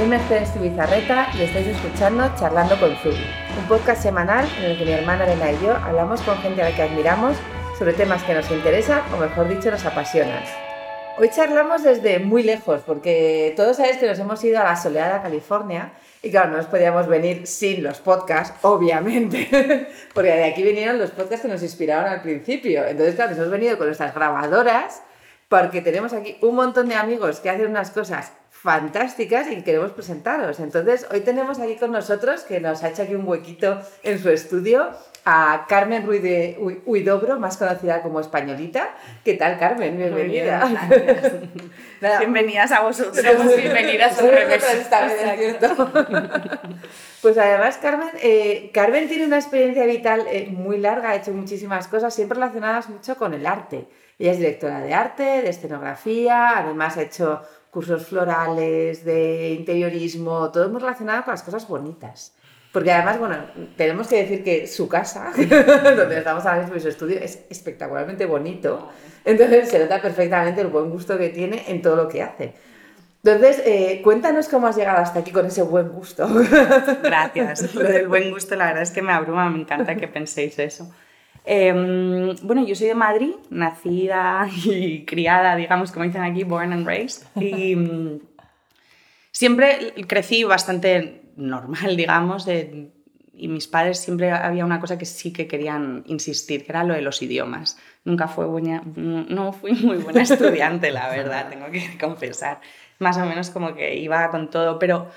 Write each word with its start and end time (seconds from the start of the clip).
Soy 0.00 0.08
Mercedes 0.08 0.54
Tibizarreta 0.54 1.28
y 1.36 1.42
estáis 1.42 1.66
escuchando 1.66 2.32
Charlando 2.38 2.80
con 2.80 2.96
Zubi, 3.02 3.22
un 3.58 3.68
podcast 3.68 4.02
semanal 4.02 4.48
en 4.58 4.70
el 4.70 4.78
que 4.78 4.86
mi 4.86 4.92
hermana 4.92 5.26
Elena 5.26 5.52
y 5.52 5.62
yo 5.62 5.74
hablamos 5.74 6.22
con 6.22 6.38
gente 6.38 6.62
a 6.62 6.70
la 6.70 6.74
que 6.74 6.80
admiramos 6.84 7.36
sobre 7.78 7.92
temas 7.92 8.22
que 8.22 8.32
nos 8.32 8.50
interesan 8.50 9.02
o 9.12 9.18
mejor 9.18 9.46
dicho 9.46 9.70
nos 9.70 9.84
apasionan. 9.84 10.42
Hoy 11.18 11.28
charlamos 11.28 11.82
desde 11.82 12.18
muy 12.18 12.42
lejos 12.42 12.80
porque 12.86 13.52
todos 13.58 13.76
sabéis 13.76 13.98
que 13.98 14.06
nos 14.06 14.18
hemos 14.18 14.42
ido 14.42 14.58
a 14.58 14.64
la 14.64 14.76
soleada 14.76 15.20
California 15.20 15.92
y 16.22 16.30
claro, 16.30 16.52
no 16.52 16.56
nos 16.56 16.66
podíamos 16.66 17.06
venir 17.06 17.46
sin 17.46 17.82
los 17.82 17.98
podcasts, 17.98 18.56
obviamente, 18.62 19.86
porque 20.14 20.30
de 20.30 20.44
aquí 20.44 20.62
vinieron 20.62 20.98
los 20.98 21.10
podcasts 21.10 21.42
que 21.42 21.52
nos 21.52 21.62
inspiraron 21.62 22.10
al 22.10 22.22
principio. 22.22 22.86
Entonces, 22.86 23.16
claro, 23.16 23.32
nos 23.32 23.40
hemos 23.40 23.50
venido 23.50 23.76
con 23.76 23.86
nuestras 23.86 24.14
grabadoras 24.14 25.02
porque 25.50 25.82
tenemos 25.82 26.14
aquí 26.14 26.38
un 26.40 26.54
montón 26.54 26.88
de 26.88 26.94
amigos 26.94 27.40
que 27.40 27.50
hacen 27.50 27.66
unas 27.66 27.90
cosas 27.90 28.32
fantásticas 28.62 29.50
y 29.50 29.62
queremos 29.62 29.92
presentaros. 29.92 30.60
Entonces, 30.60 31.06
hoy 31.10 31.20
tenemos 31.20 31.58
aquí 31.60 31.76
con 31.76 31.92
nosotros, 31.92 32.42
que 32.42 32.60
nos 32.60 32.82
ha 32.82 32.90
hecho 32.90 33.02
aquí 33.02 33.14
un 33.14 33.26
huequito 33.26 33.80
en 34.02 34.18
su 34.18 34.28
estudio, 34.28 34.90
a 35.24 35.64
Carmen 35.66 36.06
Ruiz 36.06 36.22
de 36.22 36.58
Huidobro, 36.84 37.38
más 37.38 37.56
conocida 37.56 38.02
como 38.02 38.20
Españolita. 38.20 38.90
¿Qué 39.24 39.34
tal, 39.34 39.58
Carmen? 39.58 39.96
Bienvenida. 39.96 40.68
Bienvenidas 42.18 42.72
a 42.72 42.80
vosotros. 42.82 43.24
Bienvenidas 43.56 44.18
a. 44.20 45.10
Pues 47.22 47.36
además, 47.36 47.76
Carmen, 47.76 48.08
eh, 48.22 48.70
Carmen 48.72 49.06
tiene 49.06 49.26
una 49.26 49.36
experiencia 49.36 49.84
vital 49.84 50.24
eh, 50.30 50.48
muy 50.50 50.78
larga, 50.78 51.10
ha 51.10 51.16
hecho 51.16 51.32
muchísimas 51.32 51.86
cosas, 51.86 52.14
siempre 52.14 52.36
relacionadas 52.36 52.88
mucho 52.88 53.16
con 53.16 53.34
el 53.34 53.44
arte. 53.46 53.86
Ella 54.18 54.32
es 54.32 54.38
directora 54.38 54.80
de 54.80 54.94
arte, 54.94 55.22
de 55.22 55.50
escenografía, 55.50 56.58
además 56.58 56.96
ha 56.96 57.02
hecho 57.02 57.42
cursos 57.70 58.06
florales, 58.06 59.04
de 59.04 59.50
interiorismo, 59.58 60.50
todo 60.50 60.68
muy 60.68 60.80
relacionado 60.80 61.24
con 61.24 61.32
las 61.32 61.42
cosas 61.42 61.66
bonitas. 61.66 62.34
Porque 62.72 62.92
además, 62.92 63.18
bueno, 63.18 63.36
tenemos 63.76 64.06
que 64.06 64.22
decir 64.22 64.44
que 64.44 64.66
su 64.66 64.88
casa, 64.88 65.32
donde 65.36 66.18
estamos 66.18 66.46
ahora 66.46 66.60
mismo 66.60 66.74
en 66.76 66.80
su 66.80 66.88
estudio, 66.88 67.18
es 67.18 67.40
espectacularmente 67.50 68.26
bonito. 68.26 68.88
Entonces 69.24 69.68
se 69.68 69.78
nota 69.80 70.00
perfectamente 70.00 70.60
el 70.60 70.68
buen 70.68 70.90
gusto 70.90 71.18
que 71.18 71.30
tiene 71.30 71.64
en 71.66 71.82
todo 71.82 71.96
lo 71.96 72.08
que 72.08 72.22
hace. 72.22 72.54
Entonces, 73.22 73.62
eh, 73.66 74.00
cuéntanos 74.02 74.48
cómo 74.48 74.66
has 74.66 74.76
llegado 74.76 74.98
hasta 74.98 75.20
aquí 75.20 75.30
con 75.30 75.44
ese 75.44 75.62
buen 75.62 75.88
gusto. 75.90 76.26
Gracias. 77.02 77.74
Lo 77.74 77.82
del 77.82 78.08
buen 78.08 78.30
gusto, 78.30 78.56
la 78.56 78.66
verdad 78.66 78.82
es 78.82 78.92
que 78.92 79.02
me 79.02 79.12
abruma, 79.12 79.50
me 79.50 79.60
encanta 79.60 79.94
que 79.94 80.08
penséis 80.08 80.58
eso. 80.58 80.90
Em, 81.44 82.36
bueno, 82.42 82.66
yo 82.66 82.74
soy 82.74 82.88
de 82.88 82.94
Madrid, 82.94 83.32
nacida 83.50 84.48
y 84.64 85.04
criada, 85.04 85.56
digamos, 85.56 85.92
como 85.92 86.04
dicen 86.04 86.22
aquí, 86.22 86.44
born 86.44 86.72
and 86.72 86.86
raised. 86.86 87.26
Y 87.36 87.76
mm, 87.76 88.20
siempre 89.32 89.94
crecí 90.06 90.44
bastante 90.44 91.22
normal, 91.36 91.96
digamos, 91.96 92.46
y 93.32 93.48
mis 93.48 93.66
padres 93.66 93.98
siempre 93.98 94.30
había 94.32 94.66
una 94.66 94.80
cosa 94.80 94.98
que 94.98 95.06
sí 95.06 95.32
que 95.32 95.46
querían 95.46 96.04
insistir, 96.06 96.64
que 96.64 96.72
era 96.72 96.84
lo 96.84 96.92
de 96.92 97.00
los 97.00 97.22
idiomas. 97.22 97.78
Nunca 98.04 98.28
fue 98.28 98.44
buena, 98.44 98.82
no 98.96 99.54
fui 99.54 99.72
muy 99.72 99.96
buena 99.96 100.20
estudiante, 100.22 100.90
la 100.90 101.08
verdad, 101.08 101.48
tengo 101.50 101.70
que 101.70 101.96
confesar. 101.98 102.60
Más 102.98 103.16
o 103.16 103.24
menos 103.24 103.48
como 103.48 103.74
que 103.74 103.96
iba 103.96 104.28
con 104.30 104.50
todo, 104.50 104.78
pero 104.78 105.08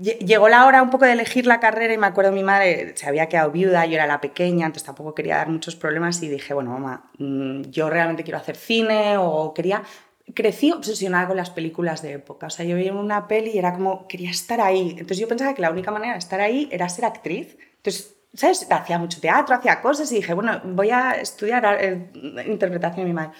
llegó 0.00 0.48
la 0.48 0.66
hora 0.66 0.82
un 0.82 0.90
poco 0.90 1.04
de 1.04 1.12
elegir 1.12 1.46
la 1.46 1.60
carrera 1.60 1.94
y 1.94 1.98
me 1.98 2.06
acuerdo 2.06 2.32
mi 2.32 2.42
madre 2.42 2.92
se 2.96 3.06
había 3.06 3.28
quedado 3.28 3.50
viuda, 3.50 3.86
yo 3.86 3.94
era 3.94 4.06
la 4.06 4.20
pequeña, 4.20 4.66
entonces 4.66 4.84
tampoco 4.84 5.14
quería 5.14 5.36
dar 5.36 5.48
muchos 5.48 5.76
problemas 5.76 6.22
y 6.22 6.28
dije, 6.28 6.54
bueno, 6.54 6.70
mamá, 6.70 7.10
mm, 7.18 7.62
yo 7.70 7.88
realmente 7.88 8.24
quiero 8.24 8.38
hacer 8.38 8.56
cine 8.56 9.16
o 9.18 9.52
quería... 9.54 9.82
Crecí 10.34 10.70
obsesionada 10.70 11.26
con 11.26 11.36
las 11.36 11.50
películas 11.50 12.00
de 12.00 12.12
época, 12.12 12.46
o 12.46 12.50
sea, 12.50 12.64
yo 12.64 12.76
veía 12.76 12.94
una 12.94 13.26
peli 13.26 13.50
y 13.50 13.58
era 13.58 13.74
como, 13.74 14.06
quería 14.06 14.30
estar 14.30 14.60
ahí. 14.60 14.90
Entonces 14.92 15.18
yo 15.18 15.26
pensaba 15.26 15.52
que 15.52 15.60
la 15.60 15.70
única 15.70 15.90
manera 15.90 16.12
de 16.12 16.20
estar 16.20 16.40
ahí 16.40 16.68
era 16.70 16.88
ser 16.88 17.04
actriz. 17.04 17.58
Entonces, 17.78 18.14
¿sabes? 18.32 18.66
Hacía 18.70 18.98
mucho 18.98 19.20
teatro, 19.20 19.56
hacía 19.56 19.82
cosas 19.82 20.10
y 20.12 20.16
dije, 20.16 20.32
bueno, 20.32 20.60
voy 20.64 20.90
a 20.90 21.12
estudiar 21.12 21.76
eh, 21.80 22.10
interpretación. 22.46 23.06
Y 23.06 23.08
mi 23.08 23.14
madre, 23.14 23.32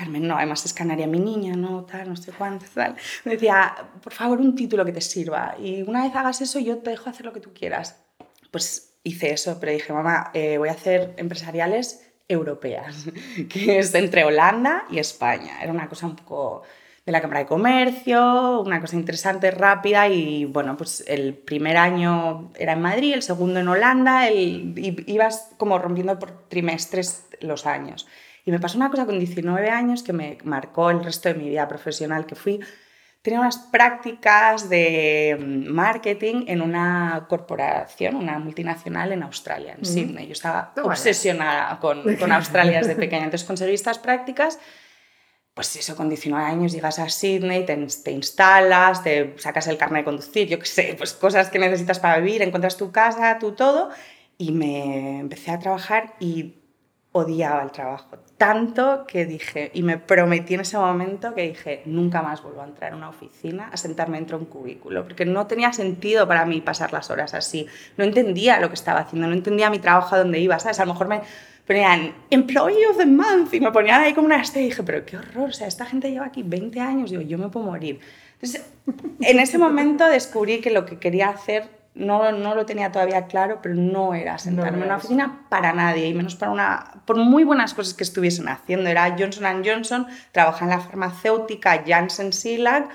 Carmen, 0.00 0.26
no, 0.26 0.36
además 0.36 0.64
es 0.64 0.72
canaria 0.72 1.06
mi 1.06 1.18
niña, 1.18 1.54
no, 1.54 1.84
tal, 1.84 2.08
no 2.08 2.16
sé 2.16 2.32
cuánto, 2.32 2.64
tal. 2.74 2.96
Me 3.24 3.32
decía, 3.32 3.74
por 4.02 4.14
favor, 4.14 4.40
un 4.40 4.54
título 4.54 4.82
que 4.86 4.92
te 4.92 5.02
sirva. 5.02 5.56
Y 5.60 5.82
una 5.82 6.04
vez 6.04 6.16
hagas 6.16 6.40
eso, 6.40 6.58
yo 6.58 6.78
te 6.78 6.88
dejo 6.88 7.10
hacer 7.10 7.26
lo 7.26 7.34
que 7.34 7.40
tú 7.40 7.52
quieras. 7.52 8.02
Pues 8.50 8.94
hice 9.04 9.30
eso, 9.30 9.58
pero 9.60 9.72
dije, 9.72 9.92
mamá, 9.92 10.30
eh, 10.32 10.56
voy 10.56 10.70
a 10.70 10.72
hacer 10.72 11.12
empresariales 11.18 12.06
europeas, 12.28 13.04
que 13.50 13.78
es 13.78 13.94
entre 13.94 14.24
Holanda 14.24 14.84
y 14.90 15.00
España. 15.00 15.62
Era 15.62 15.70
una 15.70 15.86
cosa 15.86 16.06
un 16.06 16.16
poco 16.16 16.62
de 17.04 17.12
la 17.12 17.20
Cámara 17.20 17.40
de 17.40 17.46
Comercio, 17.46 18.60
una 18.60 18.80
cosa 18.80 18.96
interesante, 18.96 19.50
rápida 19.50 20.08
y 20.08 20.46
bueno, 20.46 20.78
pues 20.78 21.04
el 21.06 21.34
primer 21.34 21.76
año 21.76 22.52
era 22.58 22.72
en 22.72 22.80
Madrid, 22.80 23.12
el 23.12 23.22
segundo 23.22 23.60
en 23.60 23.68
Holanda, 23.68 24.28
el, 24.28 24.74
ibas 25.06 25.50
como 25.58 25.78
rompiendo 25.78 26.18
por 26.18 26.48
trimestres 26.48 27.26
los 27.40 27.66
años. 27.66 28.06
Y 28.44 28.50
me 28.50 28.58
pasó 28.58 28.78
una 28.78 28.90
cosa 28.90 29.06
con 29.06 29.18
19 29.18 29.68
años 29.68 30.02
que 30.02 30.12
me 30.12 30.38
marcó 30.44 30.90
el 30.90 31.04
resto 31.04 31.28
de 31.28 31.34
mi 31.34 31.48
vida 31.48 31.68
profesional, 31.68 32.26
que 32.26 32.34
fui, 32.34 32.60
tenía 33.22 33.40
unas 33.40 33.58
prácticas 33.58 34.68
de 34.68 35.36
mm, 35.38 35.70
marketing 35.70 36.44
en 36.46 36.62
una 36.62 37.26
corporación, 37.28 38.16
una 38.16 38.38
multinacional 38.38 39.12
en 39.12 39.22
Australia, 39.22 39.74
en 39.76 39.84
Sydney. 39.84 40.26
Yo 40.26 40.32
estaba 40.32 40.72
obsesionada 40.82 41.78
con, 41.78 42.16
con 42.16 42.32
Australia 42.32 42.78
desde 42.78 42.96
pequeña. 42.96 43.24
Entonces 43.24 43.46
conseguí 43.46 43.74
estas 43.74 43.98
prácticas. 43.98 44.58
Pues 45.52 45.74
eso, 45.76 45.96
con 45.96 46.08
19 46.08 46.42
años 46.42 46.72
llegas 46.72 46.98
a 47.00 47.08
Sydney, 47.08 47.66
te, 47.66 47.76
te, 47.76 48.12
instalas, 48.12 49.02
te 49.02 49.34
sacas 49.36 49.66
el 49.66 49.76
carnet 49.76 50.02
de 50.02 50.04
conducir, 50.04 50.48
yo 50.48 50.58
qué 50.60 50.64
sé, 50.64 50.94
pues 50.96 51.12
cosas 51.12 51.50
que 51.50 51.58
necesitas 51.58 51.98
para 51.98 52.18
vivir, 52.18 52.40
encuentras 52.40 52.76
tu 52.76 52.92
casa, 52.92 53.36
tu 53.40 53.52
todo, 53.52 53.90
y 54.38 54.52
me 54.52 55.18
empecé 55.18 55.50
a 55.50 55.58
trabajar 55.58 56.14
y 56.20 56.54
odiaba 57.12 57.62
el 57.64 57.72
trabajo 57.72 58.16
tanto 58.40 59.04
que 59.06 59.26
dije, 59.26 59.70
y 59.74 59.82
me 59.82 59.98
prometí 59.98 60.54
en 60.54 60.60
ese 60.60 60.78
momento 60.78 61.34
que 61.34 61.42
dije, 61.48 61.82
nunca 61.84 62.22
más 62.22 62.42
vuelvo 62.42 62.62
a 62.62 62.64
entrar 62.64 62.92
en 62.92 62.96
una 62.96 63.10
oficina, 63.10 63.68
a 63.70 63.76
sentarme 63.76 64.16
dentro 64.16 64.38
de 64.38 64.44
un 64.44 64.50
cubículo, 64.50 65.02
porque 65.04 65.26
no 65.26 65.46
tenía 65.46 65.74
sentido 65.74 66.26
para 66.26 66.46
mí 66.46 66.62
pasar 66.62 66.90
las 66.90 67.10
horas 67.10 67.34
así, 67.34 67.66
no 67.98 68.04
entendía 68.04 68.58
lo 68.58 68.68
que 68.68 68.76
estaba 68.76 69.00
haciendo, 69.00 69.28
no 69.28 69.34
entendía 69.34 69.68
mi 69.68 69.78
trabajo 69.78 70.14
a 70.14 70.20
dónde 70.20 70.38
iba, 70.38 70.58
¿sabes? 70.58 70.80
A 70.80 70.86
lo 70.86 70.94
mejor 70.94 71.08
me 71.08 71.20
ponían 71.66 72.14
Employee 72.30 72.86
of 72.86 72.96
the 72.96 73.04
Month 73.04 73.52
y 73.52 73.60
me 73.60 73.72
ponían 73.72 74.00
ahí 74.00 74.14
como 74.14 74.24
una 74.24 74.40
estrella 74.40 74.68
y 74.68 74.70
dije, 74.70 74.82
pero 74.84 75.04
qué 75.04 75.18
horror, 75.18 75.50
o 75.50 75.52
sea, 75.52 75.66
esta 75.66 75.84
gente 75.84 76.10
lleva 76.10 76.24
aquí 76.24 76.42
20 76.42 76.80
años, 76.80 77.10
digo, 77.10 77.20
yo 77.20 77.36
me 77.36 77.50
puedo 77.50 77.66
morir. 77.66 78.00
Entonces, 78.40 78.64
en 79.20 79.38
ese 79.38 79.58
momento 79.58 80.06
descubrí 80.06 80.62
que 80.62 80.70
lo 80.70 80.86
que 80.86 80.98
quería 80.98 81.28
hacer 81.28 81.79
no, 81.94 82.30
no, 82.32 82.54
lo 82.54 82.66
tenía 82.66 82.92
todavía 82.92 83.26
claro, 83.26 83.58
pero 83.62 83.74
no 83.74 84.14
era 84.14 84.38
sentarme 84.38 84.78
en 84.78 84.84
una 84.84 84.96
oficina 84.96 85.46
para 85.48 85.72
nadie, 85.72 86.08
y 86.08 86.14
menos 86.14 86.36
para 86.36 86.52
una, 86.52 87.02
por 87.04 87.16
muy 87.16 87.44
buenas 87.44 87.74
cosas 87.74 87.94
que 87.94 88.04
estuviesen 88.04 88.48
haciendo. 88.48 88.88
Era 88.88 89.16
Johnson 89.18 89.62
Johnson, 89.64 90.06
trabajaba 90.32 90.72
en 90.72 90.78
la 90.78 90.84
farmacéutica 90.84 91.82
Janssen 91.86 92.32
Silag, 92.32 92.88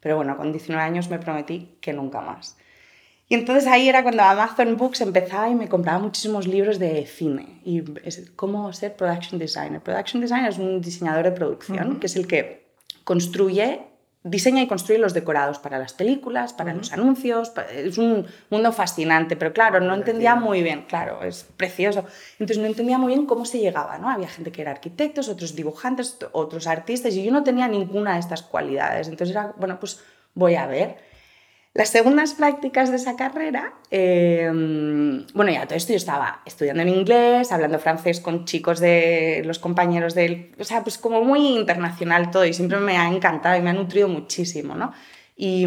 pero 0.00 0.16
bueno, 0.16 0.36
con 0.36 0.50
19 0.50 0.82
años 0.82 1.08
me 1.08 1.18
prometí 1.18 1.78
que 1.80 1.92
nunca 1.92 2.20
más. 2.20 2.56
Y 3.28 3.34
entonces 3.34 3.66
ahí 3.66 3.88
era 3.88 4.02
cuando 4.02 4.24
Amazon 4.24 4.76
Books 4.76 5.00
empezaba 5.00 5.48
y 5.48 5.54
me 5.54 5.68
compraba 5.68 5.98
muchísimos 5.98 6.46
libros 6.46 6.78
de 6.78 7.06
cine 7.06 7.60
y 7.64 7.82
es 8.04 8.30
cómo 8.36 8.70
ser 8.74 8.94
production 8.94 9.38
designer. 9.38 9.80
Production 9.80 10.20
designer 10.20 10.50
es 10.50 10.58
un 10.58 10.82
diseñador 10.82 11.24
de 11.24 11.32
producción, 11.32 11.98
que 11.98 12.08
es 12.08 12.16
el 12.16 12.26
que 12.26 12.66
construye 13.04 13.91
diseña 14.24 14.62
y 14.62 14.68
construye 14.68 14.98
los 14.98 15.14
decorados 15.14 15.58
para 15.58 15.78
las 15.78 15.92
películas, 15.92 16.52
para 16.52 16.74
los 16.74 16.92
anuncios. 16.92 17.52
Es 17.74 17.98
un 17.98 18.26
mundo 18.50 18.72
fascinante, 18.72 19.36
pero 19.36 19.52
claro, 19.52 19.80
no 19.80 19.94
entendía 19.94 20.36
muy 20.36 20.62
bien, 20.62 20.82
claro, 20.82 21.22
es 21.22 21.44
precioso. 21.56 22.04
Entonces 22.32 22.58
no 22.58 22.66
entendía 22.66 22.98
muy 22.98 23.08
bien 23.08 23.26
cómo 23.26 23.44
se 23.44 23.58
llegaba, 23.58 23.98
¿no? 23.98 24.08
Había 24.08 24.28
gente 24.28 24.52
que 24.52 24.62
era 24.62 24.70
arquitectos, 24.70 25.28
otros 25.28 25.56
dibujantes, 25.56 26.18
otros 26.32 26.66
artistas, 26.66 27.14
y 27.14 27.24
yo 27.24 27.32
no 27.32 27.42
tenía 27.42 27.68
ninguna 27.68 28.14
de 28.14 28.20
estas 28.20 28.42
cualidades. 28.42 29.08
Entonces 29.08 29.34
era, 29.34 29.54
bueno, 29.56 29.78
pues 29.80 30.00
voy 30.34 30.54
a 30.54 30.66
ver. 30.66 31.11
Las 31.74 31.88
segundas 31.88 32.34
prácticas 32.34 32.90
de 32.90 32.96
esa 32.96 33.16
carrera, 33.16 33.72
em, 33.90 35.26
bueno, 35.32 35.52
ya 35.52 35.64
todo 35.64 35.76
esto 35.76 35.94
yo 35.94 35.96
estaba 35.96 36.42
estudiando 36.44 36.82
en 36.82 36.90
inglés, 36.90 37.50
hablando 37.50 37.78
francés 37.78 38.20
con 38.20 38.44
chicos 38.44 38.78
de 38.78 39.40
los 39.46 39.58
compañeros 39.58 40.14
del, 40.14 40.54
o 40.58 40.64
sea, 40.64 40.82
pues 40.82 40.98
como 40.98 41.22
muy 41.24 41.56
internacional 41.56 42.30
todo 42.30 42.44
y 42.44 42.52
siempre 42.52 42.78
me 42.78 42.98
ha 42.98 43.08
encantado 43.08 43.56
y 43.56 43.62
me 43.62 43.70
ha 43.70 43.72
nutrido 43.72 44.06
muchísimo, 44.08 44.74
¿no? 44.74 44.92
Y, 45.34 45.66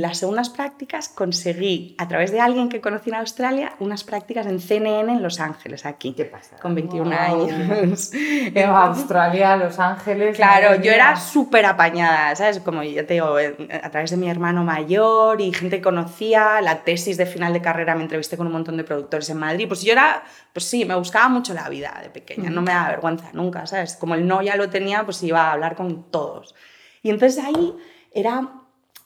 las 0.00 0.18
segundas 0.18 0.50
prácticas 0.50 1.08
conseguí, 1.08 1.96
a 1.98 2.06
través 2.06 2.30
de 2.30 2.40
alguien 2.40 2.68
que 2.68 2.80
conocí 2.80 3.08
en 3.10 3.16
Australia, 3.16 3.72
unas 3.80 4.04
prácticas 4.04 4.46
en 4.46 4.60
CNN 4.60 5.10
en 5.10 5.22
Los 5.22 5.40
Ángeles, 5.40 5.86
aquí. 5.86 6.12
¿Qué 6.12 6.26
pasa? 6.26 6.56
Con 6.58 6.74
21 6.74 7.10
años. 7.16 8.12
En 8.54 8.68
Australia, 8.68 9.56
Los 9.56 9.78
Ángeles. 9.78 10.36
Claro, 10.36 10.80
yo 10.82 10.92
era 10.92 11.16
súper 11.16 11.64
apañada, 11.66 12.36
¿sabes? 12.36 12.60
Como 12.60 12.82
ya 12.82 13.06
te 13.06 13.14
digo, 13.14 13.36
a 13.82 13.90
través 13.90 14.10
de 14.10 14.16
mi 14.16 14.28
hermano 14.28 14.64
mayor 14.64 15.40
y 15.40 15.52
gente 15.52 15.76
que 15.76 15.82
conocía, 15.82 16.60
la 16.60 16.82
tesis 16.84 17.16
de 17.16 17.26
final 17.26 17.52
de 17.52 17.62
carrera 17.62 17.94
me 17.94 18.02
entrevisté 18.02 18.36
con 18.36 18.46
un 18.46 18.52
montón 18.52 18.76
de 18.76 18.84
productores 18.84 19.28
en 19.30 19.38
Madrid. 19.38 19.66
Pues 19.66 19.82
yo 19.82 19.92
era, 19.92 20.22
pues 20.52 20.66
sí, 20.66 20.84
me 20.84 20.94
buscaba 20.94 21.28
mucho 21.28 21.54
la 21.54 21.68
vida 21.68 21.98
de 22.02 22.10
pequeña, 22.10 22.50
no 22.50 22.62
me 22.62 22.72
da 22.72 22.88
vergüenza 22.88 23.30
nunca, 23.32 23.66
¿sabes? 23.66 23.96
Como 23.96 24.14
el 24.14 24.26
no 24.26 24.42
ya 24.42 24.56
lo 24.56 24.68
tenía, 24.68 25.04
pues 25.04 25.22
iba 25.22 25.48
a 25.48 25.52
hablar 25.52 25.74
con 25.74 26.10
todos. 26.10 26.54
Y 27.02 27.10
entonces 27.10 27.42
ahí 27.42 27.74
era 28.12 28.57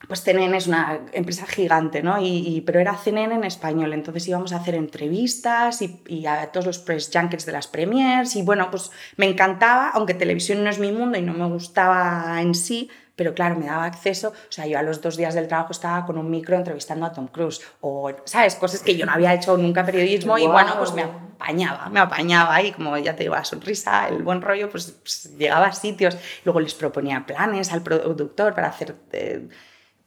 pues 0.08 0.22
CNN 0.22 0.56
es 0.56 0.66
una 0.66 1.00
empresa 1.12 1.46
gigante, 1.46 2.02
¿no? 2.02 2.20
Y, 2.20 2.62
pero 2.66 2.80
era 2.80 2.96
CNN 2.96 3.34
en 3.34 3.44
español, 3.44 3.92
entonces 3.92 4.26
íbamos 4.28 4.52
a 4.52 4.56
hacer 4.56 4.74
entrevistas 4.74 5.82
y, 5.82 6.02
y, 6.06 6.26
a 6.26 6.50
todos 6.52 6.66
los 6.66 6.78
press 6.78 7.10
junkets 7.12 7.46
de 7.46 7.52
las 7.52 7.68
premiers 7.68 8.36
y 8.36 8.42
bueno, 8.42 8.70
pues 8.70 8.90
me 9.16 9.26
encantaba, 9.26 9.90
aunque 9.90 10.14
televisión 10.14 10.64
no 10.64 10.70
es 10.70 10.78
mi 10.78 10.92
mundo 10.92 11.18
y 11.18 11.22
no 11.22 11.32
me 11.32 11.46
gustaba 11.46 12.40
en 12.40 12.54
sí, 12.54 12.90
pero 13.14 13.34
claro, 13.34 13.56
me 13.56 13.66
daba 13.66 13.84
acceso, 13.84 14.30
o 14.30 14.52
sea, 14.52 14.66
yo 14.66 14.78
a 14.78 14.82
los 14.82 15.02
dos 15.02 15.16
días 15.16 15.34
del 15.34 15.46
trabajo 15.46 15.72
estaba 15.72 16.06
con 16.06 16.16
un 16.16 16.30
micro 16.30 16.56
entrevistando 16.56 17.04
a 17.04 17.12
Tom 17.12 17.28
Cruise, 17.28 17.60
o, 17.80 18.10
¿sabes? 18.24 18.54
Cosas 18.54 18.82
que 18.82 18.96
yo 18.96 19.04
no 19.04 19.12
había 19.12 19.34
hecho 19.34 19.56
nunca 19.56 19.84
periodismo 19.84 20.38
y 20.38 20.46
bueno, 20.46 20.74
pues 20.78 20.92
me 20.94 21.02
apañaba, 21.02 21.88
me 21.90 22.00
apañaba 22.00 22.62
y 22.62 22.72
como 22.72 22.96
ya 22.96 23.14
te 23.14 23.24
digo, 23.24 23.34
la 23.34 23.44
sonrisa, 23.44 24.08
el 24.08 24.22
buen 24.22 24.40
rollo, 24.40 24.70
pues, 24.70 24.92
pues 25.02 25.36
llegaba 25.36 25.66
a 25.66 25.72
sitios, 25.72 26.16
luego 26.44 26.60
les 26.60 26.74
proponía 26.74 27.24
planes 27.26 27.72
al 27.72 27.82
productor 27.82 28.54
para 28.54 28.68
hacer... 28.68 28.96
Eh, 29.12 29.48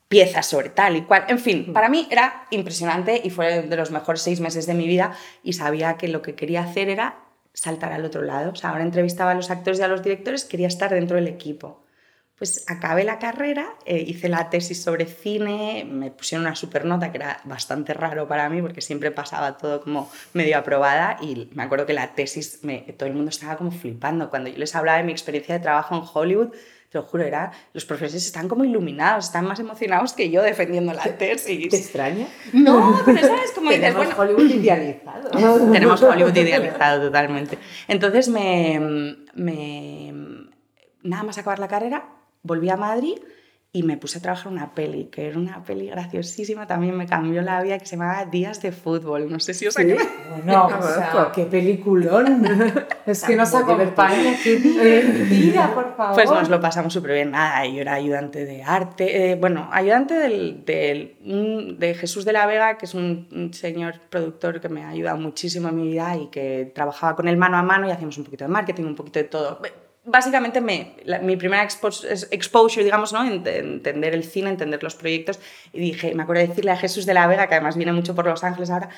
piezas 0.08 0.46
sobre 0.46 0.70
tal 0.70 0.96
y 0.96 1.02
cual. 1.02 1.26
En 1.28 1.40
fin, 1.40 1.74
para 1.74 1.90
mí 1.90 2.08
era 2.12 2.46
impresionante 2.52 3.22
y 3.24 3.30
fue 3.30 3.64
de 3.64 3.76
los 3.76 3.92
mejores 3.92 4.22
seis 4.22 4.40
meses 4.40 4.66
de 4.66 4.74
mi 4.74 4.88
vida 4.88 5.14
y 5.44 5.54
sabía 5.54 5.98
que 5.98 6.08
lo 6.08 6.22
que 6.22 6.36
quería 6.36 6.64
hacer 6.64 6.90
era 6.90 7.26
saltar 7.54 7.94
al 7.94 8.06
otro 8.06 8.22
lado. 8.22 8.52
O 8.52 8.56
sea, 8.56 8.72
ahora 8.72 8.84
entrevistaba 8.84 9.32
a 9.32 9.36
los 9.36 9.50
actores 9.50 9.80
y 9.80 9.84
a 9.84 9.88
los 9.88 10.04
directores, 10.04 10.46
quería 10.46 10.68
estar 10.68 10.92
dentro 10.94 11.16
del 11.16 11.28
equipo. 11.28 11.86
Pues 12.38 12.66
acabé 12.68 13.06
la 13.06 13.18
carrera, 13.18 13.78
eh, 13.86 14.04
hice 14.06 14.28
la 14.28 14.50
tesis 14.50 14.84
sobre 14.84 15.06
cine, 15.06 15.88
me 15.90 16.12
pusieron 16.12 16.46
una 16.46 16.54
supernota 16.54 17.10
que 17.10 17.18
era 17.20 17.40
bastante 17.46 17.94
raro 17.94 18.28
para 18.28 18.50
mí 18.50 18.62
porque 18.62 18.82
siempre 18.82 19.10
pasaba 19.12 19.56
todo 19.58 19.80
como 19.80 20.12
medio 20.34 20.58
aprobada 20.58 21.16
y 21.22 21.50
me 21.54 21.64
acuerdo 21.64 21.86
que 21.86 21.94
la 21.94 22.14
tesis, 22.14 22.60
me, 22.64 22.80
todo 22.98 23.08
el 23.08 23.16
mundo 23.16 23.30
estaba 23.30 23.56
como 23.56 23.72
flipando. 23.72 24.30
Cuando 24.30 24.50
yo 24.50 24.58
les 24.58 24.76
hablaba 24.76 24.98
de 24.98 25.06
mi 25.06 25.14
experiencia 25.14 25.56
de 25.56 25.62
trabajo 25.62 25.96
en 25.96 26.02
Hollywood, 26.14 26.54
te 26.96 27.02
lo 27.02 27.06
juro, 27.06 27.26
era, 27.26 27.52
los 27.74 27.84
profesores 27.84 28.26
están 28.26 28.48
como 28.48 28.64
iluminados, 28.64 29.26
están 29.26 29.46
más 29.46 29.60
emocionados 29.60 30.14
que 30.14 30.30
yo 30.30 30.42
defendiendo 30.42 30.94
la 30.94 31.04
tesis. 31.04 31.68
¿Te 31.68 31.76
extraña? 31.76 32.26
No, 32.54 33.02
pero 33.06 33.20
sabes 33.20 33.52
como 33.54 33.70
dices, 33.72 33.94
bueno, 33.94 34.16
Hollywood 34.18 34.50
idealizado. 34.50 35.72
tenemos 35.74 36.02
Hollywood 36.02 36.36
idealizado 36.38 37.08
totalmente. 37.08 37.58
Entonces 37.90 38.30
me, 38.30 39.18
me 39.34 40.14
nada 41.04 41.24
más 41.24 41.38
acabar 41.38 41.60
la 41.60 41.68
carrera 41.68 42.06
volví 42.44 42.70
a 42.70 42.78
Madrid 42.78 43.18
y 43.76 43.84
me 43.84 43.98
puse 43.98 44.20
a 44.20 44.22
trabajar 44.22 44.50
una 44.50 44.74
peli, 44.74 45.10
que 45.12 45.28
era 45.28 45.38
una 45.38 45.62
peli 45.62 45.88
graciosísima, 45.88 46.66
también 46.66 46.96
me 46.96 47.06
cambió 47.06 47.42
la 47.42 47.62
vida, 47.62 47.78
que 47.78 47.86
se 47.86 47.98
llamaba 47.98 48.24
Días 48.24 48.62
de 48.62 48.72
Fútbol. 48.72 49.30
No 49.30 49.38
sé 49.42 49.54
si 49.54 49.68
os 49.68 49.74
¿Sí? 49.74 49.84
Bueno, 50.46 50.68
o 50.68 50.82
sea, 50.96 51.30
qué 51.36 51.44
peliculón. 51.44 52.48
es 53.06 53.22
que 53.26 53.36
nos 53.36 53.54
acompaña, 53.54 54.38
qué 54.42 54.56
divertida, 54.56 55.74
por 55.74 55.94
favor. 55.98 56.16
Pues 56.16 56.30
nos 56.30 56.48
lo 56.48 56.62
pasamos 56.62 56.94
súper 56.94 57.16
bien. 57.16 57.32
Nada, 57.32 57.66
yo 57.68 57.82
era 57.82 57.96
ayudante 57.96 58.46
de 58.46 58.64
arte, 58.64 59.32
eh, 59.32 59.36
bueno, 59.36 59.68
ayudante 59.74 60.14
del, 60.14 60.64
del, 60.64 61.76
de 61.78 61.96
Jesús 61.96 62.24
de 62.24 62.32
la 62.32 62.46
Vega, 62.46 62.78
que 62.78 62.86
es 62.86 62.94
un, 62.94 63.28
un, 63.34 63.54
señor 63.54 64.00
productor 64.10 64.62
que 64.62 64.70
me 64.70 64.86
ha 64.86 64.90
ayudado 64.90 65.18
muchísimo 65.18 65.68
en 65.68 65.76
mi 65.76 65.90
vida 65.90 66.16
y 66.16 66.28
que 66.28 66.72
trabajaba 66.74 67.18
con 67.18 67.28
él 67.28 67.36
mano 67.36 67.58
a 67.58 67.62
mano 67.62 67.90
y 67.90 67.92
hacíamos 67.92 68.18
un 68.18 68.24
poquito 68.24 68.46
de 68.46 68.52
marketing, 68.52 68.84
un 68.86 68.96
poquito 68.96 69.20
de 69.20 69.26
todo 69.26 69.60
básicamente 70.06 70.62
me, 70.62 70.96
mi 71.22 71.36
primera 71.36 71.64
exposure, 71.64 72.84
digamos, 72.84 73.14
¿no? 73.14 73.26
entender 73.26 74.14
el 74.14 74.24
cine, 74.24 74.50
entender 74.50 74.82
los 74.84 74.96
proyectos. 74.96 75.40
Y 75.74 75.80
dije, 75.80 76.14
me 76.16 76.24
acuerdo 76.24 76.42
de 76.42 76.48
decirle 76.50 76.72
a 76.72 76.78
Jesús 76.78 77.06
de 77.06 77.14
la 77.14 77.28
Vega, 77.28 77.48
que 77.48 77.56
además 77.56 77.76
viene 77.76 77.94
mucho 77.94 78.16
por 78.16 78.26
Los 78.26 78.44
Ángeles 78.44 78.70
ahora, 78.70 78.90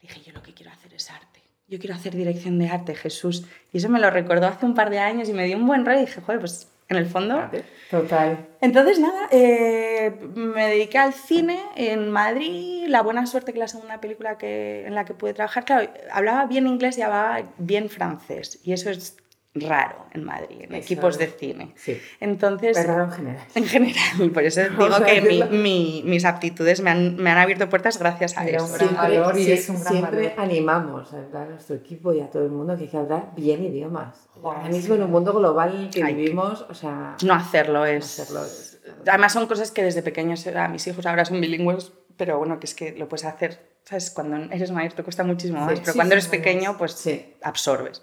dije, 0.00 0.20
yo 0.22 0.32
lo 0.32 0.42
que 0.42 0.54
quiero 0.54 0.72
hacer 0.72 0.92
es 0.94 1.10
arte. 1.10 1.42
Yo 1.68 1.78
quiero 1.78 1.94
hacer 1.94 2.14
dirección 2.14 2.58
de 2.58 2.68
arte, 2.68 2.94
Jesús. 2.94 3.44
Y 3.72 3.78
eso 3.78 3.88
me 3.88 3.98
lo 3.98 4.10
recordó 4.10 4.46
hace 4.46 4.66
un 4.66 4.74
par 4.74 4.90
de 4.90 4.98
años 4.98 5.28
y 5.28 5.32
me 5.32 5.44
dio 5.44 5.56
un 5.56 5.66
buen 5.66 5.84
rollo. 5.84 5.98
Y 5.98 6.06
dije, 6.06 6.20
joder, 6.20 6.40
pues 6.40 6.68
en 6.88 6.96
el 6.96 7.06
fondo. 7.06 7.50
Total. 7.90 8.46
Entonces, 8.60 8.98
nada, 8.98 9.28
eh, 9.30 10.10
me 10.34 10.68
dediqué 10.68 10.98
al 10.98 11.12
cine 11.12 11.60
en 11.76 12.10
Madrid. 12.10 12.86
La 12.88 13.02
buena 13.02 13.26
suerte 13.26 13.52
que 13.52 13.58
la 13.58 13.68
segunda 13.68 14.00
película 14.00 14.38
que, 14.38 14.86
en 14.86 14.94
la 14.94 15.04
que 15.04 15.14
pude 15.14 15.34
trabajar, 15.34 15.64
claro, 15.64 15.90
hablaba 16.10 16.46
bien 16.46 16.66
inglés 16.66 16.96
y 16.96 17.02
hablaba 17.02 17.42
bien 17.58 17.90
francés. 17.90 18.60
Y 18.64 18.72
eso 18.72 18.88
es 18.88 19.16
raro 19.60 20.06
en 20.12 20.24
Madrid, 20.24 20.58
en 20.60 20.74
equipos 20.74 21.18
de 21.18 21.26
cine. 21.26 21.72
Sí. 21.76 22.00
Entonces, 22.20 22.86
raro 22.86 23.04
en 23.04 23.12
general. 23.12 23.46
En 23.54 23.64
general, 23.64 24.30
por 24.32 24.42
eso 24.42 24.60
digo 24.70 25.04
que 25.04 25.20
mi, 25.20 25.42
mi, 25.58 26.02
mis 26.04 26.24
aptitudes 26.24 26.80
me 26.80 26.90
han, 26.90 27.16
me 27.16 27.30
han, 27.30 27.38
abierto 27.38 27.68
puertas 27.68 27.98
gracias 27.98 28.36
a 28.36 28.46
eso. 28.46 28.66
siempre, 28.66 28.96
valor 28.96 29.38
y 29.38 29.52
es 29.52 29.68
un 29.68 29.80
gran 29.80 29.92
siempre 29.92 30.34
animamos 30.36 31.12
a, 31.12 31.44
nuestro 31.44 31.76
equipo 31.76 32.12
y 32.12 32.20
a 32.20 32.30
todo 32.30 32.44
el 32.44 32.50
mundo 32.50 32.76
que 32.76 32.84
hay 32.84 32.88
que 32.88 32.96
hablar 32.96 33.32
bien 33.36 33.64
idiomas. 33.64 34.28
Ahora 34.42 34.68
mismo 34.68 34.94
en 34.94 35.02
un 35.02 35.10
mundo 35.10 35.32
global 35.32 35.90
que 35.92 36.04
vivimos, 36.04 36.64
o 36.68 36.74
sea... 36.74 37.16
No 37.24 37.34
hacerlo 37.34 37.84
es... 37.84 38.18
No 38.18 38.22
hacerlo 38.22 38.44
es... 38.44 38.80
Además 39.06 39.32
son 39.32 39.46
cosas 39.46 39.70
que 39.70 39.82
desde 39.82 40.02
pequeños, 40.02 40.46
a 40.46 40.68
mis 40.68 40.86
hijos 40.86 41.04
ahora 41.06 41.24
son 41.24 41.40
bilingües, 41.40 41.92
pero 42.16 42.38
bueno, 42.38 42.58
que 42.58 42.66
es 42.66 42.74
que 42.74 42.92
lo 42.92 43.08
puedes 43.08 43.24
hacer, 43.24 43.60
¿sabes? 43.84 44.10
Cuando 44.10 44.36
eres 44.52 44.70
mayor 44.70 44.92
te 44.92 45.02
cuesta 45.02 45.24
muchísimo 45.24 45.60
más, 45.60 45.80
pero 45.80 45.94
cuando 45.94 46.14
eres 46.14 46.26
pequeño, 46.26 46.76
pues 46.76 47.08
absorbes. 47.42 48.02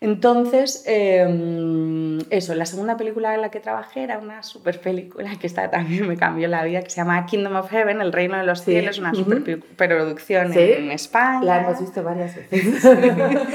Entonces, 0.00 0.84
em, 0.86 2.18
eso, 2.28 2.54
la 2.54 2.66
segunda 2.66 2.96
película 2.98 3.34
en 3.34 3.40
la 3.40 3.50
que 3.50 3.60
trabajé 3.60 4.02
era 4.02 4.18
una 4.18 4.42
super 4.42 4.78
película 4.78 5.30
que 5.40 5.46
esta 5.46 5.70
también 5.70 6.06
me 6.06 6.16
cambió 6.16 6.48
la 6.48 6.64
vida, 6.64 6.82
que 6.82 6.90
se 6.90 6.96
llama 6.96 7.24
Kingdom 7.24 7.56
of 7.56 7.70
Heaven, 7.70 8.00
El 8.02 8.12
Reino 8.12 8.36
de 8.36 8.44
los 8.44 8.62
Cielos, 8.62 8.98
una 8.98 9.14
super 9.14 9.60
producción 9.76 10.52
en 10.52 10.90
España. 10.90 11.42
La 11.42 11.60
hemos 11.62 11.80
visto 11.80 12.02
varias 12.02 12.36
veces. 12.36 12.84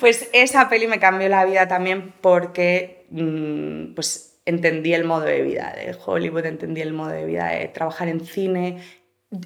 pues 0.00 0.28
esa 0.32 0.68
peli 0.68 0.88
me 0.88 0.98
cambió 0.98 1.28
la 1.28 1.44
vida 1.44 1.68
también 1.68 2.12
porque 2.20 3.06
mm, 3.10 3.94
pues, 3.94 4.40
entendí 4.46 4.94
el 4.94 5.04
modo 5.04 5.22
de 5.22 5.42
vida 5.42 5.74
de 5.76 5.96
Hollywood, 6.04 6.46
entendí 6.46 6.80
el 6.80 6.92
modo 6.92 7.10
de 7.10 7.24
vida 7.24 7.48
de 7.48 7.68
trabajar 7.68 8.08
en 8.08 8.20
cine. 8.20 8.82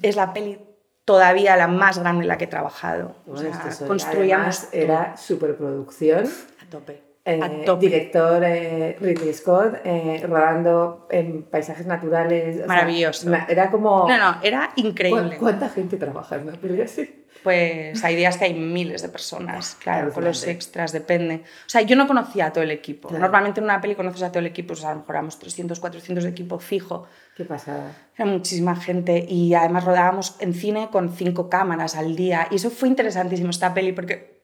Es 0.01 0.15
la 0.15 0.33
peli 0.33 0.57
todavía 1.05 1.57
la 1.57 1.67
más 1.67 1.99
grande 1.99 2.23
en 2.23 2.27
la 2.27 2.37
que 2.37 2.45
he 2.45 2.47
trabajado. 2.47 3.15
o 3.27 3.37
sea, 3.37 3.51
construíamos. 3.87 4.67
Era 4.71 5.17
superproducción. 5.17 6.25
A 6.61 6.69
tope. 6.69 7.01
Eh, 7.25 7.39
a 7.41 7.65
tope. 7.65 7.85
Director 7.85 8.43
eh, 8.43 8.97
Ridley 8.99 9.33
Scott, 9.33 9.75
eh, 9.85 10.25
rodando 10.27 11.07
en 11.09 11.43
paisajes 11.43 11.85
naturales. 11.85 12.65
Maravilloso. 12.67 13.29
sea, 13.29 13.45
era 13.49 13.71
como. 13.71 14.07
No, 14.07 14.17
no, 14.17 14.37
era 14.43 14.71
increíble. 14.75 15.37
¿Cuánta 15.37 15.69
gente 15.69 15.97
trabaja 15.97 16.35
en 16.35 16.43
una 16.43 16.53
película 16.53 16.85
así? 16.85 17.22
Pues 17.43 18.03
hay 18.03 18.15
días 18.15 18.37
que 18.37 18.45
hay 18.45 18.53
miles 18.53 19.01
de 19.01 19.09
personas, 19.09 19.75
claro, 19.75 20.13
con 20.13 20.23
los 20.23 20.47
extras, 20.47 20.93
depende. 20.93 21.43
O 21.65 21.69
sea, 21.69 21.81
yo 21.81 21.95
no 21.95 22.07
conocía 22.07 22.47
a 22.47 22.53
todo 22.53 22.63
el 22.63 22.71
equipo. 22.71 23.09
Claro. 23.09 23.21
Normalmente 23.21 23.59
en 23.59 23.65
una 23.65 23.81
peli 23.81 23.95
conoces 23.95 24.23
a 24.23 24.29
todo 24.29 24.39
el 24.39 24.45
equipo, 24.45 24.73
o 24.73 24.75
sea, 24.75 24.91
a 24.91 24.93
lo 24.93 25.01
mejor 25.01 25.15
éramos 25.15 25.39
300, 25.39 25.79
400 25.79 26.23
de 26.23 26.29
equipo 26.29 26.59
fijo. 26.59 27.07
Qué 27.35 27.43
pasada. 27.43 27.91
Era 28.15 28.25
muchísima 28.25 28.75
gente 28.75 29.25
y 29.27 29.53
además 29.53 29.83
rodábamos 29.83 30.37
en 30.39 30.53
cine 30.53 30.89
con 30.91 31.13
cinco 31.13 31.49
cámaras 31.49 31.95
al 31.95 32.15
día. 32.15 32.47
Y 32.49 32.55
eso 32.55 32.69
fue 32.69 32.87
interesantísimo 32.87 33.49
esta 33.49 33.73
peli 33.73 33.91
porque 33.91 34.39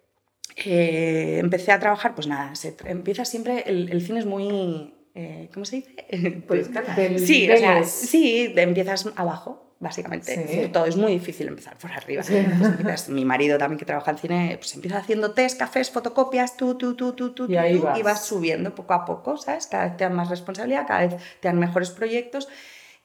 eh, 0.66 1.38
empecé 1.40 1.72
a 1.72 1.80
trabajar, 1.80 2.16
pues 2.16 2.28
nada, 2.28 2.54
se, 2.56 2.76
empieza 2.86 3.24
siempre, 3.24 3.64
el, 3.66 3.90
el, 3.92 4.02
cine 4.02 4.20
es 4.20 4.26
muy... 4.26 4.94
Eh, 5.16 5.50
¿Cómo 5.54 5.66
se 5.66 5.78
dice? 5.78 6.44
Pues, 6.48 6.70
sí, 7.26 7.50
o 7.50 7.58
sea, 7.58 7.84
sí, 7.84 8.54
empiezas 8.56 9.10
abajo 9.16 9.69
básicamente. 9.80 10.48
Sí. 10.48 10.70
Todo 10.70 10.86
es 10.86 10.98
muy 10.98 11.14
difícil 11.14 11.48
empezar 11.48 11.78
por 11.78 11.92
arriba. 11.92 12.22
Sí. 12.24 12.36
Entonces, 12.36 13.10
mi 13.10 13.26
marido 13.26 13.58
también 13.58 13.80
que 13.80 13.86
trabaja 13.86 14.12
en 14.12 14.18
cine, 14.18 14.56
pues 14.60 14.74
empieza 14.76 14.98
haciendo 14.98 15.32
test, 15.32 15.58
cafés, 15.58 15.90
fotocopias, 15.90 16.58
tú, 16.58 16.76
tú, 16.76 16.96
tú, 16.96 17.14
tú, 17.14 17.32
tú, 17.32 17.46
y, 17.50 17.56
ahí 17.56 17.78
tú, 17.78 17.84
vas. 17.84 18.00
y 18.00 18.04
vas 18.04 18.26
subiendo 18.26 18.76
poco 18.76 18.94
a 18.94 19.06
poco, 19.06 19.38
¿sabes? 19.38 19.68
Cada 19.68 19.86
vez 19.86 19.98
te 19.98 20.04
dan 20.04 20.16
más 20.16 20.30
responsabilidad, 20.30 20.86
cada 20.88 21.08
vez 21.08 21.16
te 21.40 21.48
dan 21.48 21.58
mejores 21.58 21.92
proyectos. 21.92 22.48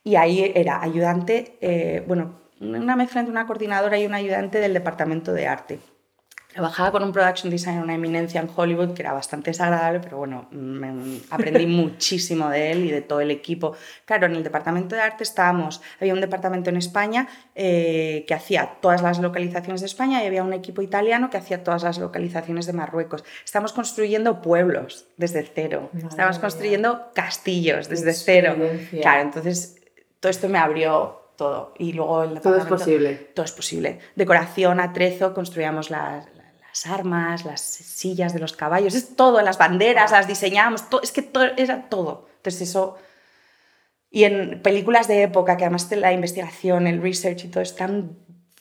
Y 0.02 0.16
ahí 0.16 0.52
era 0.54 0.82
ayudante, 0.82 1.56
eh, 1.60 2.04
bueno, 2.06 2.40
una 2.60 2.96
mezcla 2.96 3.20
entre 3.20 3.32
una 3.32 3.46
coordinadora 3.46 3.98
y 3.98 4.06
un 4.06 4.14
ayudante 4.14 4.58
del 4.58 4.74
departamento 4.74 5.32
de 5.32 5.46
arte. 5.46 5.78
Trabajaba 6.54 6.92
con 6.92 7.02
un 7.02 7.10
production 7.10 7.50
designer, 7.50 7.82
una 7.82 7.96
eminencia 7.96 8.40
en 8.40 8.48
Hollywood, 8.54 8.94
que 8.94 9.02
era 9.02 9.12
bastante 9.12 9.50
desagradable, 9.50 9.98
pero 9.98 10.18
bueno, 10.18 10.46
me, 10.52 11.18
aprendí 11.28 11.66
muchísimo 11.82 12.48
de 12.48 12.70
él 12.70 12.84
y 12.84 12.92
de 12.92 13.02
todo 13.02 13.20
el 13.20 13.32
equipo. 13.32 13.74
Claro, 14.04 14.26
en 14.26 14.36
el 14.36 14.44
departamento 14.44 14.94
de 14.94 15.02
arte 15.02 15.24
estábamos, 15.24 15.82
había 16.00 16.14
un 16.14 16.20
departamento 16.20 16.70
en 16.70 16.76
España 16.76 17.26
eh, 17.56 18.24
que 18.28 18.34
hacía 18.34 18.76
todas 18.80 19.02
las 19.02 19.18
localizaciones 19.18 19.80
de 19.80 19.88
España 19.88 20.22
y 20.22 20.28
había 20.28 20.44
un 20.44 20.52
equipo 20.52 20.80
italiano 20.80 21.28
que 21.28 21.38
hacía 21.38 21.64
todas 21.64 21.82
las 21.82 21.98
localizaciones 21.98 22.66
de 22.66 22.72
Marruecos. 22.72 23.24
Estamos 23.44 23.72
construyendo 23.72 24.40
pueblos 24.40 25.08
desde 25.16 25.42
cero, 25.42 25.90
Madre 25.92 26.06
estamos 26.08 26.36
mía. 26.36 26.40
construyendo 26.40 27.10
castillos 27.14 27.88
desde 27.88 28.12
cero. 28.12 28.54
Claro, 29.02 29.22
entonces 29.22 29.82
todo 30.20 30.30
esto 30.30 30.48
me 30.48 30.58
abrió 30.58 31.20
todo. 31.36 31.74
Y 31.78 31.92
luego 31.92 32.22
el 32.22 32.40
Todo 32.40 32.58
es 32.58 32.64
posible. 32.64 33.14
todo 33.34 33.44
es 33.44 33.52
posible. 33.52 33.98
Decoración, 34.14 34.80
atrezo, 34.80 35.34
construíamos 35.34 35.90
las, 35.90 36.26
las 36.74 36.86
armas, 36.86 37.44
las 37.44 37.60
sillas 37.60 38.34
de 38.34 38.40
los 38.40 38.52
caballos, 38.52 38.96
es 38.96 39.14
todo, 39.14 39.40
las 39.42 39.58
banderas, 39.58 40.10
las 40.10 40.26
diseñábamos, 40.26 40.90
todo, 40.90 41.02
es 41.02 41.12
que 41.12 41.22
todo, 41.22 41.44
era 41.56 41.88
todo. 41.88 42.28
Entonces 42.36 42.68
eso... 42.68 42.98
Y 44.10 44.24
en 44.24 44.60
películas 44.62 45.08
de 45.08 45.22
época, 45.22 45.56
que 45.56 45.64
además 45.64 45.88
de 45.90 45.96
la 45.96 46.12
investigación, 46.12 46.86
el 46.86 47.02
research 47.02 47.44
y 47.44 47.48
todo 47.48 47.62
es 47.62 47.74
tan 47.74 48.16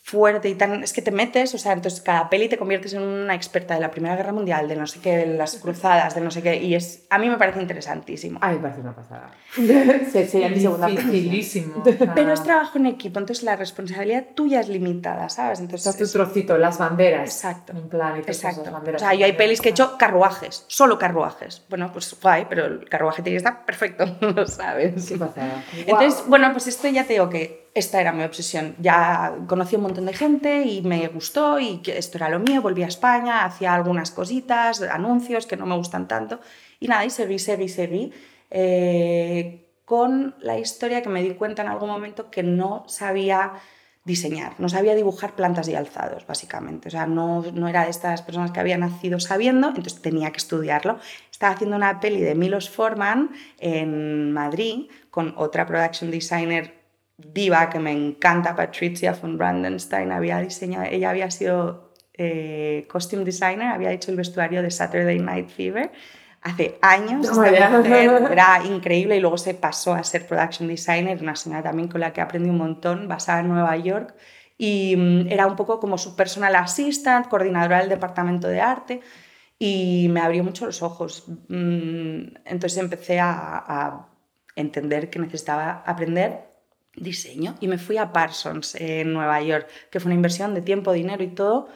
fuerte 0.06 0.50
y 0.50 0.56
tan... 0.56 0.84
Es 0.84 0.92
que 0.92 1.02
te 1.02 1.12
metes, 1.12 1.56
o 1.56 1.58
sea, 1.58 1.72
entonces 1.72 2.02
cada 2.02 2.30
peli 2.30 2.50
te 2.50 2.58
conviertes 2.58 2.94
en 2.94 3.02
una 3.02 3.34
experta 3.36 3.74
de 3.74 3.80
la 3.80 3.90
Primera 3.90 4.18
Guerra 4.18 4.34
Mundial, 4.34 4.68
de 4.68 4.76
no 4.76 4.86
sé 4.86 5.00
qué, 5.00 5.16
de 5.16 5.26
las 5.26 5.56
cruzadas, 5.56 6.14
de 6.14 6.22
no 6.22 6.30
sé 6.30 6.44
qué, 6.44 6.62
y 6.62 6.76
es... 6.76 7.06
A 7.10 7.18
mí 7.18 7.30
me 7.30 7.38
parece 7.38 7.62
interesantísimo. 7.62 8.38
A 8.42 8.50
mí 8.50 8.56
me 8.58 8.62
parece 8.62 8.82
una 8.82 8.94
pasada. 8.94 9.32
Sería 10.12 10.50
mi 10.50 10.60
segunda 10.60 10.88
Dificilísimo. 10.88 11.84
Pero 12.16 12.34
es 12.34 12.44
trabajo 12.44 12.78
en 12.78 12.88
equipo, 12.88 13.18
entonces 13.18 13.46
la 13.46 13.56
responsabilidad 13.56 14.26
tuya 14.36 14.60
es 14.60 14.68
limitada, 14.68 15.30
¿sabes? 15.30 15.62
Entonces 15.62 15.88
Estás 15.88 16.12
tu 16.12 16.18
trocito, 16.18 16.58
las 16.58 16.78
banderas. 16.78 17.24
Exacto. 17.24 17.72
En 17.72 17.88
plan, 17.88 18.18
y 18.18 18.20
Exacto. 18.20 18.70
banderas. 18.70 19.02
O 19.02 19.06
sea, 19.06 19.14
yo 19.14 19.26
hay 19.26 19.34
pelis 19.34 19.62
que 19.62 19.70
he 19.70 19.72
hecho 19.72 19.98
carruajes, 19.98 20.66
solo 20.68 21.00
carruajes. 21.00 21.64
Bueno, 21.70 21.90
pues 21.94 22.14
guay, 22.22 22.46
pero 22.50 22.66
el 22.66 22.90
carruaje 22.90 23.22
tiene 23.22 23.36
que 23.36 23.46
estar 23.48 23.64
perfecto, 23.66 24.06
¿lo 24.20 24.46
sabes? 24.48 25.08
Qué 25.08 25.18
pasada. 25.18 25.64
Entonces, 25.78 26.26
bueno, 26.28 26.52
pues 26.52 26.68
esto 26.68 26.90
ya 26.90 27.06
te 27.06 27.14
digo 27.14 27.30
que 27.30 27.63
esta 27.74 28.00
era 28.02 28.12
mi 28.12 28.24
obsesión. 28.24 28.76
Ya 28.80 29.36
conocí 29.48 29.76
un 29.76 29.84
montón 29.84 30.06
de 30.06 30.14
gente 30.14 30.64
y 30.64 30.82
me 30.82 31.08
gustó 31.08 31.60
y 31.60 31.78
que 31.80 31.98
esto 31.98 32.18
era 32.18 32.30
lo 32.30 32.40
mío. 32.40 32.62
Volví 32.62 32.84
a 32.84 32.88
España, 32.88 33.46
hacía 33.46 33.74
algunas 33.74 34.12
cositas, 34.12 34.82
anuncios 34.82 35.48
que 35.48 35.58
no 35.58 35.66
me 35.66 35.76
gustan 35.76 36.08
tanto. 36.08 36.40
Y 36.80 36.88
nada, 36.88 37.06
y 37.06 37.10
seguí, 37.10 37.40
seguí, 37.40 37.70
seguí. 37.70 38.12
eh, 38.52 39.60
con 39.86 40.36
la 40.40 40.58
historia 40.58 41.02
que 41.02 41.10
me 41.10 41.22
di 41.22 41.34
cuenta 41.36 41.62
en 41.62 41.68
algún 41.68 41.90
momento 41.90 42.32
que 42.32 42.44
no 42.44 42.86
sabía 42.88 43.54
diseñar, 44.06 44.54
no 44.60 44.68
sabía 44.70 44.96
dibujar 44.96 45.36
plantas 45.36 45.68
y 45.68 45.76
alzados, 45.76 46.26
básicamente. 46.28 46.88
O 46.90 46.92
sea, 46.92 47.06
no, 47.06 47.42
no 47.54 47.68
era 47.68 47.84
de 47.84 47.90
estas 47.90 48.22
personas 48.22 48.52
que 48.52 48.60
había 48.60 48.78
nacido 48.78 49.20
sabiendo, 49.20 49.70
entonces 49.70 50.02
tenía 50.02 50.32
que 50.32 50.38
estudiarlo. 50.38 51.00
Estaba 51.32 51.54
haciendo 51.54 51.76
una 51.76 52.00
peli 52.00 52.22
de 52.22 52.36
Milos 52.36 52.70
Forman 52.70 53.32
en 53.60 54.32
Madrid 54.32 54.90
con 55.10 55.34
otra 55.38 55.66
production 55.66 56.12
designer 56.12 56.83
diva 57.34 57.70
que 57.70 57.80
me 57.80 57.92
encanta, 57.92 58.56
Patricia 58.56 59.14
von 59.14 59.38
Brandenstein. 59.38 60.12
Había 60.12 60.40
diseñado, 60.40 60.86
ella 60.90 61.10
había 61.10 61.30
sido 61.32 61.94
eh, 62.14 62.86
costume 62.90 63.24
designer, 63.24 63.68
había 63.68 63.92
hecho 63.92 64.12
el 64.12 64.18
vestuario 64.18 64.62
de 64.62 64.72
Saturday 64.72 65.20
Night 65.20 65.50
Fever 65.50 65.92
hace 66.42 66.78
años. 66.82 67.26
Esta 67.26 67.70
mujer 67.70 68.30
era 68.32 68.62
increíble 68.66 69.18
y 69.18 69.20
luego 69.20 69.38
se 69.38 69.54
pasó 69.54 69.94
a 69.94 70.04
ser 70.04 70.28
production 70.28 70.68
designer, 70.68 71.22
una 71.22 71.36
señora 71.36 71.64
también 71.64 71.88
con 71.88 72.02
la 72.02 72.12
que 72.12 72.22
aprendí 72.22 72.50
un 72.50 72.58
montón, 72.58 73.08
basada 73.08 73.40
en 73.40 73.48
Nueva 73.48 73.76
York. 73.78 74.14
Y 74.58 74.96
mm, 74.96 75.32
era 75.32 75.48
un 75.48 75.56
poco 75.56 75.80
como 75.80 75.98
su 75.98 76.16
personal 76.16 76.56
assistant, 76.56 77.28
coordinadora 77.28 77.80
del 77.80 77.90
departamento 77.90 78.48
de 78.48 78.62
arte 78.62 79.02
y 79.58 80.08
me 80.10 80.20
abrió 80.20 80.44
mucho 80.44 80.66
los 80.66 80.84
ojos. 80.84 81.26
Mm, 81.48 82.36
Entonces 82.46 82.78
empecé 82.78 83.20
a, 83.20 83.32
a 83.32 84.10
entender 84.56 85.10
que 85.10 85.20
necesitaba 85.20 85.84
aprender 85.86 86.53
diseño 86.96 87.56
y 87.60 87.68
me 87.68 87.78
fui 87.78 87.98
a 87.98 88.12
Parsons 88.14 88.76
en 88.76 89.14
Nueva 89.14 89.42
York, 89.42 89.68
que 89.90 90.00
fue 90.00 90.10
una 90.10 90.16
inversión 90.16 90.54
de 90.54 90.62
tiempo, 90.62 90.94
dinero 90.94 91.24
y 91.24 91.30
todo, 91.30 91.68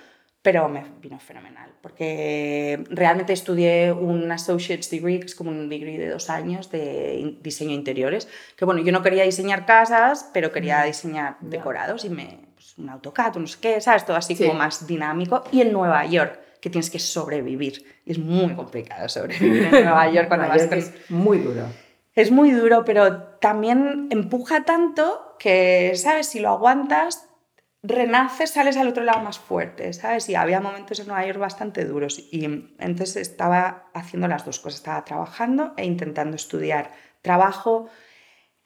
pero 0.42 0.70
me 0.70 0.86
vino 1.02 1.20
fenomenal, 1.20 1.72
porque 1.82 2.84
realmente 2.90 3.34
estudié 3.34 3.92
un 3.92 4.32
Associate's 4.32 4.90
Degree, 4.90 5.20
que 5.20 5.26
es 5.26 5.36
como 5.36 5.50
un 5.50 5.68
degree 5.68 5.98
de 5.98 6.10
dos 6.10 6.30
años 6.30 6.72
de 6.72 7.38
diseño 7.42 7.72
interiores, 7.74 8.30
que 8.56 8.64
bueno, 8.64 8.82
yo 8.82 8.92
no 8.94 9.02
quería 9.02 9.24
diseñar 9.24 9.66
casas, 9.66 10.30
pero 10.34 10.52
quería 10.52 10.84
diseñar 10.84 11.38
decorados 11.42 12.06
y 12.06 12.10
me, 12.10 12.40
pues, 12.56 12.78
un 12.78 12.88
AutoCAD, 12.90 13.36
no 13.38 13.48
sé 13.48 13.58
qué, 13.60 13.82
¿sabes? 13.82 14.06
Todo 14.06 14.16
así 14.16 14.36
Sí. 14.36 14.46
como 14.48 14.60
más 14.60 14.88
dinámico. 14.88 15.44
Y 15.52 15.62
en 15.62 15.74
Nueva 15.74 16.06
York, 16.06 16.40
que 16.62 16.70
tienes 16.70 16.90
que 16.90 17.00
sobrevivir. 17.00 17.84
Es 18.06 18.18
muy 18.18 18.54
complicado 18.56 19.10
sobrevivir 19.10 19.64
en 19.64 19.72
Nueva 19.84 20.10
York 20.12 20.28
cuando 20.30 20.48
Nueva 20.48 20.56
vas 20.64 20.70
York 20.70 20.70
con- 20.70 20.80
es 21.04 21.10
muy 21.12 21.38
duro. 21.40 21.64
Es 22.18 22.32
muy 22.32 22.50
duro, 22.50 22.84
pero 22.84 23.26
también 23.40 24.08
empuja 24.10 24.66
tanto 24.66 25.36
que, 25.38 25.92
¿sabes? 25.94 26.26
Si 26.26 26.40
lo 26.40 26.50
aguantas, 26.50 27.30
renaces, 27.84 28.50
sales 28.50 28.76
al 28.76 28.88
otro 28.88 29.04
lado 29.04 29.22
más 29.22 29.38
fuerte, 29.38 29.94
¿sabes? 29.94 30.28
Y 30.28 30.34
había 30.34 30.60
momentos 30.60 31.00
en 31.00 31.06
Nueva 31.06 31.28
York 31.28 31.38
bastante 31.38 31.86
duros. 31.86 32.28
Y 32.32 32.46
entonces 32.80 33.18
estaba 33.18 33.92
haciendo 33.94 34.28
las 34.28 34.46
dos 34.46 34.60
cosas. 34.60 34.80
Estaba 34.80 35.06
trabajando 35.06 35.76
e 35.78 35.86
intentando 35.86 36.36
estudiar. 36.36 36.92
Trabajo. 37.22 37.88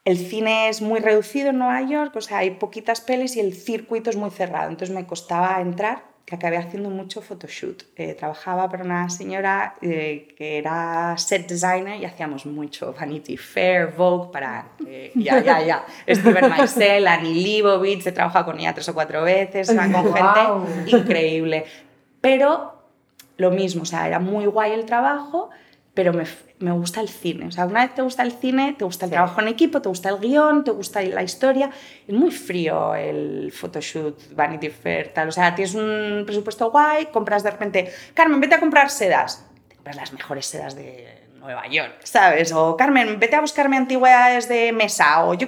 El 0.06 0.18
cine 0.18 0.70
es 0.70 0.82
muy 0.82 1.02
reducido 1.02 1.50
en 1.50 1.58
Nueva 1.58 1.82
York, 1.82 2.16
o 2.16 2.22
sea, 2.22 2.38
hay 2.38 2.52
poquitas 2.52 3.02
pelis 3.02 3.36
y 3.36 3.42
el 3.42 3.54
circuito 3.54 4.10
es 4.10 4.16
muy 4.16 4.32
cerrado. 4.32 4.70
Entonces 4.70 4.96
me 4.96 5.06
costaba 5.06 5.60
entrar, 5.60 6.06
que 6.32 6.38
acabé 6.38 6.56
haciendo 6.56 6.90
mucho 6.90 7.22
photoshoot. 7.22 7.84
Eh, 7.98 8.14
trabajaba 8.14 8.70
para 8.70 8.86
una 8.86 9.10
señora 9.10 9.76
eh, 9.82 10.34
que 10.38 10.60
era 10.60 11.14
set 11.18 11.46
designer 11.46 12.00
y 12.00 12.06
hacíamos 12.06 12.46
mucho 12.46 12.94
Vanity 12.98 13.36
Fair, 13.36 13.88
Vogue, 13.98 14.32
para... 14.32 14.70
eh, 14.88 15.12
ya, 15.16 15.42
ya, 15.42 15.62
ya. 15.62 15.86
Steven 16.08 16.50
Meisel, 16.50 17.06
Annie 17.06 17.34
Leibovitz, 17.34 18.08
he 18.08 18.14
trabajado 18.14 18.46
con 18.46 18.60
ella 18.62 18.74
tres 18.74 18.88
o 18.88 18.94
cuatro 18.94 19.24
veces, 19.24 19.70
o 19.70 19.74
sea, 19.74 19.92
con 19.92 20.14
gente 20.14 20.96
increíble. 20.98 21.66
Pero 22.22 22.82
lo 23.36 23.52
mismo, 23.52 23.82
o 23.82 23.86
sea, 23.86 24.08
era 24.08 24.20
muy 24.20 24.46
guay 24.46 24.72
el 24.72 24.86
trabajo, 24.86 25.50
pero 25.94 26.14
me, 26.14 26.24
me 26.62 26.72
gusta 26.72 27.02
el 27.02 27.10
cine. 27.10 27.48
O 27.48 27.52
sea, 27.52 27.66
una 27.66 27.82
vez 27.86 27.96
te 27.96 28.02
gusta 28.02 28.24
el 28.24 28.32
cine, 28.32 28.76
te 28.78 28.86
gusta 28.86 29.06
el 29.06 29.10
Sí. 29.12 29.14
trabajo 29.16 29.42
en 29.42 29.48
equipo, 29.48 29.82
te 29.82 29.90
gusta 29.90 30.10
el 30.10 30.20
guion, 30.20 30.64
te 30.64 30.72
gusta 30.72 31.02
la 31.02 31.24
historia. 31.24 31.70
Es 32.08 32.14
muy 32.14 32.32
frío 32.32 32.96
el 32.96 33.52
photoshoot, 33.52 34.34
Vanity 34.36 34.70
Fair, 34.70 35.12
tal. 35.14 35.30
O 35.30 35.32
sea, 35.32 35.54
tienes 35.56 35.76
un 35.76 36.24
presupuesto 36.26 36.72
guay, 36.72 37.08
compras 37.08 37.44
de 37.44 37.52
repente, 37.52 37.92
Carmen, 38.14 38.40
vete 38.40 38.56
a 38.56 38.60
comprar 38.60 38.90
sedas. 38.90 39.46
Te 39.68 39.76
compras 39.76 39.96
las 39.96 40.14
mejores 40.14 40.46
sedas 40.46 40.76
de 40.76 41.22
Nueva 41.40 41.68
York, 41.68 41.96
¿sabes? 42.04 42.52
O 42.54 42.78
Carmen, 42.78 43.20
vete 43.20 43.36
a 43.36 43.42
buscarme 43.42 43.78
antigüedades 43.78 44.48
de 44.48 44.72
mesa. 44.72 45.26
O 45.26 45.34
yo... 45.34 45.48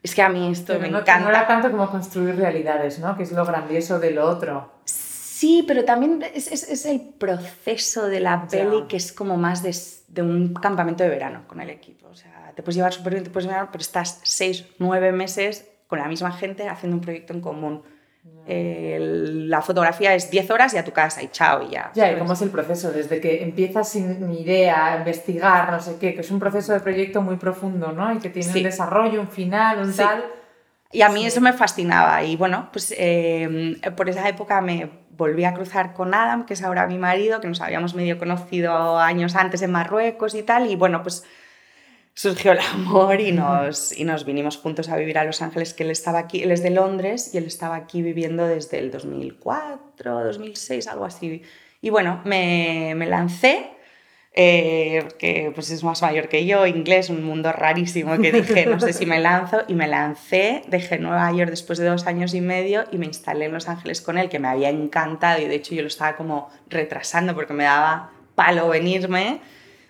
Es 0.00 0.14
que 0.14 0.22
a 0.22 0.28
mí 0.28 0.52
esto 0.52 0.74
Pero 0.74 0.80
me 0.80 0.90
no, 0.90 1.00
encanta. 1.00 1.24
no 1.24 1.30
era 1.30 1.46
tanto 1.46 1.70
como 1.70 1.90
construir 1.90 2.36
realidades, 2.36 2.98
¿no? 3.00 3.16
Que 3.16 3.24
es 3.24 3.32
lo 3.32 3.44
grandioso 3.44 3.98
de 3.98 4.12
lo 4.12 4.24
otro. 4.28 4.70
Sí, 5.38 5.64
pero 5.68 5.84
también 5.84 6.20
es, 6.34 6.50
es- 6.50 6.68
es 6.68 6.84
el 6.86 7.00
proceso 7.00 8.08
de 8.08 8.20
la 8.20 8.42
Ya. 8.42 8.48
peli 8.64 8.86
que 8.88 8.96
es 8.96 9.12
como 9.12 9.36
más 9.36 9.62
de, 9.62 9.72
de 10.08 10.22
un 10.22 10.52
campamento 10.54 11.04
de 11.04 11.10
verano 11.10 11.44
con 11.46 11.60
el 11.60 11.70
equipo. 11.70 12.08
O 12.08 12.14
sea, 12.16 12.52
te 12.56 12.62
puedes 12.62 12.74
llevar 12.76 12.92
súper 12.92 13.12
bien, 13.14 13.24
te 13.24 13.30
puedes 13.30 13.46
llevar, 13.48 13.70
pero 13.70 13.82
estás 13.82 14.20
seis, 14.24 14.64
nueve 14.78 15.12
meses 15.12 15.68
con 15.86 16.00
la 16.00 16.08
misma 16.08 16.32
gente 16.32 16.68
haciendo 16.68 16.96
un 16.96 17.02
proyecto 17.02 17.32
en 17.34 17.40
común. 17.40 17.82
El- 18.46 19.48
la 19.48 19.60
fotografía 19.62 20.14
es 20.14 20.30
10 20.30 20.50
horas 20.50 20.74
y 20.74 20.78
a 20.78 20.84
tu 20.84 20.92
casa 20.92 21.22
y 21.22 21.28
chao 21.28 21.62
y 21.62 21.70
ya. 21.70 21.92
Ya, 21.94 22.10
¿y 22.12 22.18
cómo 22.18 22.32
es 22.32 22.42
el 22.42 22.50
proceso? 22.50 22.90
Desde 22.90 23.20
que 23.20 23.42
empiezas 23.42 23.88
sin 23.90 24.26
ni 24.28 24.40
idea, 24.42 24.92
a 24.94 24.98
investigar, 24.98 25.70
no 25.70 25.80
sé 25.80 25.96
qué, 26.00 26.14
que 26.14 26.22
es 26.22 26.30
un 26.30 26.38
proceso 26.40 26.72
de 26.72 26.80
proyecto 26.80 27.22
muy 27.22 27.36
profundo, 27.36 27.92
¿no? 27.92 28.12
Y 28.14 28.18
que 28.18 28.30
tiene 28.30 28.50
Sí. 28.50 28.58
un 28.58 28.64
desarrollo, 28.64 29.20
un 29.20 29.28
final, 29.28 29.78
un 29.78 29.92
Sí. 29.92 29.98
tal. 29.98 30.24
Y 30.90 31.02
a 31.02 31.10
mí 31.10 31.20
Sí. 31.20 31.26
eso 31.26 31.40
me 31.42 31.52
fascinaba. 31.52 32.22
Y 32.24 32.36
bueno, 32.36 32.70
pues 32.72 32.94
eh, 32.96 33.76
por 33.96 34.08
esa 34.08 34.26
época 34.28 34.60
me 34.62 34.90
volví 35.18 35.44
a 35.44 35.52
cruzar 35.52 35.92
con 35.92 36.14
Adam, 36.14 36.46
que 36.46 36.54
es 36.54 36.62
ahora 36.62 36.86
mi 36.86 36.96
marido, 36.96 37.40
que 37.40 37.48
nos 37.48 37.60
habíamos 37.60 37.94
medio 37.94 38.16
conocido 38.18 38.98
años 38.98 39.34
antes 39.34 39.60
en 39.60 39.72
Marruecos 39.72 40.34
y 40.34 40.42
tal. 40.42 40.70
Y 40.70 40.76
bueno, 40.76 41.02
pues 41.02 41.24
surgió 42.14 42.52
el 42.52 42.60
amor 42.60 43.20
y 43.20 43.32
nos, 43.32 43.96
y 43.96 44.04
nos 44.04 44.24
vinimos 44.24 44.56
juntos 44.56 44.88
a 44.88 44.96
vivir 44.96 45.18
a 45.18 45.24
Los 45.24 45.42
Ángeles, 45.42 45.74
que 45.74 45.82
él 45.82 45.90
estaba 45.90 46.20
aquí, 46.20 46.42
él 46.42 46.52
es 46.52 46.62
de 46.62 46.70
Londres 46.70 47.34
y 47.34 47.38
él 47.38 47.44
estaba 47.44 47.76
aquí 47.76 48.00
viviendo 48.00 48.46
desde 48.46 48.78
el 48.78 48.90
2004, 48.90 50.24
2006, 50.24 50.86
algo 50.86 51.04
así. 51.04 51.42
Y 51.80 51.90
bueno, 51.90 52.22
me, 52.24 52.94
me 52.96 53.06
lancé, 53.06 53.70
eh, 54.40 55.08
que 55.18 55.50
pues 55.52 55.68
es 55.72 55.82
más 55.82 56.00
mayor 56.00 56.28
que 56.28 56.46
yo, 56.46 56.64
inglés, 56.64 57.10
un 57.10 57.24
mundo 57.24 57.50
rarísimo, 57.50 58.16
que 58.18 58.30
dije, 58.30 58.66
no 58.66 58.78
sé 58.78 58.92
si 58.92 59.04
me 59.04 59.18
lanzo, 59.18 59.62
y 59.66 59.74
me 59.74 59.88
lancé, 59.88 60.62
dejé 60.68 61.00
Nueva 61.00 61.32
York 61.32 61.50
después 61.50 61.80
de 61.80 61.86
dos 61.86 62.06
años 62.06 62.34
y 62.34 62.40
medio 62.40 62.84
y 62.92 62.98
me 62.98 63.06
instalé 63.06 63.46
en 63.46 63.52
Los 63.52 63.68
Ángeles 63.68 64.00
con 64.00 64.16
él, 64.16 64.28
que 64.28 64.38
me 64.38 64.46
había 64.46 64.70
encantado 64.70 65.42
y 65.42 65.46
de 65.46 65.56
hecho 65.56 65.74
yo 65.74 65.82
lo 65.82 65.88
estaba 65.88 66.14
como 66.14 66.50
retrasando 66.68 67.34
porque 67.34 67.52
me 67.52 67.64
daba 67.64 68.12
palo 68.36 68.68
venirme 68.68 69.40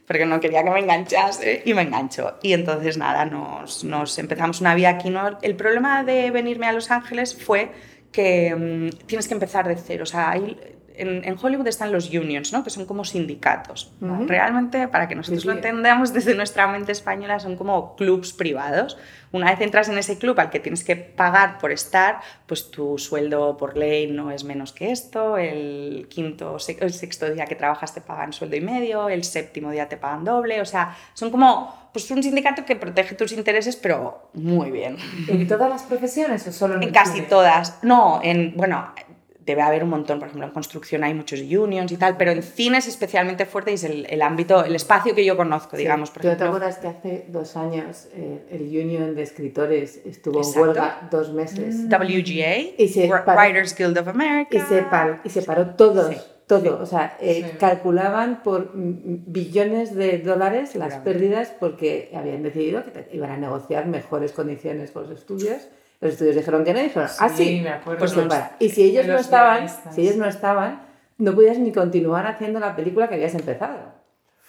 porque 0.07 0.25
no 0.25 0.41
quería 0.41 0.65
que 0.65 0.71
me 0.71 0.81
enganchase 0.81 1.61
y 1.67 1.75
me 1.75 1.83
enganchó. 1.83 2.39
Y 2.43 2.55
entonces 2.55 2.97
nada, 2.97 3.27
nos, 3.27 4.19
empezamos 4.19 4.63
una 4.63 4.75
vida 4.75 4.89
aquí. 4.89 5.11
¿no? 5.11 5.39
El 5.43 5.57
problema 5.57 6.05
de 6.05 6.31
venirme 6.31 6.67
a 6.67 6.73
Los 6.73 6.91
Ángeles 6.91 7.37
fue 7.39 7.71
que 8.11 8.55
mm, 8.57 9.05
tienes 9.05 9.29
que 9.29 9.35
empezar 9.35 9.69
de 9.69 9.77
cero. 9.77 10.05
O 10.05 10.07
sea, 10.07 10.31
hay- 10.31 10.57
en, 10.99 11.25
en 11.25 11.37
Hollywood 11.41 11.67
están 11.67 11.93
los 11.93 12.11
unions, 12.11 12.53
¿no? 12.53 12.65
que 12.65 12.71
son 12.71 12.87
como 12.87 13.05
sindicatos. 13.05 13.93
Ujú. 14.01 14.27
Realmente, 14.27 14.89
para 14.89 15.09
que 15.09 15.15
nosotros 15.15 15.43
Sí, 15.43 15.49
lo 15.49 15.55
entendamos 15.55 16.13
desde 16.13 16.35
nuestra 16.35 16.67
mente 16.67 16.93
española, 16.93 17.39
son 17.39 17.57
como 17.57 17.97
clubs 17.97 18.33
privados. 18.33 18.99
Una 19.31 19.51
vez 19.51 19.61
entras 19.61 19.89
en 19.89 19.99
ese 19.99 20.19
club 20.19 20.39
al 20.41 20.51
que 20.51 20.59
tienes 20.59 20.85
que 20.85 20.97
pagar 20.97 21.59
por 21.59 21.71
estar, 21.71 22.21
pues 22.47 22.71
tu 22.71 22.99
sueldo 22.99 23.57
por 23.57 23.77
ley 23.77 24.11
no 24.11 24.31
es 24.31 24.45
menos 24.45 24.73
que 24.73 24.91
esto, 24.91 25.37
el 25.37 26.07
quinto, 26.09 26.57
el 26.81 26.93
sexto 26.93 27.31
día 27.33 27.45
que 27.45 27.55
trabajas 27.55 27.93
te 27.93 28.01
pagan 28.01 28.33
sueldo 28.33 28.57
y 28.57 28.61
medio, 28.61 29.09
el 29.09 29.25
séptimo 29.25 29.71
día 29.71 29.89
te 29.89 29.97
pagan 29.97 30.25
doble, 30.25 30.61
o 30.61 30.65
sea, 30.65 30.97
son 31.15 31.31
como 31.31 31.89
pues 31.93 32.11
un 32.11 32.23
sindicato 32.23 32.65
que 32.65 32.77
protege 32.77 33.15
tus 33.15 33.33
intereses, 33.33 33.77
pero 33.77 34.31
muy 34.35 34.71
bien. 34.71 34.97
¿En 35.27 35.47
todas 35.47 35.69
las 35.69 35.83
profesiones 35.83 36.47
o 36.47 36.53
solo 36.53 36.77
en, 36.77 36.85
En 36.85 36.91
casi 36.91 37.23
todas. 37.23 37.83
No, 37.83 38.21
en, 38.23 38.55
bueno, 38.57 38.93
debe 39.53 39.63
haber 39.63 39.83
un 39.85 39.91
montón, 39.91 40.19
por 40.19 40.29
ejemplo, 40.29 40.47
en 40.47 40.53
construcción 40.53 41.05
hay 41.05 41.15
muchos 41.15 41.41
unions 41.41 41.91
y 41.93 41.97
tal, 41.97 42.17
pero 42.17 42.31
en 42.31 42.43
cine 42.43 42.79
es 42.79 42.87
especialmente 42.89 43.47
fuerte 43.47 43.71
y 43.71 43.75
es 43.75 43.85
el, 43.85 44.07
el 44.09 44.23
ámbito, 44.23 44.65
el 44.65 44.75
espacio 44.75 45.15
que 45.15 45.25
yo 45.25 45.37
conozco, 45.37 45.77
digamos. 45.77 46.11
Por 46.11 46.23
¿Tú 46.23 46.29
te 46.29 46.35
ejemplo. 46.35 46.49
acuerdas 46.57 46.79
que 46.79 46.89
hace 46.89 47.25
dos 47.29 47.57
años 47.57 48.09
eh, 48.15 48.47
el 48.51 48.63
Union 48.63 49.15
de 49.15 49.23
Escritores 49.23 50.01
estuvo 50.05 50.39
Exacto. 50.39 50.61
en 50.61 50.67
huelga 50.69 51.09
dos 51.11 51.33
meses? 51.33 51.89
WGA, 51.89 52.57
Y 52.79 52.89
se 52.89 53.09
paró- 53.09 53.25
Writers 53.41 53.77
Guild 53.77 53.99
of 53.99 54.09
America. 54.09 54.57
Y 54.57 54.61
se, 54.61 54.83
par- 54.83 55.21
y 55.25 55.31
se 55.31 55.43
paró 55.43 55.75
todo, 55.75 56.11
Sí. 56.11 56.17
todo. 56.47 56.81
O 56.83 56.87
sea, 56.87 57.17
eh, 57.21 57.45
Sí. 57.51 57.57
calculaban 57.59 58.43
por 58.43 58.75
mm, 58.75 59.25
billones 59.27 59.95
de 59.95 60.19
dólares 60.19 60.75
las 60.77 60.95
pérdidas 60.97 61.53
porque 61.61 62.11
habían 62.15 62.43
decidido 62.43 62.85
que 62.85 62.91
te- 62.91 63.17
iban 63.17 63.31
a 63.31 63.37
negociar 63.37 63.87
mejores 63.87 64.33
condiciones 64.33 64.91
con 64.91 65.03
los 65.09 65.19
estudios. 65.19 65.69
Los 66.01 66.13
estudios 66.13 66.37
dijeron 66.37 66.65
que 66.65 66.73
no 66.73 66.81
y 66.81 66.85
dijeron, 66.85 67.09
ah, 67.19 67.29
sí, 67.29 67.61
me 67.63 67.71
acuerdo. 67.71 67.99
pues 67.99 68.17
no 68.17 68.29
para. 68.29 68.57
Y 68.61 68.69
si 68.69 68.85
ellos 68.85 69.07
de 69.07 69.13
no 69.13 69.19
estaban, 69.19 69.69
si 69.93 70.03
ellos 70.03 70.17
no 70.17 70.27
estaban, 70.27 70.83
no 71.19 71.35
podías 71.35 71.59
ni 71.59 71.73
continuar 71.73 72.27
haciendo 72.27 72.61
la 72.61 72.77
película 72.77 73.09
que 73.09 73.17
habías 73.17 73.35
empezado. 73.35 73.99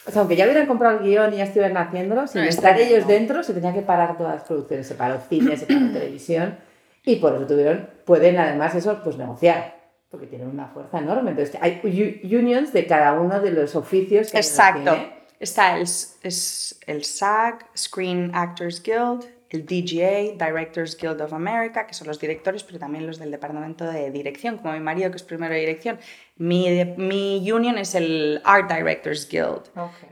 O 0.05 0.11
sea, 0.11 0.21
aunque 0.21 0.35
ya 0.35 0.45
hubieran 0.45 0.67
comprado 0.67 0.99
el 0.99 1.03
guion 1.03 1.33
y 1.33 1.37
ya 1.37 1.43
estuvieran 1.43 1.75
haciéndolo, 1.77 2.27
sin 2.27 2.41
No, 2.41 2.47
es 2.47 2.55
estar 2.55 2.79
ellos 2.79 3.05
dentro, 3.07 3.43
se 3.43 3.53
tenía 3.53 3.73
que 3.73 3.81
parar 3.81 4.17
todas 4.17 4.35
las 4.35 4.43
producciones. 4.43 4.87
Se 4.87 4.95
paró 4.95 5.19
cine, 5.27 5.57
se 5.57 5.65
paró 5.65 5.91
televisión 5.91 6.57
y 7.03 7.15
por 7.17 7.35
eso 7.35 7.47
tuvieron, 7.47 7.89
pueden 8.05 8.37
además 8.37 8.75
eso, 8.75 9.01
pues 9.03 9.17
negociar, 9.17 9.75
porque 10.09 10.27
tienen 10.27 10.47
una 10.47 10.67
fuerza 10.67 10.99
enorme. 10.99 11.31
Entonces, 11.31 11.57
hay 11.61 11.81
unions 12.23 12.71
de 12.73 12.85
cada 12.85 13.19
uno 13.19 13.39
de 13.41 13.51
los 13.51 13.75
oficios 13.75 14.31
que 14.31 14.37
hay 14.37 14.43
en 14.43 14.45
el 14.45 14.49
Exacto. 14.49 14.93
cine. 14.93 15.19
Está 15.39 15.77
el, 15.77 15.83
es 15.83 16.79
el 16.85 17.03
SAG, 17.03 17.65
Screen 17.75 18.31
Actors 18.33 18.83
Guild, 18.83 19.25
el 19.49 19.65
DGA, 19.65 20.45
Directors 20.45 20.95
Guild 20.97 21.21
of 21.21 21.33
America, 21.33 21.87
que 21.87 21.93
son 21.93 22.07
los 22.07 22.19
directores, 22.19 22.63
pero 22.63 22.77
también 22.77 23.07
los 23.07 23.17
del 23.17 23.31
departamento 23.31 23.83
de 23.85 24.11
dirección, 24.11 24.57
como 24.57 24.73
mi 24.73 24.79
marido, 24.79 25.09
que 25.09 25.17
es 25.17 25.23
primero 25.23 25.53
de 25.53 25.59
dirección. 25.61 25.99
Mi, 26.37 26.69
de- 26.69 26.85
mi 26.97 27.51
union 27.51 27.77
es 27.77 27.95
el 27.95 28.41
Art 28.45 28.71
Directors 28.71 29.27
Guild, 29.27 29.63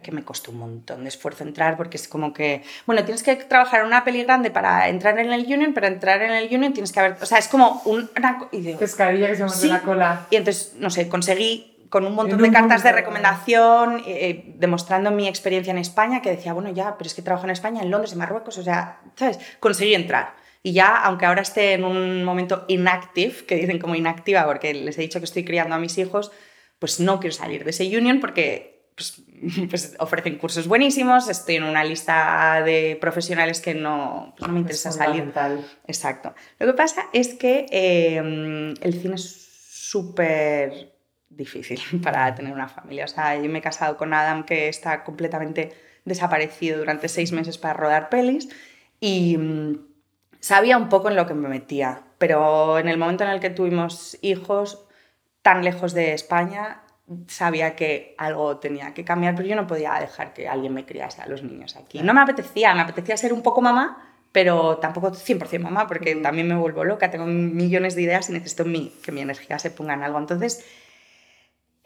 que 0.02 0.12
me 0.12 0.24
costó 0.24 0.52
un 0.52 0.58
montón 0.58 1.04
de 1.04 1.10
esfuerzo 1.10 1.44
entrar, 1.44 1.78
porque 1.78 1.98
es 1.98 2.08
como 2.08 2.34
que, 2.34 2.64
bueno, 2.86 3.06
tienes 3.06 3.22
que 3.24 3.36
trabajar 3.36 3.82
en 3.82 3.88
una 3.88 4.04
peli 4.04 4.24
grande 4.24 4.50
para 4.52 4.90
entrar 4.90 5.18
en 5.20 5.32
el 5.32 5.42
union, 5.46 5.74
pero 5.74 5.88
entrar 5.88 6.22
en 6.24 6.32
el 6.32 6.54
union 6.54 6.74
tienes 6.74 6.92
que 6.92 7.00
haber, 7.00 7.16
o 7.22 7.26
sea, 7.26 7.38
es 7.38 7.48
como 7.48 7.82
un- 7.86 8.10
una... 8.18 8.40
co- 8.40 8.50
y 8.52 8.62
digo, 8.62 8.80
Pescadilla 8.80 9.28
que 9.28 9.36
se 9.38 9.48
Sí. 9.50 9.68
la 9.68 9.82
cola. 9.82 10.28
y 10.32 10.36
entonces, 10.36 10.74
no 10.80 10.90
sé, 10.90 11.08
conseguí 11.08 11.77
con 11.90 12.06
un 12.06 12.16
montón 12.16 12.42
de 12.42 12.52
cartas 12.52 12.84
de 12.84 12.92
recomendación, 12.92 14.00
eh, 14.00 14.04
eh, 14.08 14.54
demostrando 14.58 15.12
mi 15.12 15.28
experiencia 15.28 15.72
en 15.72 15.78
España, 15.78 16.22
que 16.22 16.32
decía, 16.32 16.54
bueno, 16.54 16.70
ya, 16.72 16.98
pero 16.98 17.08
es 17.08 17.14
que 17.14 17.22
trabajo 17.22 17.46
en 17.46 17.52
España, 17.52 17.82
en 17.82 17.92
Londres, 17.92 18.14
en 18.14 18.20
Marruecos, 18.20 18.58
o 18.58 18.64
sea, 18.64 19.02
¿sabes? 19.16 19.40
Conseguí 19.60 19.96
entrar. 19.96 20.36
Y 20.64 20.74
ya, 20.74 20.98
aunque 20.98 21.26
ahora 21.26 21.42
esté 21.42 21.74
en 21.74 21.86
un 21.86 22.24
momento 22.24 22.66
inactive, 22.68 23.46
que 23.46 23.56
dicen 23.56 23.80
como 23.80 23.96
inactiva, 23.96 24.46
porque 24.46 24.74
les 24.74 24.98
he 24.98 25.02
dicho 25.02 25.20
que 25.20 25.26
estoy 25.26 25.46
criando 25.46 25.76
a 25.76 25.80
mis 25.80 25.98
hijos, 25.98 26.32
pues 26.80 27.00
no 27.00 27.20
quiero 27.20 27.36
salir 27.36 27.64
de 27.64 27.70
ese 27.70 27.86
union 27.98 28.20
porque 28.20 28.92
pues, 28.96 29.22
pues 29.70 29.96
ofrecen 30.00 30.38
cursos 30.38 30.68
buenísimos, 30.68 31.30
estoy 31.30 31.56
en 31.56 31.64
una 31.64 31.84
lista 31.84 32.62
de 32.66 32.98
profesionales 33.00 33.62
que 33.62 33.76
no, 33.76 34.34
pues 34.38 34.48
no 34.48 34.54
me 34.54 34.60
interesa 34.60 34.92
salir. 34.92 35.32
Exacto. 35.86 36.34
Lo 36.60 36.68
que 36.68 36.74
pasa 36.74 37.04
es 37.14 37.36
que 37.36 37.66
eh, 37.72 38.18
el 38.82 39.02
cine 39.02 39.16
es 39.16 39.48
súper 39.70 40.97
difícil 41.38 41.80
para 42.04 42.34
tener 42.36 42.52
una 42.54 42.68
familia. 42.68 43.06
O 43.06 43.08
sea, 43.08 43.36
yo 43.36 43.50
me 43.50 43.60
he 43.60 43.62
casado 43.62 43.96
con 43.98 44.14
Adam 44.14 44.44
que 44.44 44.68
está 44.68 45.04
completamente 45.04 45.72
desaparecido 46.06 46.80
durante 46.80 47.08
seis 47.08 47.32
meses 47.32 47.58
para 47.58 47.74
rodar 47.74 48.10
pelis 48.10 48.50
y 49.00 49.38
mm, 49.38 49.80
sabía 50.40 50.78
un 50.78 50.90
poco 50.90 51.10
en 51.10 51.16
lo 51.16 51.28
que 51.28 51.34
me 51.34 51.50
metía, 51.50 52.02
pero 52.18 52.80
en 52.80 52.88
el 52.88 52.98
momento 52.98 53.24
en 53.24 53.30
el 53.32 53.40
que 53.40 53.50
tuvimos 53.50 54.18
hijos 54.22 54.86
tan 55.42 55.64
lejos 55.64 55.94
de 55.94 56.14
España, 56.14 56.82
sabía 57.28 57.76
que 57.76 58.16
algo 58.18 58.58
tenía 58.58 58.94
que 58.94 59.06
cambiar, 59.06 59.36
pero 59.36 59.48
yo 59.48 59.56
no 59.56 59.68
podía 59.68 59.94
dejar 60.00 60.34
que 60.34 60.48
alguien 60.50 60.74
me 60.74 60.86
criase 60.86 61.22
a 61.22 61.28
los 61.28 61.42
niños 61.44 61.76
aquí. 61.78 62.02
No 62.02 62.14
me 62.14 62.22
apetecía, 62.22 62.74
me 62.76 62.82
apetecía 62.82 63.16
ser 63.16 63.32
un 63.32 63.42
poco 63.44 63.62
mamá, 63.62 64.14
pero 64.34 64.78
tampoco 64.78 65.12
100% 65.14 65.60
mamá, 65.64 65.88
porque 65.88 66.16
también 66.18 66.48
me 66.50 66.56
vuelvo 66.56 66.84
loca, 66.84 67.10
tengo 67.10 67.26
millones 67.26 67.96
de 67.96 68.02
ideas 68.02 68.30
y 68.30 68.34
necesito 68.34 68.66
mi- 68.66 68.90
que 69.04 69.12
mi 69.14 69.22
energía 69.22 69.58
se 69.58 69.72
ponga 69.72 69.94
en 69.94 70.04
algo. 70.04 70.20
Entonces, 70.20 70.66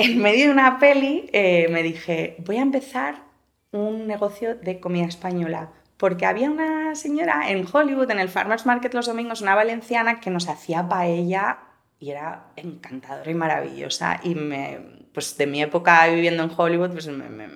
en 0.04 0.20
medio 0.22 0.46
de 0.48 0.52
una 0.52 0.80
peli, 0.80 1.30
eh, 1.34 1.68
me 1.72 1.84
dije, 1.84 2.36
voy 2.46 2.58
a 2.58 2.62
empezar 2.62 3.24
un 3.72 4.08
negocio 4.08 4.56
de 4.56 4.80
comida 4.80 5.06
española. 5.06 5.72
Porque 5.98 6.26
había 6.26 6.50
una 6.50 6.96
señora 6.96 7.50
en 7.52 7.66
Hollywood, 7.72 8.10
en 8.10 8.20
el 8.20 8.28
Farmers 8.30 8.66
Market 8.66 8.94
los 8.94 9.06
domingos, 9.06 9.42
una 9.42 9.54
valenciana 9.56 10.20
que 10.20 10.32
nos 10.32 10.48
hacía 10.50 10.88
paella 10.90 11.60
y 12.00 12.10
era 12.10 12.48
encantadora 12.56 13.30
y 13.30 13.36
maravillosa. 13.36 14.20
Y 14.24 14.34
me, 14.34 14.80
pues 15.14 15.38
de 15.38 15.46
mi 15.46 15.62
época 15.62 16.08
viviendo 16.08 16.42
en 16.44 16.52
Hollywood, 16.56 16.90
pues 16.92 17.08
me, 17.08 17.30
me- 17.30 17.48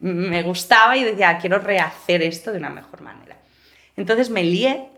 me- 0.00 0.42
gustaba 0.44 0.96
y 0.96 1.02
decía, 1.04 1.38
quiero 1.38 1.58
rehacer 1.58 2.22
esto 2.22 2.52
de 2.52 2.58
una 2.58 2.70
mejor 2.70 3.00
manera. 3.00 3.38
Entonces 3.96 4.30
me 4.30 4.44
lié 4.44 4.90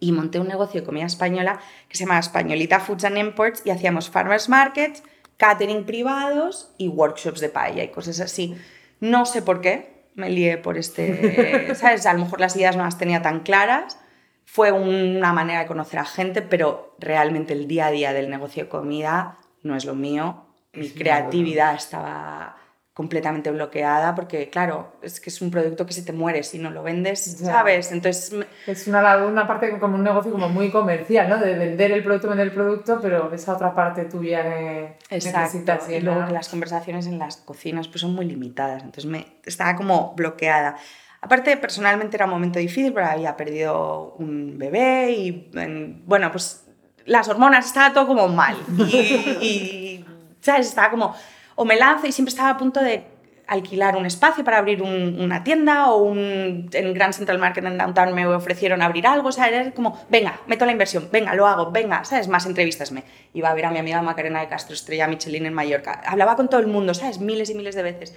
y 0.00 0.10
monté 0.12 0.38
un 0.40 0.48
negocio 0.48 0.80
de 0.80 0.86
comida 0.86 1.06
española 1.06 1.60
que 1.88 1.96
se 1.96 2.04
llama 2.04 2.18
Españolita 2.18 2.80
Foods 2.80 3.04
and 3.04 3.18
Imports 3.18 3.62
y 3.64 3.70
hacíamos 3.70 4.10
farmers 4.10 4.48
markets, 4.48 5.02
catering 5.42 5.84
privados 5.84 6.72
y 6.78 6.86
workshops 6.86 7.40
de 7.40 7.48
paella 7.48 7.82
y 7.82 7.88
cosas 7.88 8.20
así. 8.20 8.56
No 9.00 9.26
sé 9.26 9.42
por 9.42 9.60
qué 9.60 10.04
me 10.14 10.30
lié 10.30 10.56
por 10.56 10.78
este, 10.78 11.74
¿sabes? 11.74 12.06
A 12.06 12.12
lo 12.12 12.20
mejor 12.20 12.38
las 12.38 12.54
ideas 12.54 12.76
no 12.76 12.84
las 12.84 12.96
tenía 12.96 13.22
tan 13.22 13.40
claras. 13.40 13.98
Fue 14.44 14.70
una 14.70 15.32
manera 15.32 15.58
de 15.58 15.66
conocer 15.66 15.98
a 15.98 16.04
gente, 16.04 16.42
pero 16.42 16.94
realmente 17.00 17.54
el 17.54 17.66
día 17.66 17.86
a 17.86 17.90
día 17.90 18.12
del 18.12 18.30
negocio 18.30 18.62
de 18.62 18.68
comida 18.68 19.38
no 19.64 19.74
es 19.74 19.84
lo 19.84 19.96
mío. 19.96 20.44
Mi 20.74 20.88
creatividad 20.88 21.74
estaba 21.74 22.56
completamente 22.94 23.50
bloqueada 23.50 24.14
porque, 24.14 24.50
claro, 24.50 24.92
es 25.00 25.18
que 25.18 25.30
es 25.30 25.40
un 25.40 25.50
producto 25.50 25.86
que 25.86 25.94
se 25.94 26.02
te 26.02 26.12
muere 26.12 26.42
si 26.42 26.58
no 26.58 26.70
lo 26.70 26.82
vendes, 26.82 27.38
Ya. 27.40 27.46
¿sabes? 27.52 27.90
Entonces, 27.90 28.34
Es 28.66 28.86
una, 28.86 29.16
una 29.24 29.46
parte 29.46 29.78
como 29.78 29.94
un 29.96 30.02
negocio 30.04 30.30
como 30.30 30.50
muy 30.50 30.70
comercial, 30.70 31.28
¿no? 31.30 31.38
De 31.38 31.54
vender 31.54 31.90
el 31.92 32.02
producto, 32.04 32.28
vender 32.28 32.48
el 32.48 32.52
producto, 32.52 32.98
pero 33.00 33.32
esa 33.32 33.54
otra 33.54 33.74
parte 33.74 34.04
tuya 34.04 34.42
que 34.42 34.98
necesitas 35.10 35.54
Exacto. 35.54 35.90
Y 35.92 36.00
luego 36.00 36.26
que 36.26 36.32
las 36.32 36.50
conversaciones 36.50 37.06
en 37.06 37.18
las 37.18 37.38
cocinas 37.38 37.88
pues, 37.88 38.02
son 38.02 38.14
muy 38.14 38.26
limitadas, 38.26 38.82
entonces 38.82 39.06
me 39.10 39.26
estaba 39.46 39.74
como 39.74 40.12
bloqueada. 40.14 40.76
Aparte, 41.22 41.56
personalmente 41.56 42.16
era 42.16 42.26
un 42.26 42.32
momento 42.32 42.58
difícil 42.58 42.92
porque 42.92 43.08
había 43.08 43.36
perdido 43.36 44.16
un 44.18 44.58
bebé 44.58 45.12
y, 45.12 45.50
en- 45.54 46.02
bueno, 46.04 46.30
pues 46.30 46.66
las 47.06 47.26
hormonas, 47.28 47.64
estaba 47.66 47.94
todo 47.94 48.06
como 48.08 48.28
mal. 48.28 48.56
Y, 48.78 48.96
y, 49.40 50.04
¿sabes? 50.40 50.66
Estaba 50.68 50.90
como, 50.90 51.14
o 51.56 51.64
me 51.64 51.76
lanzo 51.76 52.06
y 52.06 52.12
siempre 52.12 52.30
estaba 52.30 52.50
a 52.50 52.56
punto 52.58 52.80
de 52.80 53.04
alquilar 53.46 53.96
un 53.96 54.06
espacio 54.06 54.44
para 54.44 54.58
abrir 54.58 54.80
un- 54.82 55.20
una 55.20 55.42
tienda 55.44 55.90
o 55.90 56.02
un, 56.04 56.70
en 56.72 56.94
Grand 56.94 57.12
Central 57.12 57.38
Market 57.38 57.64
en 57.64 57.76
Downtown 57.76 58.14
me 58.14 58.26
ofrecieron 58.26 58.80
abrir 58.80 59.06
algo, 59.06 59.28
o 59.28 59.42
era 59.42 59.72
como, 59.72 60.00
venga, 60.08 60.40
meto 60.46 60.64
la 60.64 60.72
inversión, 60.72 61.08
venga, 61.12 61.34
lo 61.34 61.46
hago, 61.46 61.70
venga, 61.70 62.04
¿sabes? 62.04 62.28
Más 62.28 62.46
entrevistas 62.46 62.92
me. 62.92 63.02
Iba 63.34 63.50
a 63.50 63.54
ver 63.54 63.66
a 63.66 63.70
mi 63.70 63.78
amiga 63.78 64.00
Macarena 64.00 64.40
de 64.40 64.48
Castro, 64.48 64.74
estrella 64.74 65.06
Michelin 65.08 65.44
en 65.44 65.52
Mallorca, 65.54 66.00
hablaba 66.06 66.36
con 66.36 66.48
todo 66.48 66.60
el 66.60 66.66
mundo, 66.68 66.94
¿sabes? 66.94 67.18
Miles 67.18 67.50
y 67.50 67.54
miles 67.54 67.74
de 67.74 67.82
veces. 67.82 68.14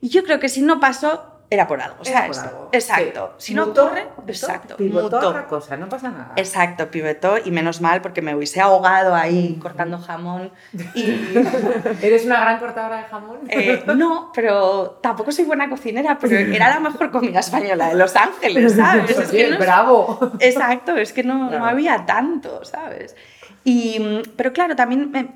Y 0.00 0.08
yo 0.08 0.24
creo 0.24 0.40
que 0.40 0.48
si 0.48 0.62
no 0.62 0.80
pasó, 0.80 1.37
era 1.50 1.66
por 1.66 1.80
algo, 1.80 1.96
Era 2.04 2.20
¿sabes? 2.20 2.38
por 2.38 2.48
algo. 2.48 2.68
Exacto. 2.72 3.34
Sí. 3.38 3.46
Si 3.46 3.54
no 3.54 3.66
Mutó, 3.68 3.86
ocurre, 3.86 4.04
mutó, 4.16 4.22
exacto. 4.30 4.76
pivotó 4.76 5.16
otra 5.28 5.46
cosa, 5.46 5.76
no 5.78 5.88
pasa 5.88 6.10
nada. 6.10 6.32
Exacto, 6.36 6.90
pivotó 6.90 7.36
y 7.42 7.50
menos 7.50 7.80
mal 7.80 8.02
porque 8.02 8.20
me 8.20 8.34
hubiese 8.34 8.60
ahogado 8.60 9.14
ahí 9.14 9.58
cortando 9.60 9.98
jamón 9.98 10.50
y 10.94 11.04
¿Eres 12.02 12.26
una 12.26 12.40
gran 12.40 12.58
cortadora 12.58 12.98
de 12.98 13.02
jamón? 13.04 13.38
eh, 13.48 13.82
no, 13.96 14.30
pero 14.34 14.98
tampoco 15.02 15.32
soy 15.32 15.44
buena 15.46 15.70
cocinera, 15.70 16.18
pero 16.20 16.36
era 16.36 16.68
la 16.68 16.80
mejor 16.80 17.10
comida 17.10 17.40
española 17.40 17.88
de 17.88 17.94
Los 17.94 18.14
Ángeles, 18.14 18.74
¿sabes? 18.74 19.10
Es 19.18 19.30
que 19.30 19.50
no- 19.50 19.58
bravo. 19.58 20.32
Exacto, 20.40 20.96
es 20.96 21.12
que 21.14 21.22
no, 21.22 21.50
había 21.64 22.04
tanto, 22.04 22.64
¿sabes? 22.64 23.16
Y, 23.64 23.98
mm, 24.00 24.22
pero 24.36 24.52
claro, 24.52 24.76
también 24.76 25.10
me- 25.10 25.32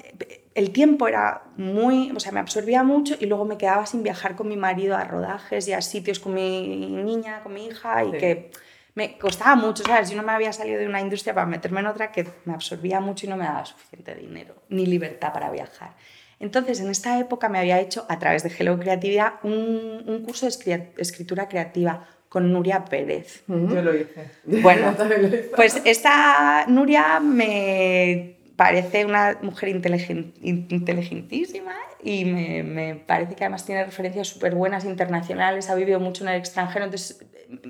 el 0.54 0.70
tiempo 0.70 1.08
era 1.08 1.42
muy, 1.56 2.10
o 2.14 2.20
sea, 2.20 2.32
me 2.32 2.40
absorbía 2.40 2.82
mucho 2.82 3.14
y 3.18 3.26
luego 3.26 3.44
me 3.44 3.56
quedaba 3.58 3.86
sin 3.86 4.02
viajar 4.02 4.36
con 4.36 4.48
mi 4.48 4.56
marido 4.56 4.96
a 4.96 5.04
rodajes 5.04 5.66
y 5.68 5.72
a 5.72 5.80
sitios 5.80 6.18
con 6.20 6.34
mi 6.34 6.86
niña, 7.02 7.42
con 7.42 7.54
mi 7.54 7.66
hija 7.66 8.04
y 8.04 8.10
Sí. 8.12 8.18
que 8.18 8.50
me 8.94 9.16
costaba 9.18 9.56
mucho, 9.56 9.82
¿sabes? 9.84 10.10
Yo 10.10 10.16
no 10.18 10.22
me 10.22 10.32
había 10.32 10.52
salido 10.52 10.78
de 10.78 10.86
una 10.86 11.00
industria 11.00 11.32
para 11.34 11.46
meterme 11.46 11.80
en 11.80 11.86
otra 11.86 12.12
que 12.12 12.26
me 12.44 12.52
absorbía 12.52 13.00
mucho 13.00 13.24
y 13.24 13.30
no 13.30 13.36
me 13.38 13.44
daba 13.44 13.64
suficiente 13.64 14.14
dinero 14.14 14.54
ni 14.68 14.84
libertad 14.86 15.32
para 15.32 15.50
viajar. 15.50 15.94
Entonces, 16.40 16.80
en 16.80 16.90
esta 16.90 17.18
época 17.18 17.48
me 17.48 17.58
había 17.58 17.80
hecho, 17.80 18.04
a 18.08 18.18
través 18.18 18.42
de 18.42 18.50
Hello 18.58 18.78
Creatividad, 18.78 19.34
un, 19.44 20.02
un 20.06 20.22
curso 20.24 20.44
de 20.44 20.50
escri- 20.52 20.88
escritura 20.98 21.48
creativa 21.48 22.06
con 22.28 22.52
Nuria 22.52 22.84
Pérez. 22.84 23.44
Yo 23.46 23.56
lo 23.82 23.94
hice. 23.94 24.28
Bueno, 24.44 24.94
lo 24.98 25.26
hice. 25.26 25.50
Pues 25.54 25.80
esta 25.84 26.64
Nuria 26.66 27.20
me 27.20 28.36
parece 28.56 29.04
una 29.04 29.38
mujer 29.42 29.68
inteligen- 29.70 30.34
in- 30.40 30.66
inteligentísima 30.70 31.74
y 32.02 32.24
me, 32.24 32.62
me 32.62 32.94
parece 32.96 33.34
que 33.34 33.44
además 33.44 33.64
tiene 33.64 33.84
referencias 33.84 34.28
súper 34.28 34.54
buenas 34.54 34.84
internacionales, 34.84 35.70
ha 35.70 35.74
vivido 35.74 36.00
mucho 36.00 36.24
en 36.24 36.30
el 36.30 36.38
extranjero, 36.38 36.84
entonces 36.84 37.24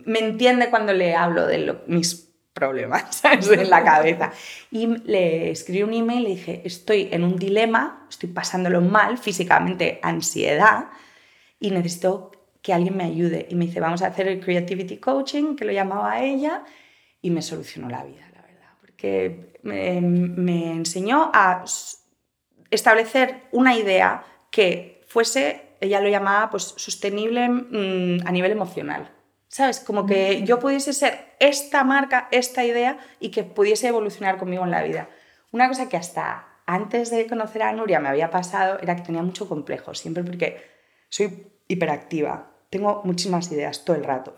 me 0.04 0.18
entiende 0.20 0.70
cuando 0.70 0.92
le 0.92 1.14
hablo 1.14 1.46
de 1.46 1.76
mis 1.86 2.32
problemas 2.52 3.22
en 3.50 3.70
la 3.70 3.82
cabeza. 3.84 4.32
Y 4.70 4.86
le 4.86 5.50
escribí 5.50 5.82
un 5.82 5.94
email 5.94 6.20
y 6.20 6.22
le 6.22 6.28
dije, 6.30 6.62
estoy 6.64 7.08
en 7.10 7.24
un 7.24 7.36
dilema, 7.36 8.06
estoy 8.10 8.28
pasándolo 8.28 8.80
mal, 8.80 9.18
físicamente 9.18 9.98
ansiedad, 10.02 10.88
y 11.58 11.70
necesito 11.70 12.30
que 12.60 12.72
alguien 12.72 12.96
me 12.96 13.04
ayude. 13.04 13.46
Y 13.50 13.54
me 13.54 13.66
dice, 13.66 13.80
vamos 13.80 14.02
a 14.02 14.08
hacer 14.08 14.28
el 14.28 14.40
Creativity 14.40 14.98
Coaching, 14.98 15.56
que 15.56 15.64
lo 15.64 15.72
llamaba 15.72 16.22
ella, 16.22 16.64
y 17.20 17.30
me 17.30 17.42
solucionó 17.42 17.88
la 17.88 18.04
vida, 18.04 18.28
la 18.34 18.42
verdad, 18.42 18.70
porque 18.80 19.51
me, 19.62 20.00
me 20.00 20.72
enseñó 20.72 21.30
a 21.32 21.64
establecer 22.70 23.42
una 23.52 23.76
idea 23.76 24.24
que 24.50 25.02
fuese, 25.06 25.76
ella 25.80 26.00
lo 26.00 26.08
llamaba, 26.08 26.50
pues 26.50 26.74
sostenible 26.76 27.48
mm, 27.48 28.26
a 28.26 28.32
nivel 28.32 28.52
emocional. 28.52 29.10
¿Sabes? 29.48 29.80
Como 29.80 30.06
que 30.06 30.40
mm. 30.40 30.44
yo 30.44 30.58
pudiese 30.58 30.92
ser 30.92 31.34
esta 31.38 31.84
marca, 31.84 32.28
esta 32.30 32.64
idea 32.64 32.98
y 33.20 33.30
que 33.30 33.44
pudiese 33.44 33.88
evolucionar 33.88 34.38
conmigo 34.38 34.64
en 34.64 34.70
la 34.70 34.82
vida. 34.82 35.08
Una 35.50 35.68
cosa 35.68 35.88
que 35.88 35.98
hasta 35.98 36.48
antes 36.64 37.10
de 37.10 37.26
conocer 37.26 37.62
a 37.62 37.72
Nuria 37.72 38.00
me 38.00 38.08
había 38.08 38.30
pasado 38.30 38.78
era 38.80 38.96
que 38.96 39.02
tenía 39.02 39.22
mucho 39.22 39.48
complejo, 39.48 39.94
siempre 39.94 40.24
porque 40.24 40.62
soy 41.10 41.48
hiperactiva, 41.68 42.50
tengo 42.70 43.02
muchísimas 43.04 43.52
ideas 43.52 43.84
todo 43.84 43.96
el 43.96 44.04
rato. 44.04 44.34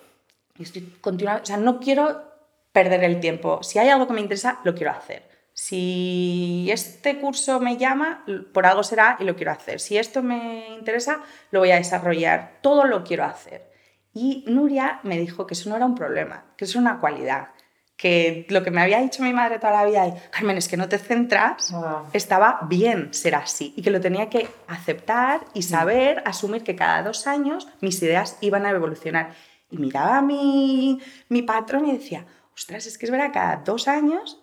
Y 0.58 0.64
estoy 0.64 0.82
continuando, 1.00 1.42
o 1.44 1.46
sea, 1.46 1.56
no 1.56 1.78
quiero 1.78 2.33
perder 2.74 3.04
el 3.04 3.20
tiempo. 3.20 3.62
Si 3.62 3.78
hay 3.78 3.88
algo 3.88 4.08
que 4.08 4.14
me 4.14 4.20
interesa, 4.20 4.58
lo 4.64 4.74
quiero 4.74 4.90
hacer. 4.90 5.22
Si 5.52 6.66
este 6.72 7.20
curso 7.20 7.60
me 7.60 7.76
llama, 7.76 8.24
por 8.52 8.66
algo 8.66 8.82
será 8.82 9.16
y 9.20 9.24
lo 9.24 9.36
quiero 9.36 9.52
hacer. 9.52 9.78
Si 9.78 9.96
esto 9.96 10.24
me 10.24 10.74
interesa, 10.74 11.22
lo 11.52 11.60
voy 11.60 11.70
a 11.70 11.76
desarrollar. 11.76 12.58
Todo 12.62 12.84
lo 12.84 13.04
quiero 13.04 13.24
hacer. 13.24 13.70
Y 14.12 14.44
Nuria 14.48 14.98
me 15.04 15.20
dijo 15.20 15.46
que 15.46 15.54
eso 15.54 15.70
no 15.70 15.76
era 15.76 15.86
un 15.86 15.94
problema, 15.94 16.46
que 16.56 16.64
eso 16.64 16.72
es 16.72 16.82
una 16.82 16.98
cualidad. 16.98 17.50
Que 17.96 18.44
lo 18.50 18.64
que 18.64 18.72
me 18.72 18.82
había 18.82 18.98
dicho 18.98 19.22
mi 19.22 19.32
madre 19.32 19.60
toda 19.60 19.72
la 19.72 19.84
vida, 19.84 20.12
Carmen, 20.32 20.56
es 20.56 20.66
que 20.66 20.76
no 20.76 20.88
te 20.88 20.98
centras, 20.98 21.72
estaba 22.12 22.58
bien 22.68 23.14
ser 23.14 23.36
así. 23.36 23.72
Y 23.76 23.82
que 23.82 23.92
lo 23.92 24.00
tenía 24.00 24.28
que 24.28 24.48
aceptar 24.66 25.42
y 25.54 25.62
saber, 25.62 26.24
asumir 26.26 26.64
que 26.64 26.74
cada 26.74 27.04
dos 27.04 27.28
años 27.28 27.68
mis 27.80 28.02
ideas 28.02 28.36
iban 28.40 28.66
a 28.66 28.70
evolucionar. 28.70 29.32
Y 29.70 29.78
miraba 29.78 30.18
a 30.18 30.22
mi, 30.22 31.00
mi 31.28 31.42
patrón 31.42 31.86
y 31.86 31.92
decía, 31.92 32.26
ostras, 32.56 32.86
es 32.86 32.98
que 32.98 33.06
es 33.06 33.10
verdad, 33.10 33.30
cada 33.32 33.56
dos 33.56 33.88
años 33.88 34.40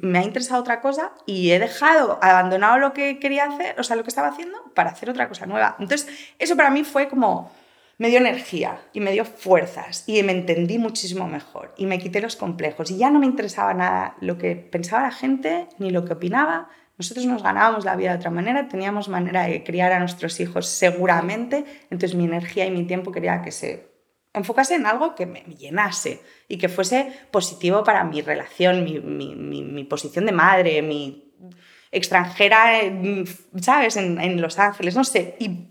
me 0.00 0.18
ha 0.18 0.22
interesado 0.22 0.60
otra 0.60 0.80
cosa 0.80 1.12
y 1.26 1.50
he 1.50 1.58
dejado, 1.58 2.18
abandonado 2.22 2.78
lo 2.78 2.92
que 2.92 3.18
quería 3.18 3.44
hacer, 3.44 3.78
o 3.78 3.82
sea, 3.82 3.96
lo 3.96 4.02
que 4.02 4.08
estaba 4.08 4.28
haciendo, 4.28 4.58
para 4.74 4.90
hacer 4.90 5.10
otra 5.10 5.28
cosa 5.28 5.46
nueva. 5.46 5.76
Entonces, 5.78 6.08
eso 6.38 6.56
para 6.56 6.70
mí 6.70 6.84
fue 6.84 7.08
como, 7.08 7.52
me 7.98 8.08
dio 8.08 8.18
energía 8.18 8.80
y 8.92 9.00
me 9.00 9.12
dio 9.12 9.24
fuerzas 9.24 10.04
y 10.06 10.22
me 10.22 10.32
entendí 10.32 10.78
muchísimo 10.78 11.26
mejor 11.26 11.74
y 11.76 11.86
me 11.86 11.98
quité 11.98 12.20
los 12.20 12.36
complejos 12.36 12.90
y 12.90 12.96
ya 12.96 13.10
no 13.10 13.18
me 13.18 13.26
interesaba 13.26 13.74
nada 13.74 14.16
lo 14.20 14.38
que 14.38 14.56
pensaba 14.56 15.02
la 15.02 15.10
gente 15.10 15.68
ni 15.78 15.90
lo 15.90 16.04
que 16.04 16.14
opinaba. 16.14 16.68
Nosotros 16.96 17.26
nos 17.26 17.42
ganábamos 17.42 17.84
la 17.84 17.96
vida 17.96 18.10
de 18.10 18.16
otra 18.16 18.30
manera, 18.30 18.68
teníamos 18.68 19.08
manera 19.08 19.44
de 19.44 19.62
criar 19.62 19.92
a 19.92 20.00
nuestros 20.00 20.40
hijos 20.40 20.66
seguramente, 20.66 21.64
entonces 21.90 22.16
mi 22.16 22.24
energía 22.24 22.66
y 22.66 22.70
mi 22.70 22.84
tiempo 22.84 23.12
quería 23.12 23.42
que 23.42 23.52
se 23.52 23.97
enfocase 24.34 24.74
en 24.74 24.86
algo 24.86 25.14
que 25.14 25.26
me, 25.26 25.42
llenase 25.42 26.22
y 26.48 26.58
que 26.58 26.68
fuese 26.68 27.12
positivo 27.30 27.84
para 27.84 28.04
mi 28.04 28.20
relación, 28.20 28.84
mi, 28.84 29.84
posición 29.84 30.26
de 30.26 30.32
madre, 30.32 30.82
mi 30.82 31.34
extranjera, 31.90 32.80
¿sabes? 33.60 33.96
En, 33.96 34.40
Los 34.40 34.58
Ángeles, 34.58 34.94
no 34.96 35.04
sé. 35.04 35.36
Y 35.38 35.68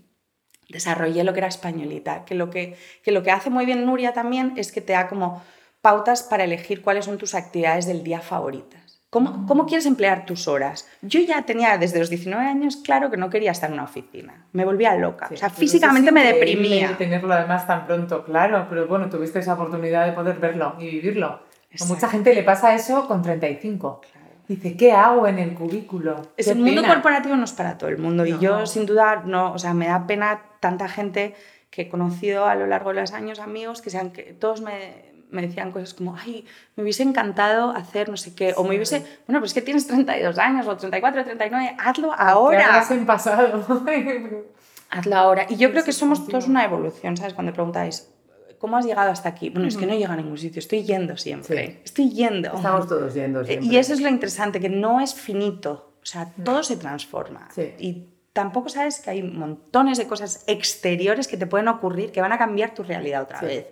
desarrollé 0.68 1.24
lo 1.24 1.32
que 1.32 1.40
era 1.40 1.48
españolita, 1.48 2.24
que 2.24 2.34
lo 2.34 2.50
que, 2.50 2.76
que 3.02 3.12
lo 3.12 3.22
que 3.22 3.30
hace 3.30 3.50
muy 3.50 3.64
bien 3.64 3.86
Nuria 3.86 4.12
también 4.12 4.54
es 4.56 4.72
que 4.72 4.80
te 4.80 4.92
da 4.92 5.08
como 5.08 5.42
pautas 5.80 6.22
para 6.22 6.44
elegir 6.44 6.82
cuáles 6.82 7.04
son 7.04 7.18
tus 7.18 7.34
actividades 7.34 7.86
del 7.86 8.02
día 8.02 8.20
favoritas. 8.20 8.87
¿Cómo, 9.10 9.46
¿Cómo, 9.46 9.64
quieres 9.64 9.86
emplear 9.86 10.26
tus 10.26 10.48
horas? 10.48 10.86
Yo 11.00 11.20
ya 11.20 11.46
tenía 11.46 11.78
desde 11.78 11.98
los 11.98 12.10
19 12.10 12.44
años 12.44 12.76
claro 12.76 13.10
que 13.10 13.16
no 13.16 13.30
quería 13.30 13.52
estar 13.52 13.70
en 13.70 13.74
una 13.74 13.84
oficina. 13.84 14.44
Me 14.52 14.66
volvía 14.66 14.94
loca. 14.96 15.30
o 15.32 15.36
sea, 15.36 15.48
físicamente 15.48 16.12
me 16.12 16.24
deprimía. 16.24 16.94
tenerlo 16.98 17.32
además 17.32 17.66
tan 17.66 17.86
pronto, 17.86 18.22
claro, 18.24 18.66
pero 18.68 18.86
bueno, 18.86 19.08
tuviste 19.08 19.38
esa 19.38 19.54
oportunidad 19.54 20.04
de 20.04 20.12
poder 20.12 20.38
verlo 20.38 20.76
y 20.78 20.90
vivirlo. 20.90 21.40
A 21.80 21.84
mucha 21.86 22.08
gente 22.08 22.34
le 22.34 22.42
pasa 22.42 22.74
eso 22.74 23.08
con 23.08 23.22
35. 23.22 24.02
Dice, 24.46 24.76
¿qué 24.76 24.92
hago 24.92 25.26
en 25.26 25.38
el 25.38 25.54
cubículo? 25.54 26.22
Es 26.36 26.48
el 26.48 26.58
mundo 26.58 26.82
corporativo 26.82 27.36
no 27.36 27.44
es 27.44 27.52
para 27.52 27.78
todo 27.78 27.88
el 27.88 27.98
mundo 27.98 28.26
y 28.26 28.38
yo 28.38 28.66
sin 28.66 28.84
duda 28.84 29.22
no, 29.24 29.52
o 29.52 29.58
sea, 29.58 29.72
me 29.72 29.88
da 29.88 30.06
pena 30.06 30.42
tanta 30.60 30.88
gente 30.88 31.34
que 31.70 31.82
he 31.82 31.88
conocido 31.88 32.46
a 32.46 32.54
lo 32.54 32.66
largo 32.66 32.90
de 32.90 33.00
los 33.00 33.12
años, 33.12 33.40
amigos, 33.40 33.82
que 33.82 33.90
sean 33.90 34.10
que 34.10 34.34
todos 34.34 34.62
me 34.62 35.07
me 35.30 35.42
decían 35.42 35.72
cosas 35.72 35.94
como, 35.94 36.16
ay, 36.16 36.44
me 36.76 36.82
hubiese 36.82 37.02
encantado 37.02 37.70
hacer 37.70 38.08
no 38.08 38.16
sé 38.16 38.34
qué, 38.34 38.54
o 38.56 38.64
me 38.64 38.76
hubiese, 38.76 39.04
bueno, 39.26 39.40
pues 39.40 39.50
es 39.50 39.54
que 39.54 39.62
tienes 39.62 39.86
32 39.86 40.38
años, 40.38 40.66
o 40.66 40.76
34, 40.76 41.24
39, 41.24 41.76
hazlo 41.78 42.12
ahora. 42.12 42.86
en 42.90 43.06
pasado. 43.06 43.64
hazlo 44.90 45.16
ahora. 45.16 45.46
Y 45.48 45.56
yo 45.56 45.70
creo 45.70 45.84
que 45.84 45.92
somos 45.92 46.26
todos 46.26 46.48
una 46.48 46.64
evolución, 46.64 47.16
¿sabes? 47.16 47.34
Cuando 47.34 47.52
preguntáis, 47.52 48.10
¿cómo 48.58 48.76
has 48.76 48.86
llegado 48.86 49.10
hasta 49.10 49.28
aquí? 49.28 49.50
Bueno, 49.50 49.68
es 49.68 49.76
que 49.76 49.86
no 49.86 49.94
llego 49.94 50.12
a 50.12 50.16
ningún 50.16 50.38
sitio, 50.38 50.60
estoy 50.60 50.82
yendo 50.84 51.16
siempre, 51.16 51.80
estoy 51.84 52.10
yendo. 52.10 52.54
Estamos 52.54 52.88
todos 52.88 53.14
yendo 53.14 53.44
siempre. 53.44 53.66
Y 53.66 53.76
eso 53.76 53.92
es 53.92 54.00
lo 54.00 54.08
interesante, 54.08 54.60
que 54.60 54.68
no 54.68 55.00
es 55.00 55.14
finito, 55.14 55.92
o 56.02 56.06
sea, 56.06 56.32
todo 56.44 56.62
se 56.62 56.76
transforma. 56.76 57.48
Y 57.78 58.08
tampoco 58.32 58.68
sabes 58.68 59.00
que 59.00 59.10
hay 59.10 59.22
montones 59.22 59.98
de 59.98 60.06
cosas 60.06 60.44
exteriores 60.46 61.26
que 61.26 61.36
te 61.36 61.46
pueden 61.46 61.68
ocurrir 61.68 62.12
que 62.12 62.20
van 62.20 62.32
a 62.32 62.38
cambiar 62.38 62.72
tu 62.72 62.82
realidad 62.82 63.22
otra 63.22 63.40
vez. 63.40 63.66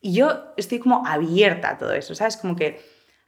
Y 0.00 0.14
yo 0.14 0.52
estoy 0.56 0.78
como 0.78 1.06
abierta 1.06 1.70
a 1.70 1.78
todo 1.78 1.92
eso, 1.92 2.14
¿sabes? 2.14 2.36
Como 2.36 2.54
que 2.54 2.80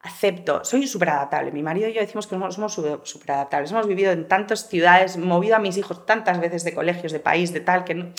acepto, 0.02 0.64
soy 0.64 0.86
súper 0.86 1.10
adaptable. 1.10 1.52
Mi 1.52 1.62
marido 1.62 1.88
y 1.88 1.92
yo 1.92 2.00
decimos 2.00 2.26
que 2.26 2.36
somos 2.50 2.72
súper 2.72 3.32
adaptables. 3.32 3.70
Hemos 3.70 3.86
vivido 3.86 4.12
en 4.12 4.28
tantas 4.28 4.68
ciudades, 4.68 5.16
movido 5.16 5.56
a 5.56 5.58
mis 5.58 5.76
hijos 5.76 6.06
tantas 6.06 6.40
veces 6.40 6.64
de 6.64 6.74
colegios, 6.74 7.12
de 7.12 7.20
país, 7.20 7.52
de 7.52 7.60
tal, 7.60 7.84
que 7.84 7.94
no... 7.94 8.12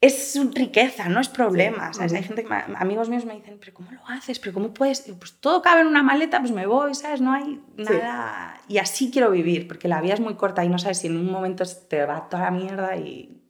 es 0.00 0.38
riqueza, 0.54 1.08
no 1.08 1.20
es 1.20 1.28
problema. 1.28 1.92
¿sabes? 1.92 2.14
Hay 2.14 2.22
gente, 2.22 2.44
que, 2.44 2.54
amigos 2.54 3.10
míos 3.10 3.26
me 3.26 3.34
dicen, 3.34 3.58
pero 3.60 3.74
¿cómo 3.74 3.90
lo 3.90 4.00
haces? 4.06 4.38
¿Pero 4.38 4.54
cómo 4.54 4.72
puedes? 4.72 5.00
Pues 5.00 5.34
todo 5.40 5.60
cabe 5.60 5.82
en 5.82 5.88
una 5.88 6.02
maleta, 6.02 6.40
pues 6.40 6.52
me 6.52 6.66
voy, 6.66 6.94
¿sabes? 6.94 7.20
No 7.20 7.32
hay 7.32 7.60
nada... 7.76 8.58
Y 8.66 8.78
así 8.78 9.10
quiero 9.10 9.30
vivir, 9.30 9.68
porque 9.68 9.88
la 9.88 10.00
vida 10.00 10.14
es 10.14 10.20
muy 10.20 10.36
corta 10.36 10.64
y 10.64 10.68
no 10.70 10.78
sabes 10.78 10.98
si 10.98 11.08
en 11.08 11.18
un 11.18 11.30
momento 11.30 11.64
te 11.88 12.06
va 12.06 12.28
toda 12.30 12.44
la 12.44 12.50
mierda 12.50 12.96
y... 12.96 13.42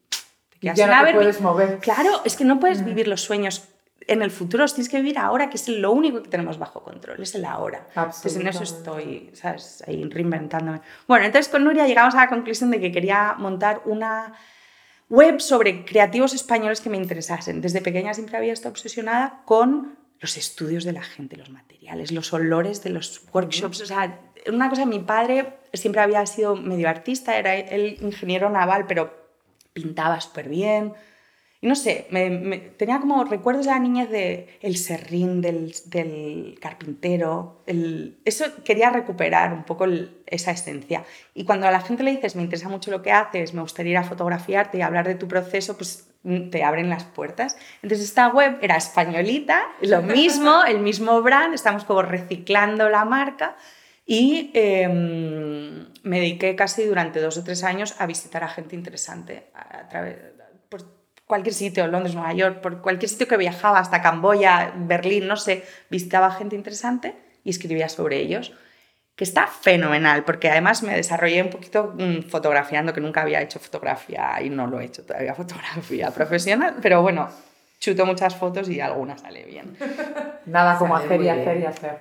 Te 0.48 0.72
y 0.72 0.74
ya 0.74 0.87
no 0.87 1.07
te 1.07 1.14
puedes 1.14 1.40
mover. 1.40 1.78
Claro, 1.78 2.22
es 2.24 2.35
que 2.35 2.44
no 2.44 2.59
puedes 2.59 2.85
vivir 2.85 3.07
los 3.07 3.20
sueños 3.20 3.68
en 4.07 4.23
el 4.23 4.31
futuro 4.31 4.65
tienes 4.67 4.88
que 4.88 4.99
vivir 4.99 5.19
ahora, 5.19 5.49
que 5.51 5.57
es 5.57 5.69
lo 5.69 5.93
único 5.93 6.23
que 6.23 6.29
tenemos 6.29 6.59
bajo 6.59 6.83
control, 6.83 7.23
es 7.23 7.35
el 7.35 7.45
ahora. 7.45 7.87
Entonces 7.95 8.37
en 8.37 8.47
eso 8.47 8.62
estoy, 8.62 9.31
¿sabes? 9.35 9.83
Ahí 9.87 10.05
reinventándome. 10.05 10.81
Bueno, 11.07 11.27
entonces 11.27 11.51
con 11.51 11.65
Nuria 11.65 11.87
llegamos 11.87 12.15
a 12.15 12.19
la 12.19 12.29
conclusión 12.29 12.71
de 12.71 12.81
que 12.81 12.93
quería 12.93 13.35
montar 13.38 13.83
una 13.85 14.33
web 15.09 15.41
sobre 15.41 15.85
creativos 15.85 16.35
españoles 16.35 16.81
que 16.81 16.91
me 16.91 16.97
interesasen. 16.97 17.61
Desde 17.61 17.81
pequeña 17.81 18.15
siempre 18.15 18.37
había 18.37 18.53
estado 18.53 18.73
obsesionada 18.73 19.43
con 19.45 19.99
los 20.21 20.37
estudios 20.37 20.85
de 20.85 20.93
la 20.93 21.03
gente, 21.03 21.37
los 21.37 21.51
materiales, 21.51 22.12
los 22.12 22.33
olores 22.33 22.83
de 22.83 22.91
los 22.91 23.23
workshops. 23.33 23.83
O 23.83 23.87
sea, 23.87 24.21
una 24.49 24.71
cosa, 24.71 24.87
mi 24.87 25.01
padre 25.01 25.59
siempre 25.73 26.01
había 26.01 26.25
sido 26.27 26.57
medio 26.57 26.88
artista, 26.88 27.37
era 27.37 27.55
el 27.57 27.99
ingeniero 28.01 28.49
naval, 28.49 28.87
pero 28.87 29.23
pintaba 29.73 30.21
súper 30.21 30.49
bien 30.49 30.95
y 31.62 31.68
no 31.68 31.77
sé, 31.77 32.09
me, 32.11 32.59
tenía 32.77 32.98
como 32.98 33.22
recuerdos 33.22 33.66
de 33.66 33.70
la 33.70 33.79
niñez 33.79 34.11
de 34.11 34.59
el 34.62 34.77
serrín 34.77 35.40
del, 35.40 35.72
del 35.87 36.59
carpintero. 36.61 37.62
El, 37.66 38.18
eso 38.25 38.46
quería 38.64 38.90
recuperar 38.90 39.53
un 39.53 39.62
poco 39.62 39.87
esa 40.27 40.51
esencia. 40.51 41.05
Y 41.35 41.44
cuando 41.44 41.68
a 41.68 41.70
la 41.70 41.81
gente 41.81 42.03
le 42.03 42.11
dices, 42.11 42.35
me 42.35 42.42
interesa 42.42 42.68
mucho 42.68 42.90
lo 42.90 43.01
que 43.01 43.12
haces, 43.12 43.55
me 43.55 43.62
gustaría 43.62 43.92
ir 43.92 43.98
a 43.98 44.03
fotografiarte 44.03 44.79
y 44.79 44.81
hablar 44.81 45.07
de 45.07 45.14
tu 45.14 45.29
proceso, 45.29 45.77
pues 45.77 46.09
mm, 46.25 46.51
te 46.51 46.64
abren 46.64 46.90
las 46.90 47.05
puertas. 47.05 47.57
Entonces 47.81 48.09
esta 48.09 48.27
web 48.27 48.59
era 48.61 48.77
españolita, 48.77 49.62
lo 49.83 50.03
mismo, 50.03 50.64
el 50.66 50.81
mismo 50.81 51.22
brand, 51.22 51.55
estamos 51.55 51.85
como 51.85 52.03
reciclando 52.03 52.88
la 52.88 53.05
marca. 53.05 53.57
Y 54.05 54.51
em, 54.55 55.87
me 56.03 56.18
dediqué 56.18 56.57
casi 56.57 56.85
durante 56.85 57.20
dos 57.20 57.38
o 57.38 57.44
tres 57.44 57.62
años 57.62 57.94
a 57.98 58.07
visitar 58.07 58.42
a 58.42 58.48
gente 58.48 58.75
interesante 58.75 59.46
a, 59.55 59.88
través 59.88 60.16
cualquier 61.33 61.55
sitio, 61.55 61.87
Londres, 61.87 62.14
Nueva 62.14 62.35
York, 62.35 62.61
por 62.61 62.83
cualquier 62.83 63.09
sitio 63.09 63.27
que 63.27 63.38
viajaba, 63.38 63.79
hasta 63.79 64.03
Camboya, 64.03 64.75
Berlín, 64.77 65.27
no 65.27 65.38
sé, 65.38 65.64
visitaba 65.88 66.31
gente 66.31 66.57
interesante 66.57 67.16
y 67.42 67.49
escribía 67.49 67.88
sobre 67.88 68.18
ellos, 68.18 68.53
que 69.16 69.25
está 69.25 69.47
fenomenal, 69.47 70.25
porque 70.25 70.51
además 70.51 70.83
me 70.83 70.95
desarrollé 70.95 71.42
un 71.42 71.49
poquito 71.49 71.95
mm, 71.97 72.25
fotografiando, 72.29 72.92
que 72.92 73.01
nunca 73.01 73.23
había 73.23 73.40
hecho 73.40 73.59
fotografía 73.59 74.42
y 74.42 74.51
no 74.51 74.66
lo 74.66 74.79
he 74.79 74.85
hecho 74.85 75.07
todavía 75.07 75.35
fotografía 75.42 76.11
profesional, 76.11 76.77
pero 76.83 77.01
bueno, 77.01 77.31
chuto 77.83 78.07
muchas 78.07 78.37
fotos 78.37 78.68
y 78.68 78.81
algunas 78.81 79.23
sale 79.23 79.45
bien. 79.45 79.77
Nada 80.47 80.79
como 80.79 80.97
hacer 80.97 81.21
y 81.21 81.29
hacer 81.29 81.61
y 81.61 81.64
hacer. 81.64 81.99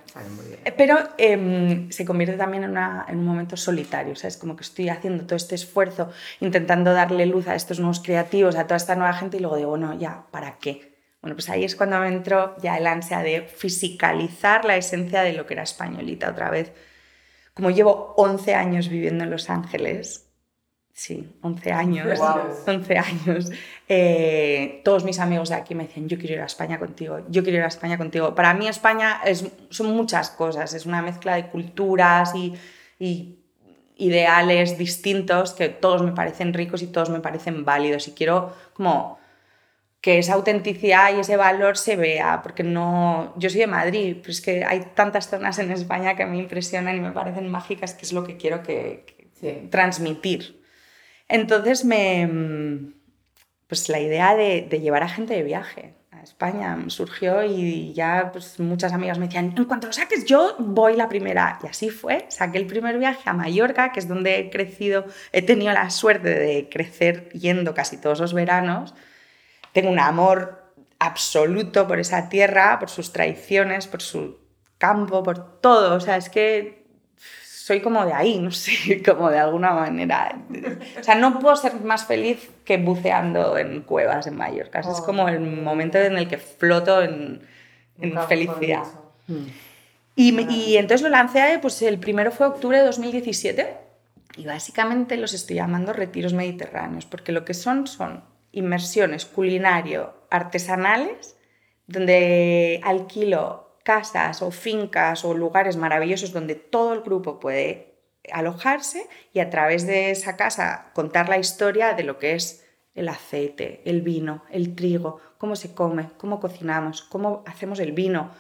Eh, 0.64 0.72
pero 0.78 1.00
em, 1.18 1.90
se 1.90 2.06
convierte 2.06 2.38
también 2.38 2.64
en, 2.64 2.78
en, 2.78 3.18
un 3.18 3.26
momento 3.26 3.58
solitario, 3.58 4.16
¿sabes? 4.16 4.38
Como 4.38 4.56
que 4.56 4.62
estoy 4.62 4.90
haciendo 4.90 5.26
todo 5.26 5.36
este 5.36 5.56
esfuerzo, 5.56 6.12
intentando 6.40 6.94
darle 6.94 7.26
luz 7.26 7.48
a 7.48 7.56
estos 7.56 7.80
nuevos 7.80 8.00
creativos, 8.00 8.56
a 8.56 8.66
toda 8.66 8.78
esta 8.78 8.96
nueva 8.96 9.14
gente 9.14 9.38
y 9.38 9.40
luego 9.40 9.58
digo, 9.58 9.70
bueno, 9.72 9.98
ya, 9.98 10.26
¿para 10.30 10.60
qué? 10.60 11.00
Bueno, 11.20 11.36
pues 11.36 11.50
ahí 11.50 11.64
es 11.64 11.76
cuando 11.76 12.00
me 12.00 12.10
entró 12.10 12.56
ya 12.62 12.78
el 12.78 12.86
ansia 12.86 13.20
de 13.24 13.42
fisicalizar 13.42 14.66
la 14.66 14.78
esencia 14.78 15.24
de 15.24 15.34
lo 15.34 15.48
que 15.48 15.56
era 15.56 15.64
españolita 15.64 16.30
otra 16.30 16.52
vez. 16.52 16.74
Como 17.56 17.72
llevo 17.72 18.14
11 18.18 18.54
años 18.54 18.88
viviendo 18.88 19.24
en 19.24 19.32
Los 19.32 19.50
Ángeles, 19.50 20.31
sí, 20.94 21.30
11 21.42 21.72
años, 21.72 22.20
11 22.68 22.98
años, 22.98 23.52
eh, 23.88 24.82
todos 24.84 25.04
mis 25.04 25.20
amigos 25.20 25.50
de 25.50 25.56
aquí 25.56 25.76
me 25.76 25.88
decían, 25.88 26.08
yo 26.08 26.18
quiero 26.18 26.36
ir 26.36 26.42
a 26.42 26.46
España 26.46 26.80
contigo, 26.80 27.20
yo 27.30 27.44
quiero 27.44 27.60
ir 27.60 27.64
a 27.64 27.68
España 27.68 27.98
contigo. 27.98 28.36
Para 28.36 28.54
mí 28.54 28.68
España 28.68 29.22
es, 29.26 29.46
son 29.70 29.96
muchas 29.96 30.30
cosas, 30.30 30.74
es 30.74 30.86
una 30.86 31.02
mezcla 31.02 31.36
de 31.36 31.48
culturas 31.48 32.36
y, 32.36 32.54
y 33.00 33.40
ideales 33.98 34.78
distintos 34.78 35.54
que 35.54 35.70
todos 35.70 36.02
me 36.02 36.12
parecen 36.12 36.54
ricos 36.54 36.82
y 36.82 36.88
todos 36.88 37.10
me 37.10 37.20
parecen 37.20 37.66
válidos. 37.66 38.08
Y 38.08 38.12
quiero 38.12 38.54
como 38.74 39.20
que 40.02 40.18
esa 40.18 40.34
autenticidad 40.34 41.16
y 41.16 41.20
ese 41.20 41.38
valor 41.38 41.78
se 41.78 41.96
vea, 41.96 42.42
porque 42.42 42.64
no, 42.64 43.34
yo 43.38 43.50
soy 43.52 43.60
de 43.60 43.68
Madrid, 43.68 44.18
pero 44.20 44.32
es 44.32 44.42
que 44.42 44.66
hay 44.66 44.88
tantas 44.96 45.30
zonas 45.30 45.60
en 45.60 45.72
España 45.72 46.16
que 46.16 46.26
me 46.26 46.38
impresionan 46.40 46.98
y 46.98 47.00
me 47.00 47.12
parecen 47.12 47.48
mágicas, 47.50 47.94
que 47.94 48.06
es 48.06 48.12
lo 48.12 48.24
que 48.24 48.36
quiero 48.36 48.64
que, 48.64 49.06
transmitir. 49.70 50.61
Entonces 51.32 51.84
me, 51.86 52.94
pues 53.68 53.90
la 53.90 54.00
idea 54.00 54.36
de, 54.36 54.68
de, 54.70 54.80
llevar 54.80 55.02
a 55.02 55.10
gente 55.10 55.34
de 55.34 55.44
viaje 55.44 55.96
a 56.12 56.22
España 56.22 56.78
surgió 56.88 57.44
y 57.44 57.94
ya 57.94 58.30
pues, 58.32 58.60
muchas 58.60 58.94
amigas 58.94 59.18
me 59.18 59.26
decían, 59.26 59.54
en 59.58 59.66
cuanto 59.66 59.88
lo 59.88 59.94
saques 59.94 60.26
yo 60.26 60.56
voy 60.60 60.96
la 60.96 61.10
primera. 61.10 61.58
Y 61.64 61.68
así 61.68 61.90
fue, 61.90 62.26
saqué 62.30 62.60
el 62.60 62.68
primer 62.68 63.00
viaje 63.00 63.30
a 63.30 63.34
Mallorca, 63.34 63.92
que 63.92 64.00
es 64.00 64.08
donde 64.08 64.38
he 64.38 64.50
crecido, 64.52 65.06
he 65.32 65.42
tenido 65.42 65.74
la 65.74 65.90
suerte 65.90 66.30
de 66.30 66.70
crecer 66.70 67.30
yendo 67.30 67.74
casi 67.74 67.98
todos 67.98 68.20
los 68.20 68.34
veranos 68.34 68.94
tengo 69.74 69.90
un 69.90 70.00
amor 70.00 70.74
absoluto 71.00 71.88
por 71.88 72.00
esa 72.00 72.30
tierra, 72.30 72.78
por 72.80 72.90
sus 72.90 73.12
tradiciones, 73.12 73.88
por 73.88 74.02
su 74.02 74.40
campo, 74.78 75.24
por 75.24 75.62
todo. 75.62 75.96
O 75.96 76.00
sea, 76.00 76.18
es 76.18 76.30
que 76.30 76.81
soy 77.72 77.80
como 77.80 78.06
de 78.06 78.12
ahí, 78.12 78.38
no 78.38 78.52
sé, 78.52 79.02
como 79.06 79.30
de 79.30 79.40
alguna 79.40 79.72
manera. 79.72 80.38
O 81.00 81.04
sea, 81.04 81.16
no 81.16 81.40
puedo 81.40 81.56
ser 81.56 81.76
más 81.76 82.06
feliz 82.06 82.50
que 82.66 82.76
buceando 82.76 83.58
en 83.58 83.84
cuevas 83.84 84.28
en 84.28 84.36
Mallorca. 84.36 84.82
Es 84.82 84.88
oh. 84.88 85.06
como 85.06 85.30
el 85.30 85.40
momento 85.40 85.98
en 85.98 86.18
el 86.18 86.28
que 86.28 86.38
floto 86.38 87.02
en, 87.02 87.42
felicidad. 88.28 88.84
Mm. 89.28 89.46
Y, 90.18 90.38
y, 90.52 90.76
entonces 90.76 91.02
lo 91.02 91.08
lancé, 91.10 91.60
pues 91.62 91.82
el 91.82 91.98
primero 91.98 92.32
fue 92.32 92.48
octubre 92.48 92.78
de 92.78 92.84
2017 92.84 93.78
y 94.36 94.46
básicamente 94.46 95.16
los 95.16 95.34
estoy 95.34 95.56
llamando 95.56 95.94
retiros 95.94 96.34
mediterráneos, 96.34 97.06
porque 97.06 97.32
lo 97.32 97.46
que 97.46 97.54
son 97.54 97.88
son 97.88 98.26
inmersiones 98.52 99.26
culinario-artesanales, 99.26 101.38
donde 101.88 102.82
alquilo 102.84 103.71
casas 103.84 104.42
o 104.42 104.52
fincas 104.52 105.26
o 105.26 105.34
lugares 105.34 105.78
maravillosos 105.78 106.32
donde 106.32 106.56
todo 106.56 106.94
el 106.94 107.02
grupo 107.02 107.40
puede 107.40 108.00
alojarse 108.32 109.08
y 109.34 109.40
a 109.40 109.50
través 109.50 109.88
de 109.88 110.12
esa 110.12 110.38
casa 110.38 110.92
contar 110.94 111.30
la 111.30 111.40
historia 111.40 111.94
de 111.94 112.04
lo 112.04 112.20
que 112.20 112.36
es 112.36 112.66
el 112.94 113.10
aceite, 113.10 113.82
el 113.86 114.02
vino, 114.02 114.44
el 114.52 114.76
trigo, 114.76 115.20
cómo 115.38 115.56
se 115.56 115.74
come, 115.74 116.10
cómo 116.18 116.40
cocinamos, 116.40 117.02
cómo 117.02 117.44
hacemos 117.48 117.80
el 117.80 117.94
vino, 117.94 118.32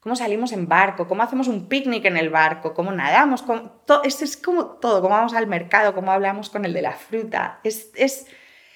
cómo 0.00 0.16
salimos 0.16 0.52
en 0.52 0.68
barco, 0.68 1.06
cómo 1.06 1.22
hacemos 1.22 1.48
un 1.48 1.68
picnic 1.68 2.06
en 2.06 2.16
el 2.16 2.30
barco, 2.30 2.74
cómo 2.74 2.92
nadamos, 2.92 3.44
es, 4.04 4.22
es 4.22 4.36
como 4.36 4.64
todo, 4.64 5.02
cómo 5.02 5.14
vamos 5.14 5.34
al 5.34 5.46
mercado, 5.46 5.94
cómo 5.94 6.10
hablamos 6.10 6.48
con 6.48 6.64
el 6.64 6.72
de 6.72 6.82
la 6.82 6.92
fruta. 6.92 7.60
Es, 7.62 7.90
es 7.94 8.26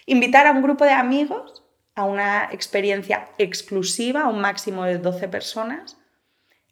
Invitar 0.07 0.47
a 0.47 0.53
un 0.53 0.63
grupo 0.63 0.85
de 0.85 0.93
amigos 0.93 1.63
a 1.95 2.05
una 2.05 2.49
experiencia 2.51 3.31
exclusiva, 3.39 4.23
a 4.23 4.29
un 4.29 4.41
máximo 4.41 4.85
de 4.85 4.99
12 4.99 5.29
personas, 5.29 5.97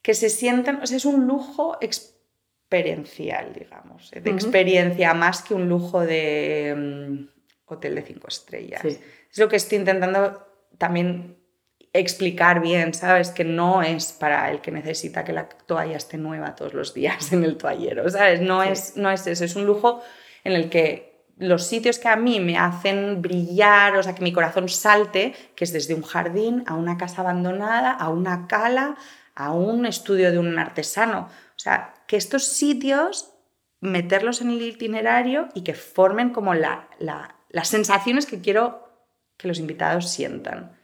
que 0.02 0.14
se 0.14 0.28
sientan, 0.28 0.82
o 0.82 0.86
sea, 0.86 0.96
es 0.96 1.04
un 1.04 1.26
lujo 1.26 1.78
experiencial, 1.80 3.52
digamos, 3.54 4.10
de 4.10 4.30
experiencia 4.30 5.14
más 5.14 5.42
que 5.42 5.54
un 5.54 5.68
lujo 5.68 6.00
de 6.00 6.74
mm, 6.76 7.72
hotel 7.72 7.94
de 7.94 8.02
cinco 8.02 8.28
estrellas. 8.28 8.84
Es 8.84 9.38
lo 9.38 9.48
que 9.48 9.56
estoy 9.56 9.78
intentando 9.78 10.46
también 10.78 11.38
explicar 11.92 12.60
bien, 12.60 12.94
¿sabes? 12.94 13.30
Que 13.30 13.44
no 13.44 13.82
es 13.82 14.12
para 14.12 14.50
el 14.50 14.60
que 14.60 14.72
necesita 14.72 15.24
que 15.24 15.32
la 15.32 15.48
toalla 15.48 15.96
esté 15.96 16.16
nueva 16.16 16.54
todos 16.54 16.74
los 16.74 16.94
días 16.94 17.32
en 17.32 17.44
el 17.44 17.56
toallero, 17.56 18.08
¿sabes? 18.10 18.40
No, 18.40 18.62
es, 18.62 18.96
no 18.96 19.10
es 19.10 19.26
eso, 19.26 19.44
es 19.44 19.56
un 19.56 19.66
lujo 19.66 20.02
en 20.44 20.52
el 20.52 20.70
que 20.70 21.12
los 21.36 21.66
sitios 21.66 21.98
que 21.98 22.08
a 22.08 22.16
mí 22.16 22.40
me 22.40 22.56
hacen 22.56 23.20
brillar, 23.20 23.96
o 23.96 24.02
sea, 24.02 24.14
que 24.14 24.22
mi 24.22 24.32
corazón 24.32 24.68
salte, 24.68 25.34
que 25.54 25.64
es 25.64 25.72
desde 25.72 25.94
un 25.94 26.02
jardín 26.02 26.64
a 26.66 26.74
una 26.74 26.96
casa 26.96 27.22
abandonada, 27.22 27.92
a 27.92 28.08
una 28.10 28.46
cala, 28.46 28.96
a 29.34 29.52
un 29.52 29.86
estudio 29.86 30.30
de 30.30 30.38
un 30.38 30.58
artesano. 30.58 31.28
O 31.56 31.58
sea, 31.58 31.94
que 32.06 32.16
estos 32.16 32.46
sitios, 32.46 33.32
meterlos 33.80 34.40
en 34.40 34.50
el 34.50 34.62
itinerario 34.62 35.48
y 35.54 35.62
que 35.62 35.74
formen 35.74 36.30
como 36.30 36.54
la, 36.54 36.88
las 36.98 37.68
sensaciones 37.68 38.26
que 38.26 38.40
quiero 38.40 38.88
que 39.36 39.48
los 39.48 39.58
invitados 39.58 40.10
sientan. 40.10 40.78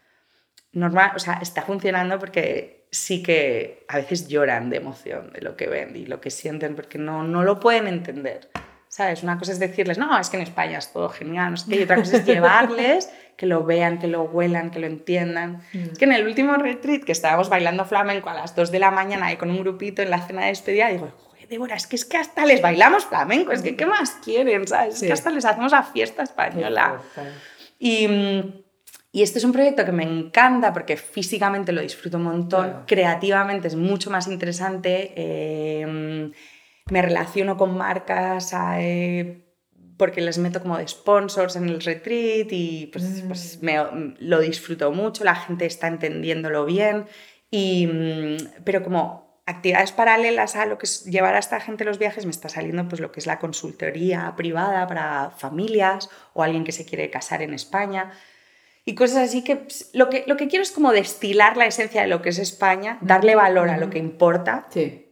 Normal, 0.72 1.12
o 1.14 1.18
sea, 1.18 1.34
está 1.34 1.62
funcionando 1.62 2.18
porque 2.18 2.88
sí 2.90 3.22
que 3.22 3.84
a 3.88 3.96
veces 3.96 4.28
lloran 4.28 4.70
de 4.70 4.78
emoción 4.78 5.32
de 5.32 5.40
lo 5.40 5.56
que 5.56 5.68
ven 5.68 5.96
y 5.96 6.06
lo 6.06 6.20
que 6.20 6.30
sienten 6.30 6.74
porque 6.74 6.98
no, 6.98 7.22
no 7.22 7.42
lo 7.44 7.60
pueden 7.60 7.86
entender. 7.86 8.50
¿Sabes? 8.88 9.22
Una 9.22 9.38
cosa 9.38 9.52
es 9.52 9.58
decirles, 9.58 9.98
no, 9.98 10.18
es 10.18 10.30
que 10.30 10.36
en 10.36 10.42
España 10.42 10.78
es 10.78 10.92
todo 10.92 11.08
genial, 11.08 11.52
no 11.52 11.56
sé 11.56 11.70
qué, 11.70 11.80
y 11.80 11.82
otra 11.82 11.96
cosa 11.96 12.16
es 12.16 12.24
llevarles, 12.24 13.10
que 13.36 13.46
lo 13.46 13.64
vean, 13.64 13.98
que 13.98 14.08
lo 14.08 14.22
huelan, 14.22 14.70
que 14.70 14.78
lo 14.78 14.86
entiendan. 14.86 15.62
Mm. 15.72 15.90
Es 15.92 15.98
que 15.98 16.04
en 16.04 16.12
el 16.12 16.26
último 16.26 16.54
retreat, 16.56 17.04
que 17.04 17.12
estábamos 17.12 17.48
bailando 17.48 17.84
flamenco 17.84 18.30
a 18.30 18.34
las 18.34 18.56
2 18.56 18.70
de 18.70 18.78
la 18.78 18.90
mañana 18.90 19.32
y 19.32 19.36
con 19.36 19.50
un 19.50 19.60
grupito 19.60 20.02
en 20.02 20.10
la 20.10 20.26
cena 20.26 20.42
de 20.42 20.48
despedida, 20.48 20.88
digo, 20.88 21.12
joder, 21.16 21.48
Débora, 21.48 21.76
es 21.76 21.86
que, 21.86 21.96
es 21.96 22.04
que 22.04 22.16
hasta 22.16 22.44
les 22.46 22.62
bailamos 22.62 23.04
flamenco, 23.04 23.52
es 23.52 23.62
que 23.62 23.76
¿qué 23.76 23.86
más 23.86 24.16
quieren, 24.24 24.66
sabes? 24.66 24.96
Es 24.96 25.02
que 25.02 25.12
hasta 25.12 25.30
les 25.30 25.44
hacemos 25.44 25.72
la 25.72 25.82
fiesta 25.82 26.22
española. 26.22 27.00
Y... 27.78 28.64
Y 29.10 29.22
este 29.22 29.38
es 29.38 29.44
un 29.44 29.52
proyecto 29.52 29.86
que 29.86 29.90
me 29.90 30.04
encanta 30.04 30.70
porque 30.74 30.98
físicamente 30.98 31.72
lo 31.72 31.80
disfruto 31.80 32.18
un 32.18 32.24
montón, 32.24 32.84
creativamente 32.86 33.66
es 33.66 33.74
mucho 33.74 34.10
más 34.10 34.28
interesante. 34.28 35.14
Eh, 35.16 36.30
me 36.90 37.02
relaciono 37.02 37.56
con 37.56 37.76
marcas 37.76 38.54
eh, 38.78 39.44
porque 39.96 40.20
les 40.20 40.38
meto 40.38 40.62
como 40.62 40.78
de 40.78 40.86
sponsors 40.86 41.56
en 41.56 41.68
el 41.68 41.80
retreat 41.80 42.48
y 42.50 42.88
pues, 42.92 43.22
pues 43.26 43.58
mm. 43.60 43.64
me, 43.64 44.14
lo 44.20 44.40
disfruto 44.40 44.90
mucho, 44.92 45.24
la 45.24 45.34
gente 45.34 45.66
está 45.66 45.88
entendiéndolo 45.88 46.64
bien, 46.64 47.06
y, 47.50 47.86
mm, 47.86 48.36
pero 48.64 48.82
como 48.82 49.42
actividades 49.44 49.92
paralelas 49.92 50.56
a 50.56 50.66
lo 50.66 50.78
que 50.78 50.86
es 50.86 51.04
llevar 51.04 51.34
a 51.34 51.38
esta 51.38 51.58
gente 51.58 51.84
los 51.84 51.98
viajes, 51.98 52.26
me 52.26 52.30
está 52.30 52.48
saliendo 52.48 52.86
pues 52.86 53.00
lo 53.00 53.10
que 53.10 53.20
es 53.20 53.26
la 53.26 53.38
consultoría 53.38 54.34
privada 54.36 54.86
para 54.86 55.30
familias 55.30 56.10
o 56.34 56.42
alguien 56.42 56.64
que 56.64 56.72
se 56.72 56.84
quiere 56.84 57.10
casar 57.10 57.42
en 57.42 57.54
España 57.54 58.12
y 58.84 58.94
cosas 58.94 59.28
así 59.28 59.42
que 59.42 59.56
pues, 59.56 59.90
lo 59.94 60.10
que, 60.10 60.24
lo 60.26 60.36
que 60.36 60.48
quiero 60.48 60.62
es 60.62 60.70
como 60.70 60.92
destilar 60.92 61.56
la 61.56 61.66
esencia 61.66 62.02
de 62.02 62.08
lo 62.08 62.20
que 62.20 62.28
es 62.28 62.38
España, 62.38 62.98
darle 63.00 63.34
valor 63.34 63.70
a 63.70 63.78
lo 63.78 63.90
que 63.90 63.98
importa. 63.98 64.66
Sí 64.70 65.07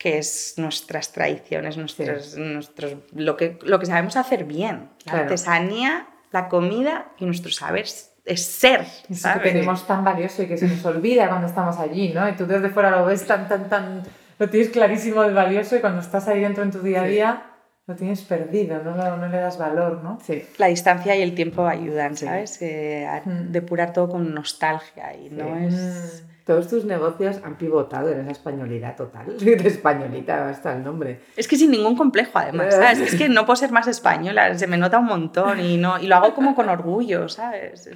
que 0.00 0.16
es 0.16 0.54
nuestras 0.56 1.12
tradiciones, 1.12 1.76
nuestros, 1.76 2.34
nuestros, 2.38 2.96
lo, 3.14 3.36
que, 3.36 3.58
lo 3.60 3.78
que 3.78 3.84
sabemos 3.84 4.16
hacer 4.16 4.44
bien. 4.44 4.88
La 5.04 5.12
artesanía, 5.12 6.06
la 6.32 6.48
comida 6.48 7.08
y 7.18 7.26
nuestro 7.26 7.52
saber 7.52 7.84
es 7.84 8.46
ser. 8.46 8.86
¿sabes? 9.12 9.42
que 9.42 9.50
tenemos 9.50 9.86
tan 9.86 10.02
valioso 10.02 10.42
y 10.42 10.46
que 10.46 10.56
se 10.56 10.68
nos 10.68 10.82
olvida 10.86 11.28
cuando 11.28 11.46
estamos 11.46 11.78
allí, 11.78 12.14
¿no? 12.14 12.26
Y 12.26 12.32
tú 12.32 12.46
desde 12.46 12.70
fuera 12.70 12.90
lo 12.92 13.04
ves 13.04 13.26
tan, 13.26 13.46
tan, 13.46 13.68
tan, 13.68 14.02
lo 14.38 14.48
tienes 14.48 14.70
clarísimo 14.70 15.22
de 15.22 15.34
valioso 15.34 15.76
y 15.76 15.80
cuando 15.80 16.00
estás 16.00 16.26
ahí 16.28 16.40
dentro 16.40 16.62
en 16.62 16.70
tu 16.70 16.80
día 16.80 17.02
a 17.02 17.06
día... 17.06 17.46
Lo 17.86 17.96
tienes 17.96 18.22
perdido, 18.22 18.80
no, 18.84 19.16
no, 19.16 19.28
le 19.28 19.38
das 19.38 19.58
valor, 19.58 20.04
¿no? 20.04 20.18
Sí. 20.24 20.46
La 20.58 20.68
distancia 20.68 21.16
y 21.16 21.22
el 21.22 21.34
tiempo 21.34 21.66
ayudan, 21.66 22.16
¿sabes? 22.16 22.62
Eh, 22.62 23.04
a 23.04 23.28
mm. 23.28 23.50
depurar 23.50 23.92
todo 23.92 24.10
con 24.10 24.32
nostalgia 24.32 25.12
y 25.16 25.28
no 25.28 25.56
es... 25.56 26.24
Todos 26.44 26.68
tus 26.68 26.84
negocios 26.84 27.40
han 27.44 27.56
pivotado 27.56 28.10
en 28.10 28.20
esa 28.20 28.32
españolidad 28.32 28.96
total. 28.96 29.38
De 29.38 29.54
españolita 29.68 30.48
hasta 30.48 30.76
el 30.76 30.84
nombre. 30.84 31.20
Es 31.36 31.46
que 31.46 31.56
sin 31.56 31.70
ningún 31.70 31.96
complejo, 31.96 32.38
además, 32.38 32.74
¿sabes? 32.74 33.00
Es 33.00 33.14
que 33.14 33.28
no 33.28 33.46
puedo 33.46 33.56
ser 33.56 33.72
más 33.72 33.86
española, 33.88 34.56
se 34.56 34.66
me 34.66 34.76
nota 34.76 34.98
un 34.98 35.06
montón 35.06 35.60
y, 35.60 35.76
no, 35.76 36.00
y 36.00 36.06
lo 36.06 36.16
hago 36.16 36.34
como 36.34 36.54
con 36.54 36.68
orgullo, 36.68 37.28
¿sabes? 37.28 37.88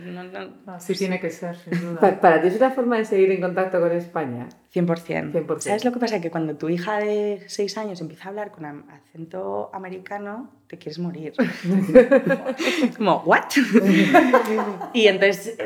Así 0.66 0.94
tiene 0.94 1.20
que 1.20 1.30
ser, 1.30 1.56
sin 1.56 1.80
duda. 1.80 2.20
¿Para, 2.20 2.40
ti 2.40 2.48
es 2.48 2.56
una 2.56 2.70
forma 2.70 2.98
de 2.98 3.04
seguir 3.04 3.30
en 3.30 3.40
contacto 3.40 3.80
con 3.80 3.92
España? 3.92 4.48
100%. 4.74 5.32
100%. 5.32 5.60
¿Sabes 5.60 5.84
lo 5.84 5.92
que 5.92 6.00
pasa? 6.00 6.20
Que 6.20 6.30
cuando 6.30 6.56
tu 6.56 6.68
hija 6.68 6.98
de 6.98 7.44
6 7.46 7.78
años 7.78 8.00
empieza 8.00 8.24
a 8.24 8.28
hablar 8.28 8.50
con 8.50 8.64
acento 8.90 9.70
americano, 9.72 10.50
te 10.66 10.78
quieres 10.78 10.98
morir. 10.98 11.32
como, 12.96 13.22
¿what? 13.24 13.44
y 14.92 15.06
entonces 15.06 15.56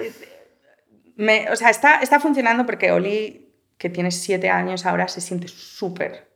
eh, 1.18 1.46
o 1.50 1.56
sea, 1.56 1.70
está, 1.70 2.00
está 2.00 2.20
funcionando 2.20 2.64
porque 2.64 2.92
Oli, 2.92 3.52
que 3.76 3.90
tiene 3.90 4.10
siete 4.10 4.48
años 4.50 4.86
ahora, 4.86 5.08
se 5.08 5.20
siente 5.20 5.48
súper 5.48 6.28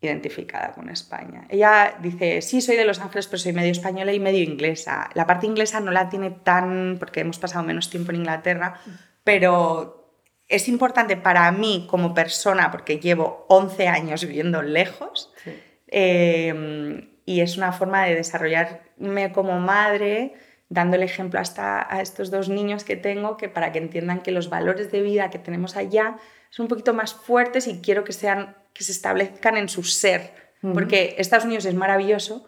identificada 0.00 0.72
con 0.72 0.88
España. 0.90 1.44
Ella 1.48 1.96
dice, 2.00 2.40
sí, 2.40 2.60
soy 2.60 2.76
de 2.76 2.84
Los 2.84 3.00
Ángeles, 3.00 3.26
pero 3.26 3.38
soy 3.38 3.52
medio 3.52 3.72
española 3.72 4.12
y 4.12 4.20
medio 4.20 4.42
inglesa. 4.44 5.10
La 5.14 5.26
parte 5.26 5.46
inglesa 5.46 5.80
no 5.80 5.90
la 5.90 6.08
tiene 6.08 6.30
tan, 6.30 6.96
porque 7.00 7.20
hemos 7.20 7.38
pasado 7.38 7.64
menos 7.64 7.90
tiempo 7.90 8.12
en 8.12 8.18
Inglaterra, 8.18 8.80
pero 9.24 10.12
es 10.46 10.68
importante 10.68 11.16
para 11.16 11.50
mí 11.50 11.86
como 11.90 12.14
persona, 12.14 12.70
porque 12.70 13.00
llevo 13.00 13.44
11 13.48 13.88
años 13.88 14.24
viviendo 14.24 14.62
lejos, 14.62 15.32
Sí. 15.44 15.50
eh, 15.88 17.08
y 17.24 17.40
es 17.40 17.56
una 17.56 17.72
forma 17.72 18.04
de 18.06 18.14
desarrollarme 18.14 19.32
como 19.32 19.58
madre, 19.60 20.34
dando 20.68 20.96
el 20.96 21.02
ejemplo 21.02 21.40
hasta 21.40 21.86
a 21.94 22.00
estos 22.02 22.30
dos 22.30 22.48
niños 22.48 22.84
que 22.84 22.96
tengo, 22.96 23.36
que 23.36 23.48
para 23.48 23.72
que 23.72 23.78
entiendan 23.78 24.20
que 24.20 24.30
los 24.32 24.50
valores 24.50 24.92
de 24.92 25.00
vida 25.02 25.30
que 25.30 25.38
tenemos 25.38 25.76
allá 25.76 26.16
son 26.50 26.64
un 26.64 26.68
poquito 26.68 26.92
más 26.94 27.14
fuertes 27.14 27.66
y 27.66 27.80
quiero 27.80 28.04
que, 28.04 28.12
sean, 28.12 28.54
que 28.74 28.84
se 28.84 28.92
establezcan 28.92 29.56
en 29.56 29.68
su 29.68 29.82
ser, 29.82 30.32
porque 30.74 31.14
Estados 31.18 31.44
Unidos 31.46 31.64
es 31.66 31.74
maravilloso, 31.74 32.46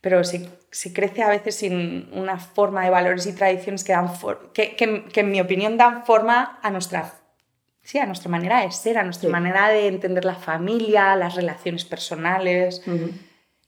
pero 0.00 0.24
se, 0.24 0.48
se 0.70 0.92
crece 0.92 1.22
a 1.22 1.28
veces 1.28 1.54
sin 1.56 2.08
una 2.12 2.38
forma 2.38 2.82
de 2.84 2.90
valores 2.90 3.26
y 3.26 3.32
tradiciones 3.34 3.84
que, 3.84 3.92
dan 3.92 4.14
for- 4.14 4.52
que, 4.52 4.74
que- 4.76 5.04
que 5.04 5.20
en 5.20 5.30
mi 5.30 5.40
opinión 5.40 5.76
dan 5.76 6.04
forma 6.06 6.58
a 6.62 6.70
nuestra, 6.70 7.12
sí, 7.82 7.98
a 7.98 8.06
nuestra 8.06 8.30
manera 8.30 8.62
de 8.62 8.70
ser, 8.72 8.98
a 8.98 9.02
nuestra 9.04 9.28
Sí. 9.28 9.32
manera 9.32 9.68
de 9.68 9.86
entender 9.88 10.24
la 10.24 10.34
familia, 10.34 11.14
las 11.16 11.34
relaciones 11.34 11.84
personales. 11.84 12.82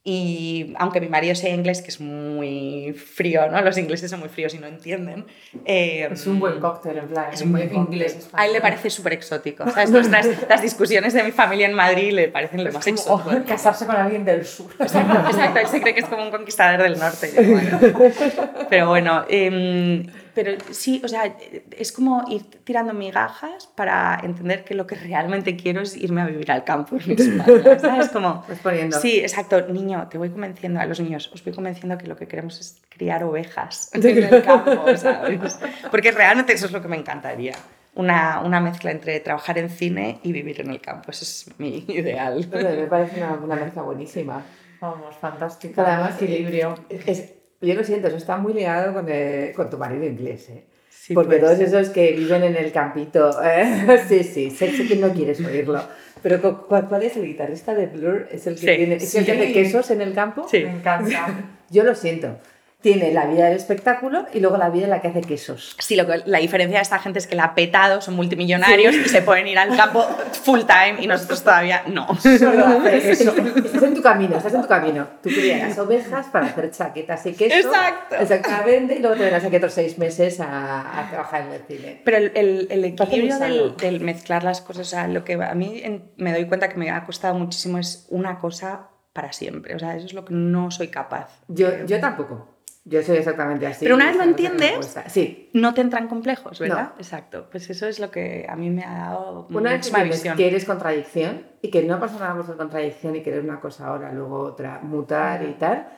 Y 0.04 0.72
aunque 0.78 1.00
mi 1.00 1.08
marido 1.08 1.34
sea 1.34 1.52
inglés, 1.54 1.82
que 1.82 1.88
es 1.88 2.00
muy 2.00 2.94
frío, 2.94 3.50
¿no? 3.50 3.60
Los 3.60 3.76
ingleses 3.76 4.10
son 4.10 4.20
muy 4.20 4.28
fríos 4.30 4.54
y 4.54 4.58
no 4.58 4.66
entienden. 4.66 5.26
eh, 5.66 6.08
Es 6.10 6.26
un 6.26 6.38
buen 6.40 6.60
cóctel, 6.60 6.96
en 6.98 7.08
plan. 7.08 7.26
Es 7.32 7.42
un 7.42 7.52
buen 7.52 7.74
inglés. 7.74 8.30
A 8.32 8.46
él 8.46 8.54
le 8.54 8.60
parece 8.62 8.88
súper 8.88 9.12
exótico. 9.14 9.68
¿sabes? 9.70 9.90
Nuestras, 9.90 10.26
las 10.48 10.62
discusiones 10.62 11.12
de 11.12 11.24
mi 11.24 11.32
familia 11.32 11.66
en 11.66 11.74
Madrid 11.74 12.12
le 12.12 12.28
parecen 12.28 12.64
lo 12.64 12.72
más 12.72 12.86
exótico. 12.86 13.30
oh, 13.36 13.44
casarse 13.46 13.84
con 13.86 13.96
alguien 13.96 14.24
del 14.24 14.46
sur. 14.46 14.70
Exacto, 14.78 15.28
exacto, 15.28 15.58
él 15.60 15.66
se 15.66 15.80
cree 15.82 15.94
que 15.94 16.00
es 16.00 16.06
como 16.06 16.22
un 16.22 16.30
conquistador 16.30 16.82
del 16.82 16.98
norte. 16.98 17.30
bueno. 17.44 17.78
Pero 18.70 18.88
bueno, 18.88 19.24
em, 19.28 20.06
pero 20.40 20.56
sí, 20.70 21.02
o 21.04 21.08
sea, 21.08 21.36
es 21.76 21.90
como 21.90 22.24
ir 22.30 22.44
tirando 22.62 22.94
migajas 22.94 23.66
para 23.74 24.20
entender 24.22 24.64
que 24.64 24.74
lo 24.76 24.86
que 24.86 24.94
realmente 24.94 25.56
quiero 25.56 25.80
es 25.80 25.96
irme 25.96 26.20
a 26.22 26.26
vivir 26.26 26.52
al 26.52 26.62
campo 26.62 26.94
en 26.94 27.10
España, 27.10 27.78
¿sabes? 27.80 28.08
Como, 28.10 28.44
poniendo. 28.62 29.00
sí, 29.00 29.18
exacto, 29.18 29.66
niño, 29.66 30.06
te 30.08 30.16
voy 30.16 30.30
convenciendo 30.30 30.78
a 30.78 30.86
los 30.86 31.00
niños, 31.00 31.28
os 31.34 31.42
voy 31.42 31.52
convenciendo 31.52 31.98
que 31.98 32.06
lo 32.06 32.14
que 32.14 32.28
queremos 32.28 32.60
es 32.60 32.80
criar 32.88 33.24
ovejas 33.24 33.90
en 33.94 34.06
el 34.06 34.44
campo, 34.44 34.96
¿sabes? 34.96 35.58
Porque 35.90 36.12
realmente 36.12 36.52
eso 36.52 36.66
es 36.66 36.72
lo 36.72 36.80
que 36.80 36.86
me 36.86 36.96
encantaría. 36.96 37.56
Una, 37.96 38.40
una 38.44 38.60
mezcla 38.60 38.92
entre 38.92 39.18
trabajar 39.18 39.58
en 39.58 39.70
cine 39.70 40.20
y 40.22 40.30
vivir 40.30 40.60
en 40.60 40.70
el 40.70 40.80
campo, 40.80 41.10
eso 41.10 41.24
es 41.24 41.50
mi 41.58 41.78
ideal. 41.88 42.46
Me 42.52 42.86
parece 42.86 43.16
una, 43.24 43.32
una 43.32 43.56
mezcla 43.56 43.82
buenísima. 43.82 44.40
Vamos, 44.80 45.16
fantástico. 45.16 45.72
Pero 45.74 45.88
además, 45.88 46.22
equilibrio. 46.22 46.76
Es- 46.88 47.32
yo 47.60 47.74
lo 47.74 47.84
siento, 47.84 48.08
eso 48.08 48.16
está 48.16 48.36
muy 48.36 48.52
ligado 48.54 48.92
con, 48.94 49.06
eh, 49.08 49.52
con 49.56 49.68
tu 49.70 49.78
marido 49.78 50.04
inglés, 50.04 50.48
¿eh? 50.50 50.64
Sí, 50.90 51.14
Porque 51.14 51.38
todos 51.38 51.58
esos 51.58 51.88
que 51.90 52.12
viven 52.12 52.42
en 52.44 52.56
el 52.56 52.70
campito, 52.70 53.30
¿eh? 53.42 53.98
sí, 54.08 54.22
sí, 54.24 54.50
sé, 54.50 54.70
que 54.86 54.96
no 54.96 55.12
quieres 55.12 55.40
oírlo. 55.40 55.80
Pero 56.22 56.40
cu- 56.42 56.66
¿cuál, 56.68 57.02
es 57.02 57.16
el 57.16 57.24
guitarrista 57.26 57.74
de 57.74 57.86
Blur? 57.86 58.28
¿Es 58.30 58.46
el 58.46 58.54
que 58.54 58.60
Sí, 58.60 58.66
tiene 58.76 58.94
es 58.96 59.14
el 59.14 59.24
que 59.24 59.32
sí. 59.34 59.40
hace 59.40 59.52
quesos 59.52 59.90
en 59.90 60.00
el 60.02 60.12
campo? 60.12 60.46
Sí. 60.50 60.64
Me 60.64 60.72
encanta. 60.72 61.34
Yo 61.70 61.84
lo 61.84 61.94
siento. 61.94 62.36
Tiene 62.80 63.12
la 63.12 63.26
vida 63.26 63.46
del 63.46 63.56
espectáculo 63.56 64.26
y 64.32 64.38
luego 64.38 64.56
la 64.56 64.70
vida 64.70 64.84
en 64.84 64.90
la 64.90 65.00
que 65.00 65.08
hace 65.08 65.20
quesos. 65.22 65.74
Sí, 65.80 65.96
lo 65.96 66.06
que, 66.06 66.22
la 66.26 66.38
diferencia 66.38 66.78
de 66.78 66.82
esta 66.82 67.00
gente 67.00 67.18
es 67.18 67.26
que 67.26 67.34
la 67.34 67.42
ha 67.44 67.54
petado, 67.56 68.00
son 68.00 68.14
multimillonarios 68.14 68.94
y 68.94 69.08
se 69.08 69.20
pueden 69.22 69.48
ir 69.48 69.58
al 69.58 69.76
campo 69.76 70.04
full 70.44 70.60
time 70.60 70.96
y 71.02 71.08
nosotros 71.08 71.42
todavía 71.42 71.82
no. 71.88 72.06
Solo. 72.20 72.84
Estás 72.86 73.82
en 73.82 73.94
tu 73.94 74.00
camino, 74.02 74.36
estás 74.36 74.54
en 74.54 74.62
tu 74.62 74.68
camino. 74.68 75.08
Tú 75.22 75.28
crías 75.28 75.76
ovejas 75.78 76.26
para 76.26 76.46
hacer 76.46 76.70
chaquetas 76.70 77.26
y 77.26 77.32
queso. 77.32 77.56
Exacto. 77.68 78.14
Exactamente. 78.14 78.94
Y 78.94 78.98
luego 79.00 79.16
te 79.16 79.24
verás 79.24 79.44
aquí 79.44 79.56
otros 79.56 79.72
seis 79.74 79.98
meses 79.98 80.38
a, 80.40 81.00
a 81.00 81.08
trabajar 81.10 81.42
en 81.42 81.52
el 81.54 81.62
cine. 81.66 82.00
Pero 82.04 82.16
el, 82.18 82.32
el- 82.36 82.68
el 82.70 82.84
equilibrio 82.84 83.38
del, 83.40 83.76
del 83.76 84.00
mezclar 84.00 84.44
las 84.44 84.60
cosas, 84.60 84.86
o 84.86 84.90
sea, 84.90 85.08
lo 85.08 85.24
que 85.24 85.34
a 85.34 85.54
mí 85.54 85.80
en- 85.82 86.12
me 86.16 86.32
doy 86.32 86.46
cuenta 86.46 86.68
que 86.68 86.76
me 86.76 86.90
ha 86.90 87.04
costado 87.04 87.34
muchísimo 87.34 87.78
es 87.78 88.06
una 88.10 88.38
cosa 88.38 88.90
para 89.12 89.32
siempre. 89.32 89.74
O 89.74 89.80
sea, 89.80 89.96
eso 89.96 90.06
es 90.06 90.12
lo 90.14 90.24
que 90.24 90.32
no 90.32 90.70
soy 90.70 90.88
capaz. 90.88 91.40
Yo, 91.48 91.84
yo 91.86 91.98
tampoco. 91.98 92.54
Yo 92.88 93.02
soy 93.02 93.18
exactamente 93.18 93.66
así. 93.66 93.84
Pero 93.84 93.96
una 93.96 94.06
vez 94.06 94.16
lo 94.16 94.22
que 94.22 94.28
entiendes. 94.30 94.96
Sí. 95.08 95.50
No 95.52 95.74
te 95.74 95.82
entran 95.82 96.08
complejos, 96.08 96.58
¿verdad? 96.58 96.92
No. 96.94 96.98
Exacto. 96.98 97.46
Pues 97.50 97.68
eso 97.68 97.86
es 97.86 98.00
lo 98.00 98.10
que 98.10 98.46
a 98.48 98.56
mí 98.56 98.70
me 98.70 98.82
ha 98.82 99.10
dado 99.10 99.46
Una 99.50 99.72
vez 99.72 99.90
que 100.22 100.34
que 100.34 100.46
eres 100.46 100.64
contradicción 100.64 101.42
y 101.60 101.70
que 101.70 101.82
no 101.82 102.00
pasa 102.00 102.18
nada 102.18 102.34
por 102.34 102.46
ser 102.46 102.56
contradicción 102.56 103.14
y 103.16 103.22
querer 103.22 103.40
una 103.44 103.60
cosa 103.60 103.88
ahora, 103.88 104.12
luego 104.12 104.38
otra, 104.38 104.80
mutar 104.82 105.44
y 105.44 105.52
tal, 105.52 105.88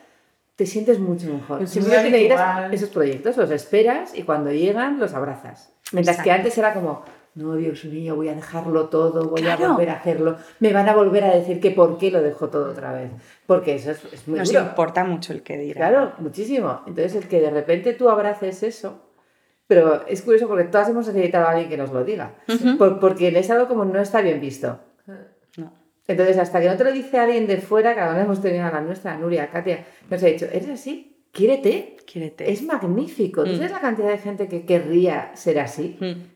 te 0.55 0.65
sientes 0.65 0.99
mucho 0.99 1.27
mejor. 1.27 1.63
Es 1.63 1.75
muy 1.77 1.89
necesitas 1.89 2.39
habitual. 2.39 2.73
esos 2.73 2.89
proyectos, 2.89 3.37
los 3.37 3.51
esperas 3.51 4.17
y 4.17 4.23
cuando 4.23 4.51
llegan 4.51 4.99
los 4.99 5.13
abrazas. 5.13 5.73
Mientras 5.93 6.21
que 6.21 6.31
antes 6.31 6.57
era 6.57 6.73
como, 6.73 7.03
no, 7.35 7.55
Dios 7.55 7.85
mío, 7.85 8.15
voy 8.15 8.27
a 8.29 8.35
dejarlo 8.35 8.89
todo, 8.89 9.29
voy 9.29 9.47
a 9.47 9.55
volver 9.55 9.89
a 9.89 9.93
hacerlo, 9.93 10.35
me 10.59 10.73
van 10.73 10.89
a 10.89 10.93
volver 10.95 11.23
a 11.23 11.33
decir 11.35 11.59
que 11.61 11.71
por 11.71 11.97
qué 11.97 12.11
lo 12.11 12.21
dejo 12.21 12.49
todo 12.49 12.71
otra 12.71 12.91
vez. 12.93 13.11
Porque 13.47 13.75
eso 13.75 13.91
es, 13.91 14.03
es 14.13 14.27
muy 14.27 14.39
Nos 14.39 14.49
duro. 14.51 14.61
importa 14.65 15.03
mucho 15.05 15.31
el 15.33 15.41
que 15.41 15.57
dirá. 15.57 15.87
Claro, 15.89 16.11
muchísimo. 16.19 16.81
Entonces, 16.87 17.15
el 17.15 17.27
que 17.27 17.39
de 17.41 17.49
repente 17.49 17.93
tú 17.93 18.09
abraces 18.09 18.63
eso, 18.63 19.01
pero 19.67 20.05
es 20.07 20.21
curioso 20.21 20.47
porque 20.49 20.65
todas 20.65 20.89
hemos 20.89 21.07
necesitado 21.07 21.47
a 21.47 21.51
alguien 21.51 21.69
que 21.69 21.77
nos 21.77 21.91
lo 21.93 22.03
diga, 22.03 22.35
Por- 22.77 22.99
porque 22.99 23.29
es 23.29 23.49
algo 23.49 23.67
como 23.67 23.85
no 23.85 23.99
está 24.01 24.21
bien 24.21 24.41
visto. 24.41 24.79
No. 25.57 25.71
Entonces, 26.07 26.37
hasta 26.37 26.59
que 26.59 26.67
no 26.67 26.75
te 26.75 26.83
lo 26.83 26.91
dice 26.91 27.17
alguien 27.19 27.47
de 27.47 27.57
fuera, 27.57 27.95
cada 27.95 28.13
vez 28.15 28.25
hemos 28.25 28.41
tenido 28.41 28.65
a 28.65 28.71
la 28.71 28.81
nuestra, 28.81 29.15
Nuria, 29.15 29.49
Katia, 29.49 29.85
nos 30.09 30.21
ha 30.21 30.25
dicho, 30.25 30.45
¿eres 30.51 30.69
así? 30.69 31.23
Quiérete. 31.31 31.95
Quiérete. 32.05 32.51
Es 32.51 32.61
magnífico. 32.63 33.43
¿Tú 33.45 33.51
Mm. 33.51 33.55
sabes 33.55 33.71
la 33.71 33.79
cantidad 33.79 34.09
de 34.09 34.17
gente 34.17 34.49
que 34.49 34.65
querría 34.65 35.31
ser 35.35 35.59
así? 35.59 35.97
Mm. 36.01 36.30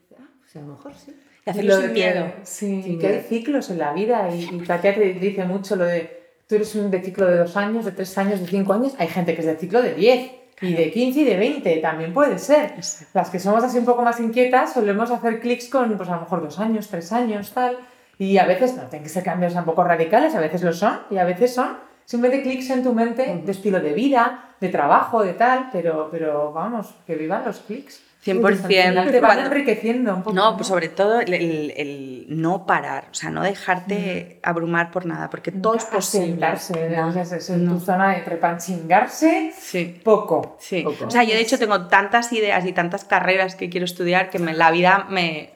A 0.58 0.62
lo 0.62 0.74
mejor 0.74 0.94
sí. 0.94 1.14
Y 1.46 1.50
hacerlo 1.50 1.74
Lo 1.74 1.80
sin 1.80 1.88
de 1.88 1.92
miedo. 1.94 2.32
Sí, 2.42 2.82
Sin 2.82 2.98
que 2.98 3.06
hay 3.06 3.20
ciclos 3.20 3.70
en 3.70 3.78
la 3.78 3.92
vida 3.92 4.28
y, 4.34 4.44
y 4.44 4.58
Katia 4.60 4.94
te 4.94 5.14
dice 5.14 5.44
mucho 5.44 5.76
lo 5.76 5.84
de 5.84 6.16
tú 6.46 6.54
eres 6.54 6.74
un 6.74 6.90
de 6.90 7.02
ciclo 7.02 7.26
de 7.26 7.38
dos 7.38 7.56
años, 7.56 7.84
de 7.84 7.92
tres 7.92 8.16
años, 8.18 8.40
de 8.40 8.46
cinco 8.46 8.72
años. 8.72 8.94
Hay 8.98 9.08
gente 9.08 9.34
que 9.34 9.40
es 9.40 9.46
de 9.46 9.56
ciclo 9.56 9.82
de 9.82 9.94
10 9.94 10.30
y 10.62 10.72
de 10.74 10.90
15 10.90 11.20
y 11.20 11.24
de 11.24 11.36
20, 11.36 11.76
también 11.78 12.12
puede 12.14 12.38
ser. 12.38 12.72
Exacto. 12.76 13.10
Las 13.14 13.30
que 13.30 13.38
somos 13.38 13.62
así 13.62 13.78
un 13.78 13.84
poco 13.84 14.02
más 14.02 14.20
inquietas 14.20 14.72
solemos 14.72 15.10
hacer 15.10 15.40
clics 15.40 15.68
con 15.68 15.96
pues 15.96 16.08
a 16.08 16.14
lo 16.14 16.20
mejor 16.22 16.42
dos 16.42 16.58
años, 16.58 16.88
tres 16.88 17.12
años, 17.12 17.52
tal. 17.52 17.78
Y 18.18 18.38
a 18.38 18.46
veces 18.46 18.74
no 18.76 18.84
tienen 18.84 19.02
que 19.02 19.10
ser 19.10 19.24
cambios 19.24 19.52
tampoco 19.52 19.84
radicales, 19.84 20.34
a 20.34 20.40
veces 20.40 20.62
lo 20.62 20.72
son 20.72 21.00
y 21.10 21.18
a 21.18 21.24
veces 21.24 21.52
son 21.54 21.76
simplemente 22.06 22.42
clics 22.48 22.70
en 22.70 22.82
tu 22.82 22.94
mente 22.94 23.42
de 23.44 23.52
estilo 23.52 23.80
de 23.80 23.92
vida, 23.92 24.54
de 24.58 24.70
trabajo, 24.70 25.22
de 25.22 25.34
tal, 25.34 25.68
pero, 25.70 26.08
pero 26.10 26.52
vamos, 26.54 26.94
que 27.06 27.14
vivan 27.16 27.44
los 27.44 27.58
clics. 27.60 28.00
100%. 28.24 29.10
Te 29.12 29.20
van 29.20 29.38
enriqueciendo 29.38 30.12
un 30.16 30.22
poco. 30.24 30.34
No, 30.34 30.56
pues 30.56 30.66
sobre 30.66 30.88
todo 30.88 31.20
el, 31.20 31.32
el- 31.32 31.70
el 31.76 32.26
no 32.28 32.66
parar, 32.66 33.04
o 33.12 33.14
sea, 33.14 33.30
no 33.30 33.40
dejarte 33.42 34.40
abrumar 34.42 34.90
por 34.90 35.06
nada, 35.06 35.30
porque 35.30 35.52
todo 35.52 35.76
es 35.76 35.84
posible. 35.84 36.44
Asentarse, 36.44 36.90
No, 36.90 37.10
es- 37.20 37.50
en 37.50 37.64
no. 37.64 37.74
tu 37.74 37.80
zona 37.84 38.14
de 38.16 38.22
trepanchingarse, 38.22 39.52
Sí. 39.56 40.00
poco. 40.02 40.56
Sí. 40.58 40.82
Poco. 40.82 41.04
O 41.06 41.10
sea, 41.10 41.22
yo 41.22 41.34
de 41.34 41.40
hecho 41.40 41.56
tengo 41.58 41.86
tantas 41.86 42.32
ideas 42.32 42.64
y 42.66 42.72
tantas 42.72 43.04
carreras 43.04 43.54
que 43.54 43.68
quiero 43.70 43.84
estudiar 43.84 44.28
que 44.30 44.40
me- 44.40 44.54
la 44.54 44.72
vida 44.72 45.06
me, 45.08 45.52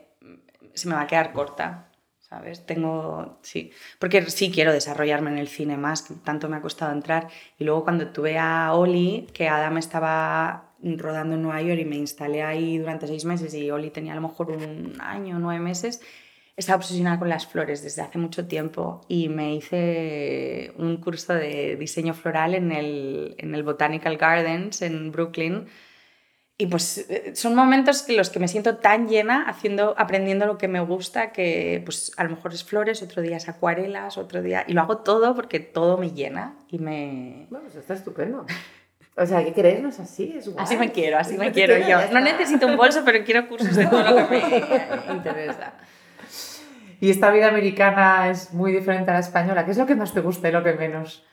se 0.75 0.89
me 0.89 0.95
va 0.95 1.03
a 1.03 1.07
quedar 1.09 1.33
corta. 1.33 1.87
¿Sabes? 2.31 2.65
Tengo. 2.65 3.39
Sí. 3.43 3.73
Porque 3.99 4.23
sí 4.31 4.53
quiero 4.53 4.73
desarrollarme 4.73 5.31
en 5.31 5.39
el 5.39 5.49
cine 5.49 5.77
más, 5.77 6.03
que 6.03 6.15
tanto 6.15 6.49
me 6.49 6.57
ha 6.57 6.63
costado 6.63 6.93
entrar. 6.93 7.27
Y 7.59 7.65
luego 7.65 7.83
cuando 7.83 8.07
tuve 8.07 8.39
a 8.39 8.73
Oli, 8.73 9.27
que 9.35 9.49
Adam 9.49 9.79
estaba 9.79 10.71
rodando 10.81 11.35
en 11.35 11.43
Nueva 11.43 11.61
York 11.61 11.81
y 11.81 11.85
me 11.85 11.97
instalé 11.97 12.45
ahí 12.45 12.79
durante 12.79 13.09
seis 13.09 13.25
meses 13.25 13.53
y 13.55 13.71
Oli 13.73 13.91
tenía 13.91 14.13
a 14.13 14.15
lo 14.17 14.23
mejor 14.23 14.53
un 14.53 14.97
año, 15.01 15.41
nueve 15.41 15.61
meses, 15.61 16.01
estaba 16.57 16.77
obsesionada 16.77 17.19
con 17.19 17.29
las 17.29 17.47
flores 17.47 17.83
desde 17.83 18.03
hace 18.03 18.19
mucho 18.19 18.47
tiempo 18.47 19.01
y 19.09 19.29
me 19.29 19.55
hice 19.55 20.73
un 20.77 20.99
curso 20.99 21.35
de 21.35 21.77
diseño 21.77 22.15
floral 22.15 22.55
en 22.55 22.71
el, 22.71 23.35
en 23.39 23.55
el 23.55 23.65
Botanical 23.65 24.17
Gardens 24.17 24.83
en 24.83 25.11
Brooklyn. 25.11 25.67
Y 26.61 26.67
pues 26.67 27.07
eh, 27.09 27.33
son 27.35 27.55
momentos 27.55 28.07
en 28.07 28.19
los 28.19 28.29
que 28.29 28.39
me 28.39 28.47
siento 28.47 28.77
tan 28.77 29.09
llena 29.09 29.49
haciendo, 29.49 29.95
aprendiendo 29.97 30.45
lo 30.45 30.59
que 30.59 30.69
me 30.69 30.81
gusta, 30.81 31.33
que 31.33 31.81
pues 31.87 32.13
a 32.19 32.25
lo 32.25 32.29
mejor 32.29 32.53
es 32.53 32.65
flores, 32.65 33.03
otro 33.03 33.23
día 33.23 33.39
es 33.39 33.49
acuarelas, 33.49 34.19
otro 34.19 34.43
día... 34.43 34.65
Y 34.69 34.75
lo 34.75 34.83
hago 34.83 34.99
todo 34.99 35.35
porque 35.35 35.59
todo 35.59 35.97
me 35.97 36.11
llena 36.11 36.53
y 36.69 36.79
me... 36.79 37.47
Bueno, 37.49 37.65
pues 37.65 37.77
está 37.77 37.95
estupendo. 37.95 38.45
O 39.17 39.25
sea, 39.25 39.43
que 39.43 39.55
creernos 39.55 40.01
así, 40.01 40.35
es 40.37 40.51
guay. 40.51 40.63
Así 40.63 40.77
me 40.77 40.93
quiero, 40.93 41.17
así 41.17 41.39
me 41.39 41.51
quiero 41.51 41.79
yo. 41.79 41.97
No 42.13 42.21
necesito 42.21 42.67
un 42.67 42.77
bolso, 42.77 43.05
pero 43.07 43.25
quiero 43.25 43.49
cursos 43.49 43.75
de 43.75 43.87
todo 43.87 44.03
lo 44.03 44.29
que 44.29 44.37
me 44.37 45.13
interesa. 45.15 45.73
Y 47.01 47.09
esta 47.09 47.31
vida 47.31 47.49
americana 47.49 48.29
es 48.29 48.53
muy 48.53 48.71
diferente 48.71 49.11
a 49.11 49.15
la 49.15 49.21
española. 49.21 49.65
¿Qué 49.65 49.71
es 49.71 49.79
lo 49.79 49.87
que 49.87 49.95
más 49.95 50.13
te 50.13 50.21
gusta 50.21 50.51
y 50.51 50.53
lo 50.53 50.63
que 50.63 50.75
menos? 50.75 51.25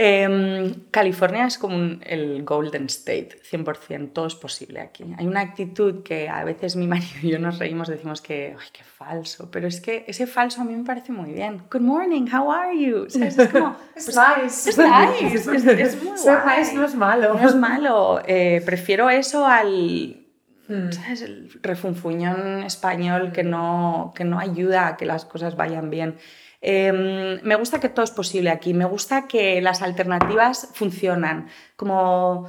Em, 0.00 0.74
California 0.92 1.44
es 1.46 1.58
como 1.58 1.74
un- 1.74 2.00
el 2.06 2.44
Golden 2.44 2.86
State, 2.86 3.30
100%, 3.42 4.12
todo 4.12 4.26
es 4.28 4.36
posible 4.36 4.78
aquí. 4.80 5.04
Hay 5.18 5.26
una 5.26 5.40
actitud 5.40 6.04
que 6.04 6.28
a 6.28 6.44
veces 6.44 6.76
mi 6.76 6.86
marido 6.94 7.18
y 7.22 7.30
yo 7.30 7.40
nos 7.40 7.58
reímos, 7.58 7.88
decimos 7.88 8.20
que, 8.20 8.54
ay, 8.56 8.66
qué 8.72 8.84
falso, 8.84 9.50
pero 9.50 9.66
es 9.66 9.80
que 9.80 10.04
ese 10.06 10.28
falso 10.28 10.60
a 10.60 10.64
mí 10.64 10.76
me 10.76 10.84
parece 10.84 11.10
muy 11.10 11.32
bien. 11.32 11.62
Good 11.68 11.80
morning, 11.80 12.26
how 12.32 12.48
are 12.52 12.78
you? 12.80 13.06
¿Sabes? 13.10 13.36
Es 13.38 13.48
como, 13.48 13.76
Es 13.96 14.04
pues, 14.04 14.16
nice. 14.16 14.70
es 14.70 14.78
nice, 14.78 15.34
es, 15.56 15.66
es 15.66 16.02
muy 16.04 16.16
guay. 16.16 16.58
nice 16.60 16.74
no 16.76 16.84
es 16.84 16.94
malo. 16.94 17.34
No 17.34 17.48
es 17.48 17.54
malo, 17.56 18.20
eh, 18.24 18.62
prefiero 18.64 19.10
eso 19.10 19.44
al 19.46 20.24
mm. 20.68 20.92
¿sabes? 20.92 21.22
el 21.22 21.50
refunfuñón 21.60 22.62
español 22.62 23.32
que 23.32 23.42
no, 23.42 24.12
que 24.14 24.22
no 24.22 24.38
ayuda 24.38 24.86
a 24.86 24.96
que 24.96 25.06
las 25.06 25.24
cosas 25.24 25.56
vayan 25.56 25.90
bien. 25.90 26.14
Em, 26.60 27.40
me 27.42 27.54
gusta 27.54 27.78
que 27.78 27.88
todo 27.88 28.04
es 28.04 28.10
posible 28.10 28.50
aquí, 28.50 28.74
me 28.74 28.84
gusta 28.84 29.28
que 29.28 29.60
las 29.60 29.80
alternativas 29.82 30.70
funcionan, 30.74 31.48
como 31.76 32.48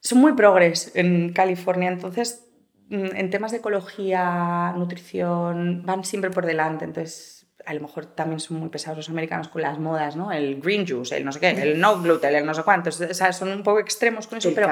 son 0.00 0.18
muy 0.18 0.34
progres 0.34 0.92
en 0.94 1.32
California, 1.32 1.90
entonces 1.90 2.46
mm, 2.90 3.16
en 3.16 3.30
temas 3.30 3.50
de 3.50 3.58
ecología, 3.58 4.72
nutrición, 4.76 5.82
van 5.84 6.04
siempre 6.04 6.30
por 6.30 6.46
delante, 6.46 6.84
entonces 6.84 7.46
a 7.66 7.74
lo 7.74 7.80
mejor 7.80 8.06
también 8.06 8.40
son 8.40 8.58
muy 8.58 8.68
pesados 8.68 8.98
los 8.98 9.10
americanos 9.10 9.48
con 9.48 9.62
las 9.62 9.78
modas, 9.78 10.16
¿no? 10.16 10.32
El 10.32 10.60
green 10.60 10.86
juice, 10.86 11.16
el 11.16 11.24
no 11.24 11.32
sé 11.32 11.40
qué, 11.40 11.50
el 11.50 11.78
no 11.80 12.00
gluten, 12.00 12.34
el 12.34 12.46
no 12.46 12.54
sé 12.54 12.62
cuántos, 12.62 13.00
o 13.00 13.14
sea, 13.14 13.32
son 13.32 13.50
un 13.50 13.62
poco 13.62 13.80
extremos 13.80 14.26
con 14.26 14.38
eso, 14.38 14.52
pero 14.54 14.68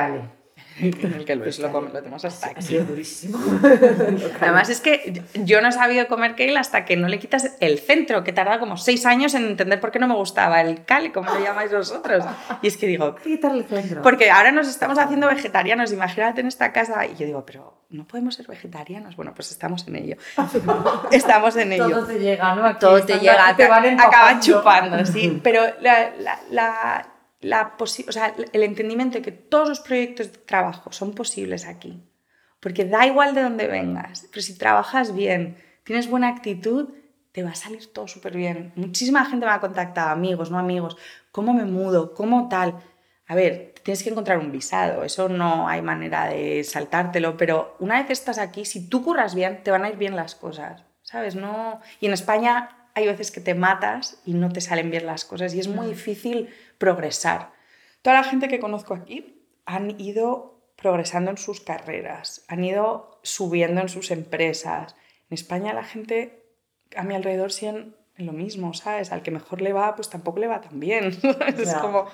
en 0.80 1.12
el 1.14 1.24
que 1.24 1.36
Luis 1.36 1.58
lo 1.58 1.72
come, 1.72 1.88
lo 1.88 1.98
tenemos 1.98 2.24
hasta 2.24 2.48
aquí. 2.48 2.58
Ha 2.58 2.62
sido 2.62 2.84
durísimo. 2.84 3.38
Además 4.40 4.68
es 4.68 4.80
que 4.80 5.22
yo 5.34 5.60
no 5.60 5.68
he 5.68 5.72
sabido 5.72 6.06
comer 6.08 6.34
kale 6.36 6.58
hasta 6.58 6.84
que 6.84 6.96
no 6.96 7.08
le 7.08 7.18
quitas 7.18 7.56
el 7.60 7.78
centro, 7.78 8.24
que 8.24 8.32
tarda 8.32 8.58
como 8.58 8.76
seis 8.76 9.06
años 9.06 9.34
en 9.34 9.46
entender 9.46 9.80
por 9.80 9.90
qué 9.90 9.98
no 9.98 10.08
me 10.08 10.14
gustaba 10.14 10.60
el 10.60 10.84
kale, 10.84 11.12
como 11.12 11.32
lo 11.32 11.40
llamáis 11.40 11.72
vosotros. 11.72 12.24
Y 12.62 12.68
es 12.68 12.76
que 12.76 12.86
digo, 12.86 13.14
quitarle 13.22 13.58
el 13.58 13.64
centro. 13.64 14.02
Porque 14.02 14.30
ahora 14.30 14.52
nos 14.52 14.68
estamos 14.68 14.98
haciendo 14.98 15.26
vegetarianos, 15.26 15.92
imagínate 15.92 16.40
en 16.40 16.46
esta 16.46 16.72
casa. 16.72 17.06
Y 17.06 17.16
yo 17.16 17.26
digo, 17.26 17.44
pero 17.44 17.82
no 17.90 18.06
podemos 18.06 18.34
ser 18.34 18.46
vegetarianos. 18.46 19.16
Bueno, 19.16 19.32
pues 19.34 19.50
estamos 19.50 19.86
en 19.88 19.96
ello. 19.96 20.16
estamos 21.10 21.56
en 21.56 21.72
ello. 21.72 21.88
Todo 21.88 22.06
te 22.06 22.18
llega, 22.18 22.54
¿no? 22.54 22.64
Aquí 22.64 22.80
Todo 22.80 23.02
te 23.02 23.18
llega, 23.18 23.56
te 23.56 23.66
van 23.66 24.40
chupando, 24.40 25.04
sí. 25.06 25.40
Pero 25.42 25.62
la, 25.80 26.10
la, 26.18 26.38
la, 26.50 27.06
la 27.40 27.76
o 27.78 27.86
sea, 27.86 28.34
el 28.52 28.62
entendimiento 28.62 29.18
de 29.18 29.22
que 29.22 29.32
todos 29.32 29.68
los 29.68 29.80
proyectos 29.80 30.32
de 30.32 30.38
trabajo 30.38 30.92
son 30.92 31.14
posibles 31.14 31.66
aquí. 31.66 32.02
Porque 32.60 32.84
da 32.84 33.06
igual 33.06 33.34
de 33.34 33.42
dónde 33.42 33.68
vengas, 33.68 34.26
pero 34.30 34.42
si 34.42 34.58
trabajas 34.58 35.14
bien, 35.14 35.56
tienes 35.84 36.10
buena 36.10 36.28
actitud, 36.28 36.88
te 37.32 37.44
va 37.44 37.50
a 37.50 37.54
salir 37.54 37.92
todo 37.92 38.08
súper 38.08 38.36
bien. 38.36 38.72
Muchísima 38.74 39.24
gente 39.24 39.46
me 39.46 39.52
ha 39.52 39.60
contactado, 39.60 40.10
amigos, 40.10 40.50
no 40.50 40.58
amigos, 40.58 40.96
¿cómo 41.30 41.54
me 41.54 41.64
mudo? 41.64 42.14
¿Cómo 42.14 42.48
tal? 42.48 42.74
A 43.28 43.34
ver, 43.34 43.74
tienes 43.84 44.02
que 44.02 44.10
encontrar 44.10 44.38
un 44.38 44.50
visado, 44.50 45.04
eso 45.04 45.28
no 45.28 45.68
hay 45.68 45.82
manera 45.82 46.26
de 46.26 46.64
saltártelo, 46.64 47.36
pero 47.36 47.76
una 47.78 48.00
vez 48.00 48.10
estás 48.10 48.38
aquí, 48.38 48.64
si 48.64 48.88
tú 48.88 49.04
curras 49.04 49.34
bien, 49.34 49.62
te 49.62 49.70
van 49.70 49.84
a 49.84 49.90
ir 49.90 49.96
bien 49.96 50.16
las 50.16 50.34
cosas, 50.34 50.82
¿sabes? 51.02 51.36
No... 51.36 51.80
Y 52.00 52.06
en 52.06 52.14
España 52.14 52.88
hay 52.94 53.06
veces 53.06 53.30
que 53.30 53.40
te 53.40 53.54
matas 53.54 54.20
y 54.24 54.34
no 54.34 54.50
te 54.50 54.60
salen 54.60 54.90
bien 54.90 55.06
las 55.06 55.24
cosas 55.24 55.54
y 55.54 55.60
es 55.60 55.68
muy 55.68 55.86
difícil 55.86 56.48
progresar. 56.78 57.52
Toda 58.02 58.16
la 58.16 58.24
gente 58.24 58.48
que 58.48 58.60
conozco 58.60 58.94
aquí 58.94 59.44
han 59.66 60.00
ido 60.00 60.58
progresando 60.76 61.30
en 61.30 61.36
sus 61.36 61.60
carreras, 61.60 62.44
han 62.48 62.64
ido 62.64 63.20
subiendo 63.22 63.80
en 63.80 63.88
sus 63.88 64.10
empresas. 64.10 64.94
En 65.28 65.34
España 65.34 65.74
la 65.74 65.84
gente 65.84 66.44
a 66.96 67.02
mi 67.02 67.14
alrededor 67.14 67.52
siguen 67.52 67.96
en 68.16 68.26
lo 68.26 68.32
mismo, 68.32 68.74
¿sabes? 68.74 69.12
Al 69.12 69.22
que 69.22 69.30
mejor 69.30 69.60
le 69.60 69.72
va, 69.72 69.94
pues 69.94 70.08
tampoco 70.08 70.40
le 70.40 70.46
va 70.46 70.60
tan 70.60 70.80
bien. 70.80 71.06
es 71.58 71.74
como... 71.74 72.06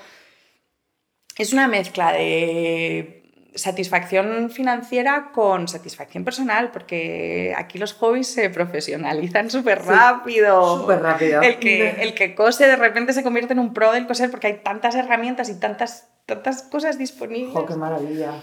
Es 1.36 1.52
una 1.52 1.66
mezcla 1.66 2.12
de 2.12 3.23
satisfacción 3.54 4.50
financiera 4.50 5.30
con 5.32 5.68
satisfacción 5.68 6.24
personal, 6.24 6.70
porque 6.72 7.54
aquí 7.56 7.78
los 7.78 7.92
hobbies 7.94 8.28
se 8.28 8.50
profesionalizan 8.50 9.50
súper 9.50 9.82
rápido. 9.84 10.80
súper 10.80 11.00
rápido. 11.00 11.42
El 11.42 11.58
que, 11.58 11.90
el 12.02 12.14
que 12.14 12.34
cose 12.34 12.66
de 12.66 12.76
repente 12.76 13.12
se 13.12 13.22
convierte 13.22 13.52
en 13.52 13.60
un 13.60 13.72
pro 13.72 13.92
del 13.92 14.06
coser 14.06 14.30
porque 14.30 14.48
hay 14.48 14.60
tantas 14.62 14.94
herramientas 14.94 15.48
y 15.48 15.58
tantas, 15.58 16.08
tantas 16.26 16.62
cosas 16.62 16.98
disponibles. 16.98 17.54
Jo, 17.54 17.66
qué 17.66 17.76
maravilla. 17.76 18.42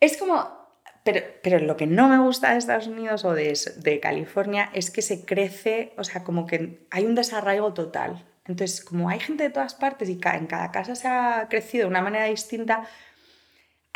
Es 0.00 0.16
como... 0.16 0.66
Pero, 1.04 1.20
pero 1.40 1.60
lo 1.60 1.76
que 1.76 1.86
no 1.86 2.08
me 2.08 2.18
gusta 2.18 2.50
de 2.50 2.58
Estados 2.58 2.88
Unidos 2.88 3.24
o 3.24 3.32
de, 3.32 3.56
de 3.76 4.00
California 4.00 4.70
es 4.72 4.90
que 4.90 5.02
se 5.02 5.24
crece, 5.24 5.92
o 5.96 6.02
sea, 6.02 6.24
como 6.24 6.46
que 6.46 6.84
hay 6.90 7.04
un 7.04 7.14
desarraigo 7.14 7.72
total. 7.74 8.24
Entonces, 8.48 8.84
como 8.84 9.08
hay 9.08 9.20
gente 9.20 9.44
de 9.44 9.50
todas 9.50 9.74
partes 9.74 10.08
y 10.08 10.18
en 10.24 10.46
cada 10.46 10.70
casa 10.70 10.94
se 10.94 11.08
ha 11.08 11.46
crecido 11.48 11.84
de 11.84 11.90
una 11.90 12.02
manera 12.02 12.24
distinta, 12.26 12.88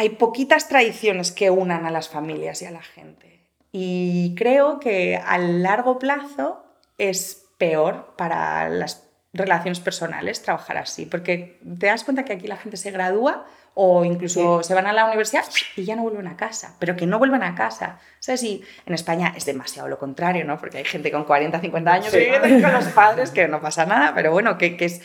hay 0.01 0.09
poquitas 0.09 0.67
tradiciones 0.67 1.31
que 1.31 1.51
unan 1.51 1.85
a 1.85 1.91
las 1.91 2.09
familias 2.09 2.63
y 2.63 2.65
a 2.65 2.71
la 2.71 2.81
gente. 2.81 3.45
Y 3.71 4.35
creo 4.35 4.81
que 4.81 5.19
a 5.23 5.37
largo 5.37 5.99
plazo 5.99 6.65
es 6.97 7.45
peor 7.59 8.15
para 8.17 8.71
las 8.71 9.07
relaciones 9.35 9.79
personales 9.79 10.41
trabajar 10.43 10.79
así, 10.79 11.05
porque 11.05 11.61
te 11.79 11.87
das 11.89 12.05
cuenta 12.05 12.25
que 12.25 12.33
aquí 12.33 12.47
la 12.49 12.57
gente 12.57 12.79
se 12.79 12.91
gradúa 12.93 13.45
o 13.75 14.03
incluso 14.07 14.63
se 14.63 14.73
van 14.75 14.87
a 14.87 14.95
la 14.95 15.05
universidad 15.05 15.45
y 15.77 15.85
ya 15.85 15.97
no 15.97 16.03
vuelven 16.03 16.29
a 16.29 16.37
casa, 16.39 16.77
pero 16.79 16.97
que 16.97 17.07
no 17.07 17.19
vuelven 17.19 17.43
a 17.43 17.55
casa. 17.55 18.01
¿Sabes? 18.21 18.43
Y 18.43 18.65
en 18.87 18.95
España 18.95 19.35
es 19.37 19.45
demasiado 19.45 19.87
lo 19.87 19.99
contrario, 19.99 20.47
¿no? 20.47 20.57
Porque 20.59 20.79
hay 20.79 20.85
gente 20.85 21.13
con 21.13 21.25
40, 21.25 21.61
50 21.61 21.93
años 21.93 22.11
Sí. 22.11 22.21
viviendo 22.21 22.49
con 22.67 22.73
los 22.73 22.87
padres 22.87 23.31
que 23.33 23.49
no 23.49 23.61
pasa 23.61 23.85
nada, 23.85 24.15
pero 24.15 24.33
bueno, 24.33 24.57
que, 24.57 24.79
que 24.79 24.87
es 24.87 25.03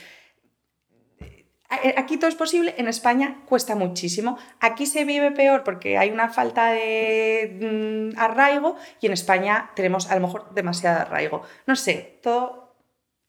Aquí 1.97 2.17
todo 2.17 2.29
es 2.29 2.35
posible, 2.35 2.75
en 2.77 2.87
España 2.87 3.41
cuesta 3.45 3.75
muchísimo. 3.75 4.37
Aquí 4.59 4.85
se 4.85 5.05
vive 5.05 5.31
peor 5.31 5.63
porque 5.63 5.97
hay 5.97 6.11
una 6.11 6.29
falta 6.29 6.71
de 6.71 8.11
mm, 8.13 8.19
arraigo 8.19 8.75
y 9.01 9.07
en 9.07 9.13
España 9.13 9.71
tenemos 9.75 10.09
a 10.11 10.15
lo 10.15 10.21
mejor 10.21 10.53
demasiado 10.53 11.01
arraigo. 11.01 11.43
No 11.65 11.75
sé, 11.75 12.19
todo 12.21 12.65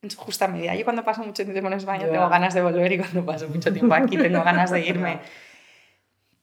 en 0.01 0.11
su 0.11 0.17
justa 0.19 0.47
medida. 0.47 0.75
Yo 0.75 0.83
cuando 0.83 1.03
paso 1.03 1.23
mucho 1.23 1.43
tiempo 1.43 1.67
en 1.67 1.73
España 1.73 2.07
tengo 2.07 2.29
ganas 2.29 2.53
de 2.53 2.61
volver 2.61 2.91
y 2.91 2.97
cuando 2.97 3.25
paso 3.25 3.47
mucho 3.47 3.71
tiempo 3.73 3.93
aquí 3.93 4.17
tengo 4.17 4.43
ganas 4.43 4.71
de 4.71 4.81
irme. 4.81 5.19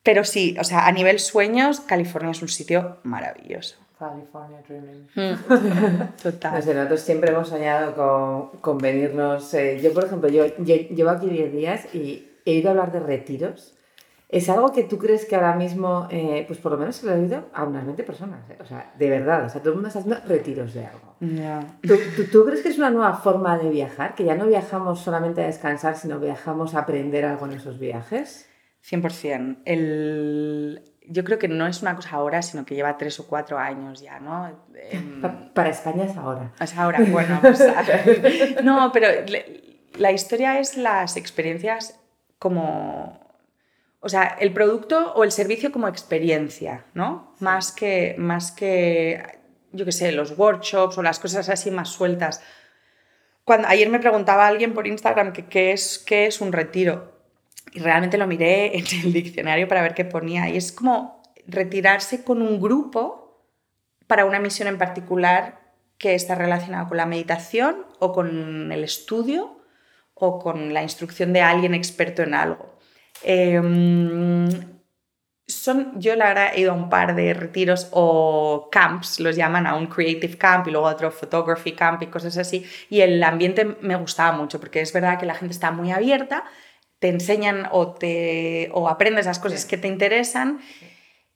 Pero 0.03 0.25
sí, 0.25 0.57
o 0.59 0.65
sea, 0.65 0.87
a 0.87 0.93
nivel 0.93 1.19
sueños, 1.19 1.81
California 1.81 2.33
es 2.33 2.43
un 2.43 2.49
sitio 2.49 2.99
maravilloso. 3.05 3.84
California 3.99 4.61
Dreaming. 4.67 5.07
No 5.15 6.09
Total. 6.23 6.55
nosotros 6.55 7.01
siempre 7.01 7.31
hemos 7.31 7.49
soñado 7.49 7.95
con, 7.95 8.61
con 8.61 8.79
venirnos. 8.79 9.53
eh, 9.55 9.81
yo, 9.83 9.93
por 9.93 10.05
ejemplo, 10.05 10.29
yo, 10.29 10.47
yo 10.59 10.75
llevo 10.75 11.11
aquí 11.11 11.29
10 11.29 11.53
días 11.53 11.95
y 11.95 12.29
he 12.45 12.53
ido 12.55 12.69
a 12.69 12.71
hablar 12.73 12.93
de 12.93 13.01
retiros. 13.01 13.71
¿Es 14.29 14.49
algo 14.49 14.73
que 14.73 14.83
tú 14.83 14.99
crees 14.99 15.27
que 15.27 15.37
ahora 15.37 15.55
mismo, 15.55 16.09
eh, 16.11 16.45
pues 16.49 16.59
por 16.59 16.73
lo 16.73 16.79
menos 16.79 16.97
se 16.97 17.07
lo 17.07 17.13
he 17.13 17.21
oído 17.21 17.45
a 17.53 17.63
unas 17.65 17.85
20 17.85 18.03
personas? 18.03 18.51
eh? 18.51 18.57
O 18.61 18.65
sea, 18.65 18.93
de 18.99 19.09
verdad, 19.09 19.45
o 19.45 19.49
sea, 19.49 19.61
todo 19.61 19.71
el 19.71 19.75
mundo 19.77 19.89
está 19.89 20.01
haciendo 20.01 20.21
retiros 20.27 20.75
de 20.75 20.87
algo. 20.87 21.15
Ya. 21.21 21.61
¿Tú, 21.83 21.95
tú, 22.17 22.25
tú 22.33 22.45
crees 22.45 22.63
que 22.63 22.71
es 22.71 22.79
una 22.79 22.91
nueva 22.91 23.15
forma 23.15 23.57
de 23.59 23.69
viajar? 23.71 24.17
Que 24.17 24.25
ya 24.25 24.35
no 24.35 24.47
viajamos 24.47 24.99
solamente 25.01 25.43
a 25.43 25.47
descansar, 25.47 25.97
sino 25.97 26.19
viajamos 26.19 26.75
a 26.75 26.81
aprender 26.81 27.25
algo 27.25 27.47
en 27.47 27.53
esos 27.53 27.79
viajes. 27.79 28.49
100%. 28.91 29.59
El... 29.67 30.83
Yo 31.07 31.23
creo 31.25 31.39
que 31.39 31.49
no 31.49 31.67
es 31.67 31.83
una 31.83 31.95
cosa 31.97 32.11
ahora, 32.13 32.41
sino 32.43 32.65
que 32.65 32.75
lleva 32.75 32.97
tres 32.97 33.21
o 33.21 33.27
cuatro 33.27 33.59
años 33.59 34.01
ya, 34.01 34.21
¿no? 34.21 34.49
Em, 34.75 35.21
Pa- 35.21 35.51
Para 35.53 35.69
España 35.71 36.05
es 36.05 36.17
ahora. 36.17 36.53
Es 36.61 36.77
ahora, 36.77 37.01
bueno, 37.11 37.39
pues, 37.43 37.63
no, 38.63 38.91
pero 38.93 39.09
le- 39.27 39.81
la 39.99 40.13
historia 40.13 40.59
es 40.59 40.77
las 40.77 41.17
experiencias 41.17 42.01
como, 42.39 43.21
o 44.01 44.09
sea, 44.09 44.25
el 44.41 44.53
producto 44.53 45.13
o 45.15 45.25
el 45.25 45.31
servicio 45.33 45.71
como 45.73 45.89
experiencia, 45.89 46.85
¿no? 46.95 47.35
Más 47.41 47.71
que, 47.73 48.15
más 48.19 48.51
que, 48.53 49.23
yo 49.73 49.85
qué 49.85 49.93
sé, 49.93 50.11
los 50.13 50.39
workshops 50.39 50.97
o 50.99 51.03
las 51.03 51.19
cosas 51.21 51.49
así 51.49 51.71
más 51.71 51.91
sueltas. 51.91 52.43
Cuando, 53.45 53.69
ayer 53.69 53.89
me 53.91 54.01
preguntaba 54.01 54.47
alguien 54.47 54.73
por 54.73 54.87
Instagram 54.87 55.33
que 55.33 55.47
qué 55.47 55.73
es, 55.73 55.99
qué 55.99 56.27
es 56.27 56.41
un 56.41 56.53
retiro 56.53 57.14
y 57.73 57.81
realmente 57.81 58.19
lo 58.19 58.27
miré 58.27 58.77
en 58.79 58.85
el 59.05 59.13
diccionario 59.13 59.69
para 59.69 59.83
ver 59.83 59.95
qué 59.95 60.05
ponía 60.05 60.49
y 60.49 60.57
es 60.57 60.73
como 60.73 61.23
retirarse 61.47 62.25
con 62.25 62.43
un 62.43 62.61
grupo 62.61 63.45
para 64.07 64.25
una 64.25 64.39
misión 64.39 64.69
en 64.69 64.79
particular 64.79 65.61
que 65.99 66.15
está 66.15 66.35
relacionada 66.35 66.89
con 66.89 66.97
la 66.97 67.07
meditación 67.07 67.87
o 67.99 68.13
con 68.13 68.73
el 68.73 68.85
estudio 68.85 69.59
o 70.15 70.39
con 70.39 70.73
la 70.73 70.83
instrucción 70.83 71.33
de 71.33 71.41
alguien 71.41 71.75
experto 71.75 72.23
en 72.23 72.35
algo. 72.35 72.79
Em, 73.23 74.49
son, 75.47 76.01
yo 76.01 76.17
la 76.17 76.29
verdad 76.29 76.53
he 76.55 76.61
ido 76.61 76.73
a 76.73 76.75
un 76.75 76.89
par 76.89 77.15
de 77.15 77.35
retiros 77.35 77.89
o 77.93 78.69
camps, 78.71 79.21
los 79.21 79.37
llaman 79.37 79.67
a 79.67 79.75
un 79.75 79.87
creative 79.87 80.39
camp 80.39 80.67
y 80.67 80.71
luego 80.71 80.87
otro 80.87 81.11
photography 81.11 81.73
camp 81.73 82.03
y 82.03 82.07
cosas 82.07 82.37
así, 82.39 82.67
y 82.89 83.01
el 83.01 83.23
ambiente 83.23 83.77
me 83.81 83.97
gustaba 83.97 84.37
mucho 84.37 84.59
porque 84.59 84.81
es 84.81 84.93
verdad 84.93 85.19
que 85.19 85.27
la 85.27 85.35
gente 85.35 85.53
está 85.53 85.71
muy 85.71 85.93
abierta, 85.93 86.45
te 87.05 87.11
enseñan 87.11 87.69
o, 87.71 87.89
te, 87.89 88.71
o 88.73 88.89
aprendes 88.89 89.27
las 89.27 89.39
cosas 89.39 89.61
Sí. 89.61 89.69
que 89.69 89.77
te 89.77 89.89
interesan 89.89 90.61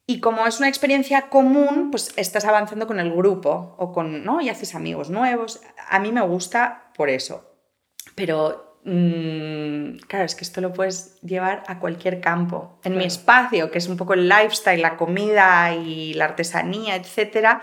y 0.07 0.19
como 0.19 0.47
es 0.47 0.57
una 0.57 0.67
experiencia 0.67 1.29
común, 1.29 1.91
pues 1.91 2.11
estás 2.15 2.45
avanzando 2.45 2.87
con 2.87 2.99
el 2.99 3.11
grupo 3.13 3.75
o 3.77 3.91
con, 3.91 4.23
¿no? 4.23 4.41
Y 4.41 4.49
haces 4.49 4.73
amigos 4.73 5.11
nuevos. 5.11 5.61
A 5.87 5.99
mí 5.99 6.11
me 6.11 6.21
gusta 6.21 6.91
por 6.95 7.07
eso. 7.11 7.53
Pero, 8.15 8.79
mm, 8.83 9.97
claro, 10.07 10.25
es 10.25 10.33
que 10.33 10.43
esto 10.43 10.59
lo 10.59 10.73
puedes 10.73 11.21
llevar 11.21 11.61
a 11.67 11.77
cualquier 11.77 12.19
campo. 12.19 12.79
En 12.83 12.97
mi 12.97 13.03
espacio, 13.03 13.69
que 13.69 13.77
es 13.77 13.87
un 13.87 13.95
poco 13.97 14.15
el 14.15 14.27
lifestyle, 14.27 14.81
la 14.81 14.97
comida 14.97 15.75
y 15.75 16.15
la 16.15 16.25
artesanía, 16.25 16.95
etcétera, 16.95 17.61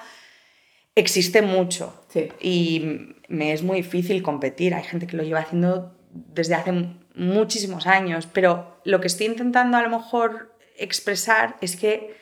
existe 0.95 1.43
mucho. 1.43 2.05
Sí. 2.11 2.29
Y 2.41 3.17
me 3.27 3.53
es 3.53 3.65
muy 3.65 3.79
difícil 3.79 4.23
competir. 4.23 4.77
Hay 4.77 4.85
gente 4.85 5.09
que 5.09 5.17
lo 5.17 5.25
lleva 5.25 5.41
haciendo 5.41 5.97
desde 6.13 6.55
hace 6.55 6.73
muchísimos 7.17 7.87
años, 7.87 8.29
pero 8.33 8.81
lo 8.85 9.01
que 9.01 9.09
estoy 9.09 9.27
intentando 9.27 9.77
a 9.77 9.83
lo 9.83 9.89
mejor 9.89 10.57
expresar 10.77 11.57
es 11.61 11.77
que 11.77 12.15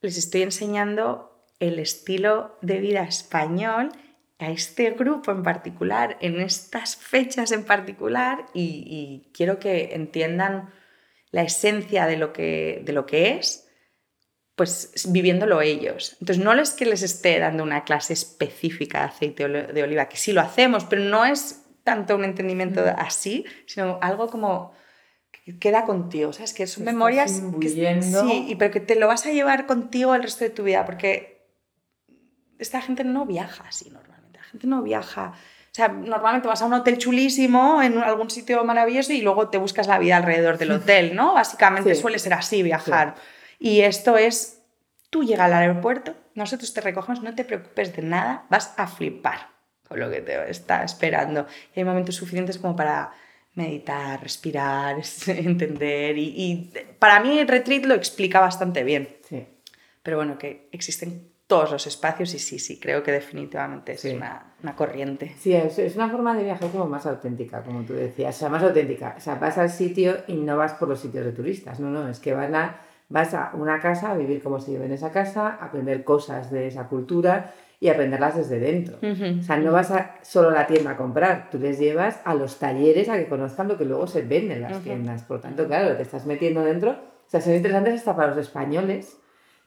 les 0.00 0.16
estoy 0.16 0.42
enseñando 0.42 1.44
el 1.58 1.78
estilo 1.78 2.56
de 2.62 2.78
vida 2.78 3.02
español 3.02 3.90
a 4.38 4.50
este 4.50 4.90
grupo 4.90 5.32
en 5.32 5.42
particular, 5.42 6.16
en 6.20 6.40
estas 6.40 6.96
fechas 6.96 7.52
en 7.52 7.64
particular, 7.64 8.46
y, 8.54 9.30
quiero 9.32 9.58
que 9.58 9.94
entiendan 9.94 10.72
la 11.30 11.42
esencia 11.42 12.06
de 12.06 12.16
lo 12.16 12.32
que, 12.32 12.82
de 12.84 12.92
lo 12.92 13.06
que 13.06 13.32
es, 13.32 13.68
pues 14.54 15.06
viviéndolo 15.08 15.60
ellos. 15.60 16.16
Entonces, 16.20 16.42
no 16.42 16.52
es 16.52 16.70
que 16.70 16.86
les 16.86 17.02
esté 17.02 17.38
dando 17.38 17.62
una 17.62 17.84
clase 17.84 18.12
específica 18.12 19.00
de 19.00 19.04
aceite 19.06 19.48
de 19.48 19.82
oliva, 19.82 20.08
que 20.08 20.16
sí 20.16 20.32
lo 20.32 20.40
hacemos, 20.40 20.84
pero 20.84 21.02
no 21.02 21.24
es 21.24 21.65
tanto 21.86 22.16
un 22.16 22.24
entendimiento 22.24 22.84
así, 22.98 23.44
sino 23.64 24.00
algo 24.02 24.26
como 24.26 24.72
que 25.30 25.56
queda 25.56 25.84
contigo, 25.84 26.32
¿sabes? 26.32 26.52
Que 26.52 26.66
son 26.66 26.84
memorias... 26.84 27.40
Que, 27.60 28.02
sí, 28.02 28.46
y 28.48 28.56
pero 28.56 28.72
que 28.72 28.80
te 28.80 28.96
lo 28.96 29.06
vas 29.06 29.24
a 29.24 29.30
llevar 29.30 29.66
contigo 29.66 30.16
el 30.16 30.24
resto 30.24 30.42
de 30.42 30.50
tu 30.50 30.64
vida, 30.64 30.84
porque 30.84 31.46
esta 32.58 32.80
gente 32.82 33.04
no 33.04 33.24
viaja 33.24 33.64
así 33.68 33.88
normalmente, 33.90 34.40
la 34.40 34.44
gente 34.44 34.66
no 34.66 34.82
viaja... 34.82 35.32
O 35.32 35.74
sea, 35.76 35.88
normalmente 35.88 36.48
vas 36.48 36.60
a 36.62 36.66
un 36.66 36.72
hotel 36.72 36.98
chulísimo 36.98 37.80
en 37.80 37.98
algún 37.98 38.30
sitio 38.30 38.64
maravilloso 38.64 39.12
y 39.12 39.20
luego 39.20 39.48
te 39.48 39.58
buscas 39.58 39.86
la 39.86 40.00
vida 40.00 40.16
alrededor 40.16 40.58
del 40.58 40.72
hotel, 40.78 41.14
¿no? 41.14 41.34
Básicamente 41.34 41.94
suele 41.94 42.18
ser 42.18 42.34
así 42.34 42.64
viajar. 42.64 43.14
Y 43.60 43.82
esto 43.82 44.16
es, 44.16 44.62
tú 45.10 45.22
llegas 45.22 45.46
al 45.46 45.52
aeropuerto, 45.52 46.16
nosotros 46.34 46.74
te 46.74 46.80
recogemos, 46.80 47.22
no 47.22 47.32
te 47.36 47.44
preocupes 47.44 47.94
de 47.94 48.02
nada, 48.02 48.46
vas 48.50 48.74
a 48.76 48.88
flipar 48.88 49.55
con 49.88 50.00
lo 50.00 50.10
que 50.10 50.20
te 50.20 50.50
está 50.50 50.84
esperando. 50.84 51.46
Y 51.74 51.80
hay 51.80 51.84
momentos 51.84 52.14
suficientes 52.14 52.58
como 52.58 52.76
para 52.76 53.12
meditar, 53.54 54.22
respirar, 54.22 54.96
entender. 55.26 56.16
Y, 56.18 56.72
para 56.98 57.20
mí 57.20 57.38
el 57.38 57.48
retreat 57.48 57.84
lo 57.84 57.94
explica 57.94 58.40
bastante 58.40 58.84
bien. 58.84 59.08
Sí. 59.28 59.46
Pero 60.02 60.18
bueno, 60.18 60.38
que 60.38 60.68
existen 60.72 61.30
todos 61.46 61.70
los 61.70 61.86
espacios 61.86 62.34
y 62.34 62.40
sí, 62.40 62.58
sí, 62.58 62.80
creo 62.80 63.04
que 63.04 63.12
definitivamente 63.12 63.92
es 63.92 64.04
una, 64.04 64.54
una, 64.62 64.74
corriente. 64.74 65.34
Sí, 65.38 65.54
es, 65.54 65.78
es, 65.78 65.94
una 65.94 66.10
forma 66.10 66.36
de 66.36 66.42
viajar 66.42 66.70
como 66.70 66.86
más 66.86 67.06
auténtica, 67.06 67.62
como 67.62 67.82
tú 67.82 67.92
decías, 67.92 68.34
o 68.34 68.38
sea, 68.38 68.48
más 68.48 68.64
auténtica. 68.64 69.14
O 69.16 69.20
sea, 69.20 69.36
vas 69.36 69.56
al 69.56 69.70
sitio 69.70 70.18
y 70.26 70.34
no 70.34 70.56
vas 70.56 70.74
por 70.74 70.88
los 70.88 71.00
sitios 71.00 71.24
de 71.24 71.32
turistas, 71.32 71.78
no, 71.78 71.88
no, 71.88 72.08
es 72.08 72.18
que 72.18 72.34
van 72.34 72.54
a 72.56 72.80
Vas 73.08 73.34
a 73.34 73.52
una 73.54 73.80
casa 73.80 74.10
a 74.10 74.16
vivir 74.16 74.42
como 74.42 74.58
se 74.58 74.72
vive 74.72 74.86
en 74.86 74.92
esa 74.92 75.12
casa, 75.12 75.58
a 75.60 75.66
aprender 75.66 76.02
cosas 76.02 76.50
de 76.50 76.66
esa 76.66 76.88
cultura 76.88 77.54
y 77.78 77.88
aprenderlas 77.88 78.36
desde 78.36 78.58
dentro. 78.58 78.98
O 79.02 79.42
sea, 79.42 79.58
no 79.58 79.72
vas 79.72 79.90
a 79.90 80.16
solo 80.22 80.48
a 80.48 80.52
la 80.52 80.66
tienda 80.66 80.92
a 80.92 80.96
comprar, 80.96 81.50
tú 81.50 81.58
les 81.58 81.78
llevas 81.78 82.20
a 82.24 82.34
los 82.34 82.58
talleres 82.58 83.08
a 83.08 83.16
que 83.16 83.28
conozcan 83.28 83.68
lo 83.68 83.76
que 83.76 83.84
luego 83.84 84.06
se 84.06 84.22
vende 84.22 84.54
en 84.54 84.62
las 84.62 84.82
tiendas. 84.82 85.22
Por 85.22 85.40
tanto, 85.40 85.66
claro, 85.66 85.96
te 85.96 86.02
estás 86.02 86.26
metiendo 86.26 86.62
dentro. 86.62 86.90
O 86.90 87.28
sea, 87.28 87.40
son 87.40 87.54
interesantes 87.54 87.94
hasta 87.94 88.16
para 88.16 88.28
los 88.28 88.38
españoles 88.38 89.18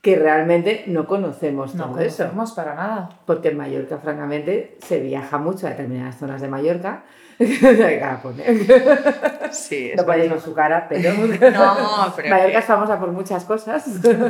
que 0.01 0.15
realmente 0.15 0.83
no 0.87 1.07
conocemos 1.07 1.73
todo 1.73 1.95
no 1.95 1.99
eso. 1.99 2.31
No 2.33 2.45
para 2.55 2.75
nada. 2.75 3.09
Porque 3.25 3.49
en 3.49 3.57
Mallorca, 3.57 3.97
francamente, 3.97 4.77
se 4.79 4.99
viaja 4.99 5.37
mucho 5.37 5.67
a 5.67 5.71
determinadas 5.71 6.17
zonas 6.17 6.41
de 6.41 6.47
Mallorca 6.47 7.03
sí, 9.51 9.91
no 9.95 10.05
ver 10.05 10.41
su 10.41 10.53
cara, 10.53 10.87
pero. 10.89 11.13
no, 11.13 12.13
pero. 12.15 12.29
Mallorca 12.29 12.59
es 12.59 12.65
famosa 12.65 12.99
por 12.99 13.13
muchas 13.13 13.45
cosas. 13.45 13.85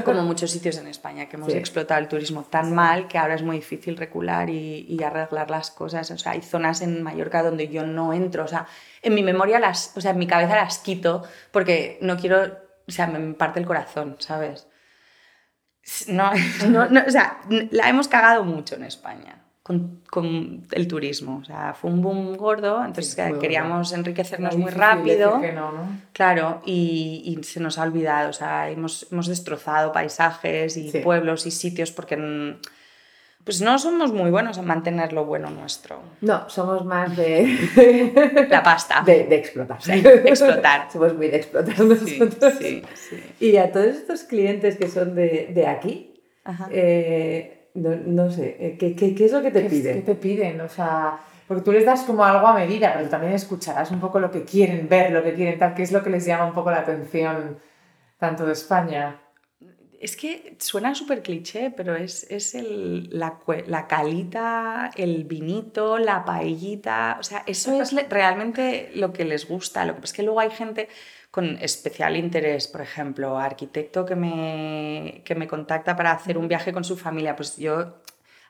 Como 0.05 0.21
muchos 0.21 0.51
sitios 0.51 0.77
en 0.77 0.85
España, 0.85 1.27
que 1.27 1.35
hemos 1.35 1.51
explotado 1.51 1.99
el 1.99 2.07
turismo 2.07 2.43
tan 2.43 2.75
mal 2.75 3.07
que 3.07 3.17
ahora 3.17 3.33
es 3.33 3.41
muy 3.41 3.55
difícil 3.55 3.97
recular 3.97 4.51
y, 4.51 4.85
y, 4.87 5.01
arreglar 5.01 5.49
las 5.49 5.71
cosas. 5.71 6.11
O 6.11 6.19
sea, 6.19 6.33
hay 6.33 6.43
zonas 6.43 6.81
en 6.81 7.01
Mallorca 7.01 7.41
donde 7.41 7.67
yo 7.67 7.83
no 7.83 8.13
entro. 8.13 8.43
O 8.43 8.47
sea, 8.47 8.67
en 9.01 9.15
mi 9.15 9.23
memoria 9.23 9.59
las. 9.59 9.97
O 9.97 10.01
sea, 10.01 10.11
en 10.11 10.19
mi 10.19 10.27
cabeza 10.27 10.55
las 10.55 10.77
quito 10.77 11.23
porque 11.51 11.97
no 12.01 12.15
quiero. 12.17 12.59
O 12.87 12.91
sea, 12.91 13.07
me 13.07 13.33
parte 13.33 13.59
el 13.59 13.65
corazón, 13.65 14.17
¿sabes? 14.19 14.68
No, 16.07 16.31
no, 16.69 16.89
no, 16.89 17.03
o 17.07 17.11
sea, 17.11 17.39
la 17.71 17.89
hemos 17.89 18.07
cagado 18.07 18.43
mucho 18.43 18.75
en 18.75 18.83
España 18.83 19.39
con, 20.09 20.65
el 20.71 20.87
turismo. 20.87 21.39
O 21.41 21.45
sea, 21.45 21.73
fue 21.73 21.91
un 21.91 22.01
boom 22.01 22.35
gordo, 22.35 22.83
entonces 22.83 23.15
queríamos 23.39 23.93
enriquecernos 23.93 24.57
muy 24.57 24.71
rápido. 24.71 25.39
Claro, 26.13 26.61
y, 26.65 27.39
se 27.43 27.59
nos 27.59 27.77
ha 27.77 27.83
olvidado. 27.83 28.29
O 28.29 28.33
sea, 28.33 28.69
hemos, 28.69 29.07
hemos 29.11 29.27
destrozado 29.27 29.91
paisajes 29.91 30.75
y 30.77 30.91
pueblos 30.99 31.45
y 31.45 31.51
sitios 31.51 31.91
porque 31.91 32.17
pues 33.49 33.61
no 33.61 33.79
somos 33.79 34.13
muy 34.13 34.29
buenos 34.29 34.59
en 34.59 34.65
mantener 34.65 35.11
lo 35.11 35.25
bueno 35.25 35.49
nuestro. 35.49 36.03
No, 36.21 36.47
somos 36.51 36.85
más 36.85 37.17
de... 37.17 38.45
La 38.47 38.61
pasta. 38.61 39.01
De, 39.03 39.21
explotar. 39.35 39.81
de 39.81 40.29
explotar. 40.29 40.87
somos 40.93 41.15
muy 41.15 41.29
de 41.29 41.37
explotar 41.37 41.79
nosotros. 41.79 42.53
Sí, 42.59 42.83
y 43.39 43.57
a 43.57 43.71
todos 43.71 43.87
estos 43.87 44.21
clientes 44.21 44.77
que 44.77 44.87
son 44.87 45.15
de, 45.15 45.49
de 45.51 45.65
aquí, 45.65 46.21
eh, 46.69 47.71
no, 47.73 47.95
no 47.95 48.29
sé, 48.29 48.55
eh, 48.59 48.77
¿qué, 48.79 48.95
qué, 48.95 49.15
qué 49.15 49.25
es 49.25 49.31
lo 49.31 49.41
que 49.41 49.49
te 49.49 49.61
piden? 49.61 49.95
¿Qué 49.95 50.13
te 50.13 50.13
piden? 50.13 50.61
O 50.61 50.69
sea, 50.69 51.17
porque 51.47 51.63
tú 51.63 51.71
les 51.71 51.87
das 51.87 52.03
como 52.03 52.23
algo 52.23 52.45
a 52.45 52.53
medida, 52.53 52.93
pero 52.95 53.09
también 53.09 53.33
escucharás 53.33 53.89
un 53.89 53.99
poco 53.99 54.19
lo 54.19 54.29
que 54.29 54.43
quieren 54.43 54.87
ver, 54.87 55.11
lo 55.11 55.23
que 55.23 55.33
quieren 55.33 55.57
tal, 55.57 55.73
qué 55.73 55.81
es 55.81 55.91
lo 55.91 56.03
que 56.03 56.11
les 56.11 56.23
llama 56.23 56.45
un 56.45 56.53
poco 56.53 56.69
la 56.69 56.81
atención 56.81 57.57
tanto 58.19 58.45
de 58.45 58.53
España. 58.53 59.19
Es 59.99 60.15
que 60.15 60.55
suena 60.59 60.95
súper 60.95 61.21
cliché, 61.21 61.71
pero 61.75 61.95
es, 61.95 62.25
es 62.29 62.55
el, 62.55 63.09
la, 63.11 63.39
la, 63.67 63.85
calita, 63.85 64.91
el 64.95 65.25
vinito, 65.25 65.97
la 65.97 66.23
paellita. 66.23 67.17
O 67.19 67.23
sea, 67.23 67.43
eso 67.45 67.81
es 67.81 67.93
realmente 68.09 68.91
lo 68.95 69.11
que 69.11 69.25
les 69.25 69.45
gusta. 69.45 69.83
Lo 69.83 69.95
que 69.95 70.01
pasa 70.01 70.11
es 70.13 70.15
que 70.15 70.23
luego 70.23 70.39
hay 70.39 70.51
gente 70.51 70.87
con 71.31 71.57
especial 71.61 72.15
interés, 72.15 72.67
por 72.67 72.81
ejemplo, 72.81 73.37
arquitecto 73.37 74.05
que 74.05 74.15
me, 74.15 75.21
que 75.25 75.35
me 75.35 75.47
contacta 75.47 75.95
para 75.97 76.11
hacer 76.11 76.37
un 76.37 76.47
viaje 76.47 76.71
con 76.71 76.85
su 76.85 76.97
familia, 76.97 77.35
pues 77.35 77.57
yo 77.57 78.01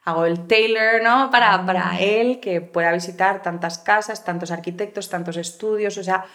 hago 0.04 0.26
el 0.26 0.48
tailor, 0.48 1.02
¿no? 1.04 1.30
Para, 1.32 1.66
para 1.66 1.92
ah. 1.92 2.00
él, 2.00 2.40
que 2.40 2.62
pueda 2.62 2.92
visitar 2.92 3.42
tantas 3.42 3.80
casas, 3.80 4.24
tantos 4.24 4.52
arquitectos, 4.52 5.10
tantos 5.10 5.38
estudios, 5.38 5.98
o 5.98 6.04
sea, 6.04 6.26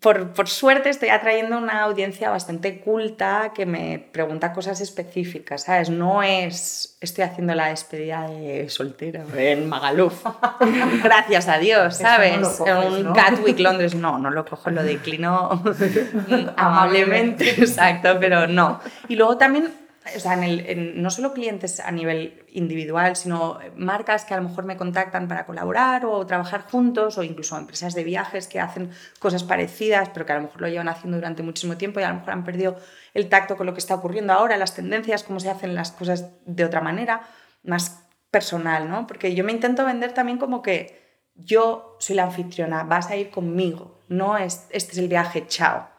por, 0.00 0.48
suerte 0.48 0.90
estoy 0.90 1.08
atrayendo 1.08 1.58
una 1.58 1.82
audiencia 1.82 2.30
bastante 2.30 2.80
culta 2.80 3.52
que 3.54 3.66
me 3.66 3.98
pregunta 4.12 4.52
cosas 4.52 4.80
específicas, 4.80 5.64
¿sabes? 5.64 5.90
No 5.90 6.22
es, 6.22 6.98
estoy 7.00 7.24
haciendo 7.24 7.54
la 7.54 7.68
despedida 7.68 8.28
de 8.28 8.68
soltera 8.68 9.24
en 9.36 9.68
Magaluf, 9.68 10.24
gracias 11.02 11.48
a 11.48 11.58
Dios, 11.58 11.96
¿sabes? 11.96 12.60
en 12.66 12.76
un 12.76 13.12
Gatwick, 13.12 13.58
Londres, 13.58 13.94
no, 13.94 14.18
no 14.18 14.30
lo 14.30 14.44
cojo, 14.44 14.70
lo 14.70 14.82
declino 14.82 15.62
amablemente, 16.56 17.48
exacto, 17.50 18.16
pero 18.20 18.46
no. 18.46 18.80
Y 19.08 19.16
luego 19.16 19.36
también 19.38 19.85
o 20.14 20.20
sea, 20.20 20.34
en 20.34 20.42
el, 20.44 21.02
no 21.02 21.10
solo 21.10 21.32
clientes 21.32 21.80
a 21.80 21.90
nivel 21.90 22.44
individual, 22.52 23.16
sino 23.16 23.58
marcas 23.76 24.24
que 24.24 24.34
a 24.34 24.36
lo 24.36 24.48
mejor 24.48 24.64
me 24.64 24.76
contactan 24.76 25.28
para 25.28 25.46
colaborar 25.46 26.06
o 26.06 26.24
trabajar 26.26 26.62
juntos, 26.62 27.18
o 27.18 27.22
incluso 27.22 27.56
empresas 27.56 27.94
de 27.94 28.04
viajes 28.04 28.46
que 28.46 28.60
hacen 28.60 28.90
cosas 29.18 29.44
parecidas, 29.44 30.10
pero 30.10 30.26
que 30.26 30.32
a 30.32 30.36
lo 30.36 30.42
mejor 30.42 30.60
lo 30.60 30.68
llevan 30.68 30.88
haciendo 30.88 31.16
durante 31.16 31.42
muchísimo 31.42 31.76
tiempo 31.76 32.00
y 32.00 32.04
a 32.04 32.08
lo 32.08 32.16
mejor 32.16 32.30
han 32.30 32.44
perdido 32.44 32.76
el 33.14 33.28
tacto 33.28 33.56
con 33.56 33.66
lo 33.66 33.72
que 33.72 33.80
está 33.80 33.94
ocurriendo 33.94 34.32
ahora, 34.32 34.56
las 34.56 34.74
tendencias, 34.74 35.22
cómo 35.22 35.40
se 35.40 35.50
hacen 35.50 35.74
las 35.74 35.92
cosas 35.92 36.30
de 36.44 36.64
otra 36.64 36.80
manera, 36.80 37.22
más 37.62 38.02
personal, 38.30 38.88
¿no? 38.88 39.06
Porque 39.06 39.34
yo 39.34 39.44
me 39.44 39.52
intento 39.52 39.84
vender 39.84 40.12
también 40.12 40.38
como 40.38 40.62
que 40.62 41.22
yo 41.34 41.96
soy 41.98 42.16
la 42.16 42.24
anfitriona, 42.24 42.84
vas 42.84 43.10
a 43.10 43.16
ir 43.16 43.30
conmigo, 43.30 44.00
no 44.08 44.36
es, 44.36 44.66
este 44.70 44.92
es 44.92 44.98
el 44.98 45.08
viaje, 45.08 45.46
chao 45.46 45.95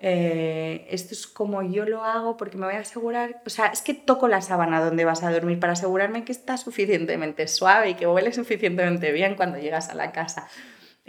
eh, 0.00 0.86
esto 0.90 1.14
es 1.14 1.26
como 1.26 1.62
yo 1.62 1.84
lo 1.84 2.04
hago 2.04 2.36
porque 2.36 2.56
me 2.56 2.66
voy 2.66 2.76
a 2.76 2.80
asegurar, 2.80 3.42
o 3.46 3.50
sea, 3.50 3.66
es 3.66 3.82
que 3.82 3.94
toco 3.94 4.28
la 4.28 4.40
sábana 4.40 4.82
donde 4.82 5.04
vas 5.04 5.22
a 5.22 5.30
dormir 5.30 5.60
para 5.60 5.74
asegurarme 5.74 6.24
que 6.24 6.32
está 6.32 6.56
suficientemente 6.56 7.46
suave 7.48 7.90
y 7.90 7.94
que 7.94 8.06
huele 8.06 8.32
suficientemente 8.32 9.12
bien 9.12 9.34
cuando 9.34 9.58
llegas 9.58 9.88
a 9.90 9.94
la 9.94 10.12
casa. 10.12 10.48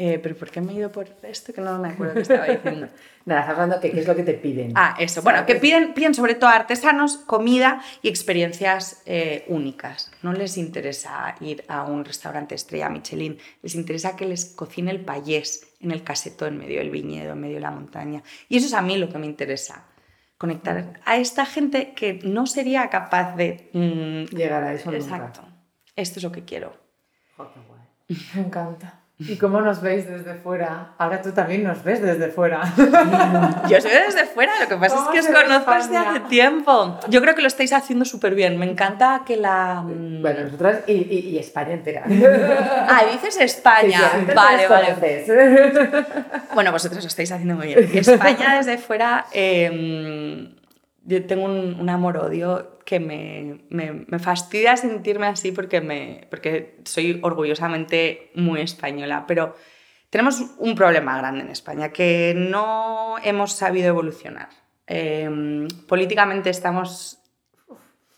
Eh, 0.01 0.17
pero 0.23 0.33
¿por 0.33 0.49
qué 0.49 0.61
me 0.61 0.71
he 0.71 0.75
ido 0.75 0.89
por 0.89 1.07
esto? 1.23 1.51
Que 1.51 1.59
no 1.59 1.77
me 1.77 1.89
acuerdo 1.89 2.13
qué 2.13 2.21
estaba 2.21 2.45
diciendo. 2.45 2.87
Nada, 3.25 3.41
estás 3.41 3.53
hablando 3.53 3.79
de 3.79 3.91
qué 3.91 3.99
es 3.99 4.07
lo 4.07 4.15
que 4.15 4.23
te 4.23 4.33
piden. 4.33 4.71
Ah, 4.73 4.95
eso. 4.97 5.21
Bueno, 5.21 5.45
que 5.45 5.55
piden, 5.55 5.93
piden 5.93 6.13
sobre 6.13 6.35
todo 6.35 6.49
artesanos, 6.51 7.17
comida 7.17 7.81
y 8.01 8.07
experiencias 8.07 9.01
eh, 9.05 9.43
únicas. 9.49 10.09
No 10.21 10.31
les 10.31 10.57
interesa 10.57 11.35
ir 11.41 11.65
a 11.67 11.83
un 11.83 12.05
restaurante 12.05 12.55
estrella 12.55 12.87
Michelin, 12.87 13.39
les 13.61 13.75
interesa 13.75 14.15
que 14.15 14.25
les 14.25 14.45
cocine 14.45 14.89
el 14.91 15.01
payés 15.01 15.67
en 15.81 15.91
el 15.91 16.01
caseto 16.01 16.47
en 16.47 16.57
medio 16.57 16.79
del 16.79 16.91
viñedo, 16.91 17.33
en 17.33 17.41
medio 17.41 17.55
de 17.55 17.61
la 17.61 17.71
montaña. 17.71 18.23
Y 18.47 18.55
eso 18.55 18.67
es 18.67 18.73
a 18.73 18.81
mí 18.81 18.97
lo 18.97 19.09
que 19.09 19.17
me 19.17 19.25
interesa. 19.25 19.83
Conectar 20.37 21.01
a 21.03 21.17
esta 21.17 21.45
gente 21.45 21.91
que 21.93 22.21
no 22.23 22.47
sería 22.47 22.89
capaz 22.89 23.35
de... 23.35 23.69
Mm, 23.73 24.33
Llegar 24.33 24.63
a 24.63 24.73
eso 24.73 24.93
Exacto. 24.93 25.41
Esto 25.97 26.19
es 26.19 26.23
lo 26.23 26.31
que 26.31 26.45
quiero. 26.45 26.73
Me 28.33 28.41
encanta. 28.41 28.99
¿Y 29.21 29.35
cómo 29.35 29.59
nos 29.59 29.81
veis 29.81 30.07
desde 30.07 30.35
fuera? 30.35 30.93
Ahora 30.97 31.21
tú 31.21 31.33
también 31.33 31.65
nos 31.65 31.83
ves 31.83 32.01
desde 32.01 32.29
fuera. 32.29 32.61
Yo 33.67 33.77
os 33.77 33.83
veo 33.83 34.05
desde 34.05 34.25
fuera, 34.25 34.53
lo 34.61 34.69
que 34.69 34.77
pasa 34.77 34.95
es 34.95 35.07
que 35.11 35.19
os 35.19 35.27
conozco 35.27 35.73
desde 35.73 35.97
hace 35.97 36.19
tiempo. 36.21 36.97
Yo 37.09 37.21
creo 37.21 37.35
que 37.35 37.41
lo 37.41 37.49
estáis 37.49 37.73
haciendo 37.73 38.05
súper 38.05 38.33
bien. 38.33 38.57
Me 38.57 38.65
encanta 38.65 39.23
que 39.25 39.35
la... 39.35 39.81
Mm, 39.81 40.21
bueno, 40.21 40.43
nosotras 40.45 40.83
y, 40.87 40.93
y, 40.93 41.37
España 41.37 41.73
entera. 41.73 42.03
Ah, 42.91 43.03
dices 43.11 43.37
España. 43.41 43.99
vale, 44.33 44.67
vale. 44.67 44.95
Bueno, 46.53 46.71
vosotros 46.71 47.03
lo 47.03 47.07
estáis 47.07 47.31
haciendo 47.33 47.55
muy 47.55 47.67
bien. 47.67 47.89
España 47.93 48.55
desde 48.55 48.77
fuera... 48.77 49.25
Em, 49.33 50.55
yo 51.03 51.25
tengo 51.25 51.45
un, 51.45 51.77
un 51.79 51.89
amor-odio 51.89 52.78
que 52.89 52.99
me, 52.99 53.59
me, 53.69 54.05
me, 54.07 54.17
fastidia 54.17 54.75
sentirme 54.75 55.27
así 55.27 55.51
porque, 55.51 55.79
me, 55.79 56.25
porque 56.31 56.79
soy 56.85 57.19
orgullosamente 57.21 58.31
muy 58.33 58.61
española, 58.61 59.25
pero 59.27 59.55
tenemos 60.09 60.43
un 60.57 60.73
problema 60.73 61.15
grande 61.19 61.41
en 61.41 61.51
España, 61.51 61.89
que 61.89 62.33
no 62.35 63.17
hemos 63.23 63.53
sabido 63.53 63.89
evolucionar. 63.89 64.49
Eh, 64.87 65.67
políticamente 65.87 66.49
estamos 66.49 67.19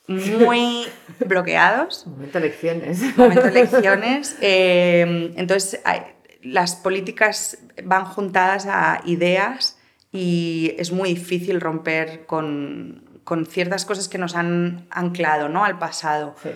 muy 0.08 0.86
bloqueados. 1.20 2.08
Momento 2.08 2.38
elecciones. 2.38 3.18
Momento 3.18 3.48
elecciones. 3.48 4.38
Eh, 4.42 5.34
entonces, 5.36 5.82
hay, 5.84 6.04
las 6.44 6.78
políticas 6.78 7.58
van 7.84 8.06
juntadas 8.06 8.68
a 8.68 9.02
ideas 9.04 9.78
y 10.14 10.76
es 10.78 10.94
muy 10.94 11.10
difícil 11.10 11.60
romper 11.60 12.26
con, 12.26 13.11
con 13.24 13.46
ciertas 13.46 13.86
cosas 13.86 14.08
que 14.08 14.18
nos 14.18 14.36
han 14.36 14.88
anclado 14.90 15.50
¿no? 15.50 15.64
al 15.64 15.78
pasado. 15.78 16.36
Sí. 16.42 16.50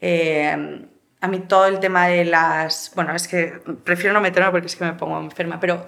Eh, 0.00 0.86
a 1.20 1.28
mí 1.28 1.38
todo 1.40 1.66
el 1.66 1.80
tema 1.80 2.08
de 2.08 2.26
las... 2.26 2.92
Bueno, 2.94 3.14
es 3.14 3.26
que 3.26 3.60
prefiero 3.82 4.12
no 4.12 4.20
meterme 4.20 4.50
porque 4.50 4.66
es 4.66 4.76
que 4.76 4.84
me 4.84 4.92
pongo 4.92 5.18
enferma, 5.18 5.58
pero 5.58 5.86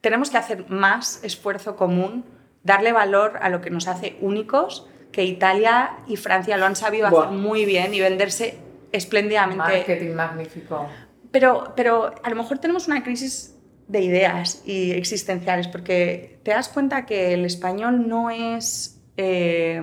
tenemos 0.00 0.30
que 0.30 0.38
hacer 0.38 0.70
más 0.70 1.22
esfuerzo 1.22 1.76
común, 1.76 2.24
darle 2.62 2.92
valor 2.92 3.38
a 3.42 3.50
lo 3.50 3.60
que 3.60 3.68
nos 3.68 3.86
hace 3.86 4.16
únicos, 4.20 4.88
que 5.12 5.24
Italia 5.24 5.98
y 6.06 6.16
Francia 6.16 6.56
lo 6.56 6.66
han 6.66 6.76
sabido 6.76 7.06
hacer 7.06 7.30
muy 7.30 7.64
bien 7.64 7.92
y 7.92 8.00
venderse 8.00 8.58
espléndidamente. 8.92 9.58
Marketing 9.58 10.14
magnífico. 10.14 10.88
Pero, 11.30 11.74
pero 11.76 12.14
a 12.22 12.30
lo 12.30 12.36
mejor 12.36 12.58
tenemos 12.58 12.88
una 12.88 13.02
crisis 13.02 13.56
de 13.88 14.00
ideas 14.00 14.62
y 14.64 14.92
existenciales, 14.92 15.68
porque 15.68 16.40
te 16.44 16.52
das 16.52 16.68
cuenta 16.68 17.06
que 17.06 17.34
el 17.34 17.44
español 17.44 18.08
no 18.08 18.30
es... 18.30 18.99
eh, 19.22 19.80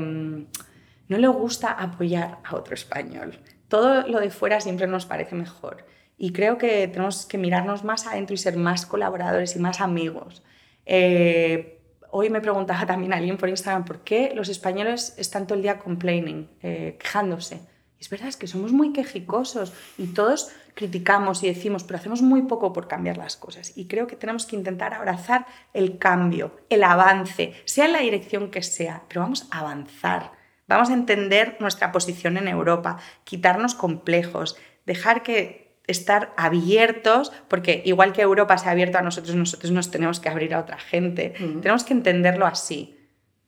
no 1.07 1.17
le 1.17 1.27
gusta 1.27 1.71
apoyar 1.71 2.39
a 2.43 2.55
otro 2.55 2.73
español. 2.73 3.39
Todo 3.67 4.07
lo 4.07 4.19
de 4.19 4.29
fuera 4.29 4.59
siempre 4.61 4.87
nos 4.87 5.05
parece 5.05 5.35
mejor. 5.35 5.85
Y 6.17 6.31
creo 6.31 6.57
que 6.57 6.87
tenemos 6.87 7.25
que 7.25 7.37
mirarnos 7.37 7.83
más 7.83 8.07
adentro 8.07 8.33
y 8.33 8.37
ser 8.37 8.57
más 8.57 8.85
colaboradores 8.85 9.55
y 9.55 9.59
más 9.59 9.81
amigos. 9.81 10.41
Eh, 10.85 11.79
hoy 12.09 12.29
me 12.29 12.41
preguntaba 12.41 12.85
también 12.87 13.13
alguien 13.13 13.37
por 13.37 13.49
Instagram 13.49 13.85
por 13.85 13.99
qué 14.03 14.31
los 14.33 14.49
españoles 14.49 15.13
están 15.17 15.45
todo 15.45 15.55
el 15.55 15.61
día 15.61 15.79
complaining, 15.79 16.49
eh, 16.63 16.97
quejándose. 16.99 17.61
Y 17.99 18.01
es 18.01 18.09
verdad, 18.09 18.29
es 18.29 18.37
que 18.37 18.47
somos 18.47 18.71
muy 18.71 18.93
quejicosos 18.93 19.73
y 19.97 20.07
todos 20.07 20.51
criticamos 20.77 21.41
y 21.41 21.47
decimos, 21.47 21.83
pero 21.83 21.97
hacemos 21.97 22.21
muy 22.21 22.43
poco 22.43 22.71
por 22.71 22.87
cambiar 22.87 23.17
las 23.17 23.35
cosas. 23.35 23.75
Y 23.75 23.87
creo 23.87 24.05
que 24.05 24.15
tenemos 24.15 24.45
que 24.45 24.55
intentar 24.55 24.93
abrazar 24.93 25.47
el 25.73 25.97
cambio, 25.97 26.55
el 26.69 26.83
avance, 26.83 27.55
sea 27.65 27.85
en 27.85 27.93
la 27.93 28.01
dirección 28.01 28.51
que 28.51 28.61
sea, 28.61 29.01
pero 29.07 29.21
vamos 29.21 29.47
a 29.49 29.61
avanzar. 29.61 30.33
Vamos 30.67 30.91
a 30.91 30.93
entender 30.93 31.57
nuestra 31.59 31.91
posición 31.91 32.37
en 32.37 32.47
Europa, 32.47 32.99
quitarnos 33.23 33.73
complejos, 33.73 34.55
dejar 34.85 35.23
que 35.23 35.81
estar 35.87 36.31
abiertos, 36.37 37.31
porque 37.47 37.81
igual 37.83 38.13
que 38.13 38.21
Europa 38.21 38.59
se 38.59 38.69
ha 38.69 38.71
abierto 38.71 38.99
a 38.99 39.01
nosotros, 39.01 39.35
nosotros 39.35 39.71
nos 39.71 39.89
tenemos 39.89 40.19
que 40.19 40.29
abrir 40.29 40.53
a 40.53 40.59
otra 40.59 40.77
gente. 40.77 41.33
Mm. 41.39 41.61
Tenemos 41.61 41.85
que 41.85 41.93
entenderlo 41.93 42.45
así. 42.45 42.93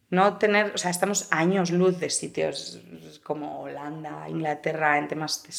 No 0.09 0.37
tener, 0.37 0.71
o 0.73 0.79
sea, 0.79 0.89
estamos 0.89 1.27
años 1.29 1.69
luz 1.69 1.99
de 1.99 2.09
sitios 2.09 2.81
como 3.21 3.61
Holanda, 3.61 4.27
Inglaterra, 4.27 4.97
en 4.97 5.07
temas 5.07 5.43
de 5.43 5.51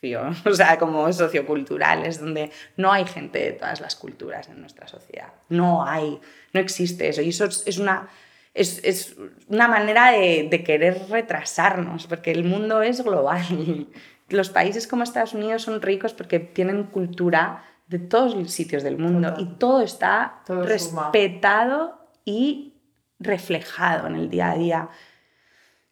socio, 0.00 0.22
o 0.50 0.54
sea, 0.54 0.78
como 0.78 1.12
socioculturales, 1.12 2.20
donde 2.20 2.50
no 2.76 2.92
hay 2.92 3.04
gente 3.04 3.38
de 3.38 3.52
todas 3.52 3.80
las 3.80 3.96
culturas 3.96 4.48
en 4.48 4.60
nuestra 4.60 4.86
sociedad. 4.88 5.32
No 5.48 5.84
hay, 5.84 6.20
no 6.52 6.60
existe 6.60 7.08
eso. 7.08 7.22
Y 7.22 7.30
eso 7.30 7.44
es 7.44 7.78
una, 7.78 8.08
es, 8.54 8.80
es 8.84 9.16
una 9.48 9.68
manera 9.68 10.12
de, 10.12 10.48
de 10.50 10.64
querer 10.64 10.98
retrasarnos, 11.08 12.06
porque 12.06 12.30
el 12.30 12.44
mundo 12.44 12.82
es 12.82 13.02
global. 13.02 13.86
Los 14.28 14.50
países 14.50 14.86
como 14.86 15.02
Estados 15.02 15.34
Unidos 15.34 15.62
son 15.62 15.82
ricos 15.82 16.14
porque 16.14 16.38
tienen 16.38 16.84
cultura 16.84 17.64
de 17.88 17.98
todos 17.98 18.36
los 18.36 18.52
sitios 18.52 18.84
del 18.84 18.96
mundo 18.96 19.30
Total. 19.30 19.42
y 19.44 19.58
todo 19.58 19.80
está 19.82 20.42
Todo 20.46 20.62
suma. 20.78 21.10
respetado 21.10 21.98
y 22.24 22.74
reflejado 23.18 24.06
en 24.06 24.14
el 24.14 24.30
día 24.30 24.52
a 24.52 24.54
día. 24.54 24.88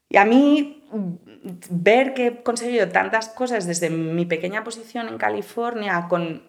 Y 0.09 0.17
a 0.19 0.25
mí 0.25 0.78
ver 1.71 2.15
que 2.15 2.27
he 2.27 2.43
conseguido 2.43 2.89
tantas 2.89 3.29
cosas 3.29 3.67
desde 3.67 3.91
mi 3.91 4.25
pequeña 4.27 4.65
posición 4.65 5.09
en 5.09 5.19
California 5.19 6.07
con 6.09 6.43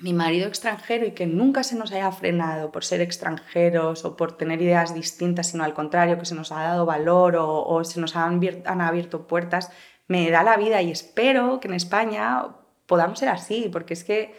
mi 0.00 0.12
marido 0.14 0.46
extranjero 0.46 1.04
y 1.06 1.10
que 1.12 1.26
nunca 1.26 1.62
se 1.62 1.76
nos 1.76 1.92
haya 1.92 2.10
frenado 2.12 2.70
por 2.70 2.84
ser 2.84 3.00
extranjeros 3.00 4.04
o 4.04 4.16
por 4.16 4.36
tener 4.36 4.62
ideas 4.62 4.94
distintas, 4.94 5.48
sino 5.48 5.64
al 5.64 5.74
contrario, 5.74 6.18
que 6.18 6.24
se 6.24 6.34
nos 6.34 6.52
ha 6.52 6.62
dado 6.62 6.86
valor 6.86 7.36
o, 7.36 7.62
o 7.66 7.84
se 7.84 8.00
nos 8.00 8.16
han, 8.16 8.40
abier- 8.40 8.62
han 8.66 8.80
abierto 8.80 9.26
puertas, 9.26 9.70
me 10.08 10.30
da 10.30 10.42
la 10.42 10.56
vida 10.56 10.80
y 10.80 10.90
espero 10.90 11.60
que 11.60 11.68
en 11.68 11.74
España 11.74 12.44
podamos 12.86 13.18
ser 13.18 13.28
así, 13.28 13.68
porque 13.70 13.94
es 13.94 14.04
que 14.04 14.34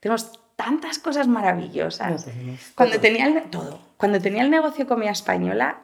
tenemos 0.00 0.38
tantas 0.56 0.98
cosas 0.98 1.26
maravillosas. 1.26 2.26
No 2.26 2.32
Cuando 2.74 3.00
tenía 3.00 3.26
el, 3.26 3.42
todo. 3.50 3.80
Cuando 3.96 4.20
tenía 4.20 4.42
el 4.42 4.50
negocio 4.50 4.86
comida 4.86 5.10
española, 5.10 5.80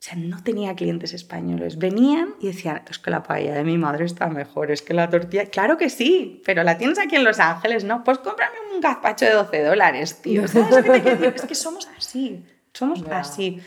o 0.00 0.02
sea, 0.02 0.16
no 0.16 0.42
tenía 0.42 0.74
clientes 0.74 1.12
españoles. 1.12 1.76
Venían 1.76 2.34
y 2.40 2.46
decían, 2.46 2.80
es 2.88 2.98
que 2.98 3.10
la 3.10 3.22
paella 3.22 3.52
de 3.52 3.64
mi 3.64 3.76
madre 3.76 4.06
está 4.06 4.28
mejor, 4.28 4.70
es 4.70 4.80
que 4.80 4.94
la 4.94 5.10
tortilla... 5.10 5.44
Claro 5.44 5.76
que 5.76 5.90
sí, 5.90 6.40
pero 6.46 6.62
la 6.62 6.78
tienes 6.78 6.98
aquí 6.98 7.16
en 7.16 7.24
Los 7.24 7.38
Ángeles, 7.38 7.84
¿no? 7.84 8.02
Pues 8.02 8.16
cómprame 8.16 8.56
un 8.74 8.80
gazpacho 8.80 9.26
de 9.26 9.32
12 9.32 9.62
dólares, 9.62 10.22
tío. 10.22 10.48
¿Sabes 10.48 10.70
lo 10.70 10.82
que 10.82 10.90
te 10.90 11.02
quiero 11.02 11.18
decir? 11.18 11.34
Es 11.36 11.44
que 11.44 11.54
somos 11.54 11.86
así, 11.98 12.42
somos 12.72 13.02
así. 13.10 13.60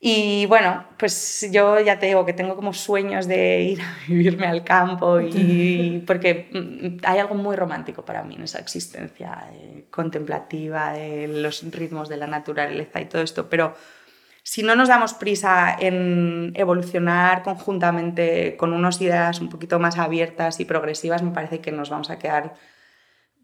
Y 0.00 0.46
bueno, 0.46 0.84
pues 0.98 1.48
yo 1.52 1.78
ya 1.78 1.96
te 1.96 2.06
digo 2.06 2.26
que 2.26 2.32
tengo 2.32 2.56
como 2.56 2.72
sueños 2.72 3.28
de 3.28 3.60
ir 3.60 3.82
a 3.82 3.98
vivirme 4.08 4.48
al 4.48 4.64
campo 4.64 5.20
y 5.20 6.02
porque 6.08 6.50
mm, 6.52 7.04
hay 7.04 7.20
algo 7.20 7.36
muy 7.36 7.54
romántico 7.54 8.04
para 8.04 8.24
mí 8.24 8.34
en 8.34 8.42
esa 8.42 8.58
existencia 8.58 9.48
eh, 9.52 9.84
contemplativa 9.92 10.92
de 10.92 11.28
los 11.28 11.62
ritmos 11.70 12.08
de 12.08 12.16
la 12.16 12.26
naturaleza 12.26 13.00
y 13.00 13.04
todo 13.04 13.22
esto, 13.22 13.48
pero 13.48 13.76
si 14.42 14.62
no 14.62 14.74
nos 14.74 14.88
damos 14.88 15.14
prisa 15.14 15.76
en 15.78 16.52
evolucionar 16.56 17.42
conjuntamente 17.42 18.56
con 18.56 18.72
unas 18.72 19.00
ideas 19.00 19.40
un 19.40 19.48
poquito 19.48 19.78
más 19.78 19.98
abiertas 19.98 20.58
y 20.60 20.64
progresivas, 20.64 21.22
me 21.22 21.30
parece 21.30 21.60
que 21.60 21.72
nos 21.72 21.90
vamos 21.90 22.10
a 22.10 22.18
quedar 22.18 22.54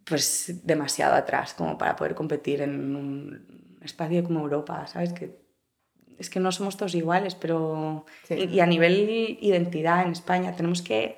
pues 0.04 0.60
demasiado 0.64 1.14
atrás 1.14 1.54
como 1.54 1.78
para 1.78 1.94
poder 1.94 2.14
competir 2.14 2.62
en 2.62 2.96
un 2.96 3.78
espacio 3.82 4.24
como 4.24 4.40
Europa, 4.40 4.86
¿sabes? 4.86 5.12
Que 5.12 5.46
es 6.18 6.30
que 6.30 6.40
no 6.40 6.50
somos 6.50 6.76
todos 6.76 6.94
iguales, 6.94 7.36
pero... 7.36 8.04
Sí. 8.24 8.34
Y, 8.34 8.56
y 8.56 8.60
a 8.60 8.66
nivel 8.66 9.38
identidad 9.40 10.04
en 10.04 10.12
España 10.12 10.56
tenemos 10.56 10.82
que 10.82 11.16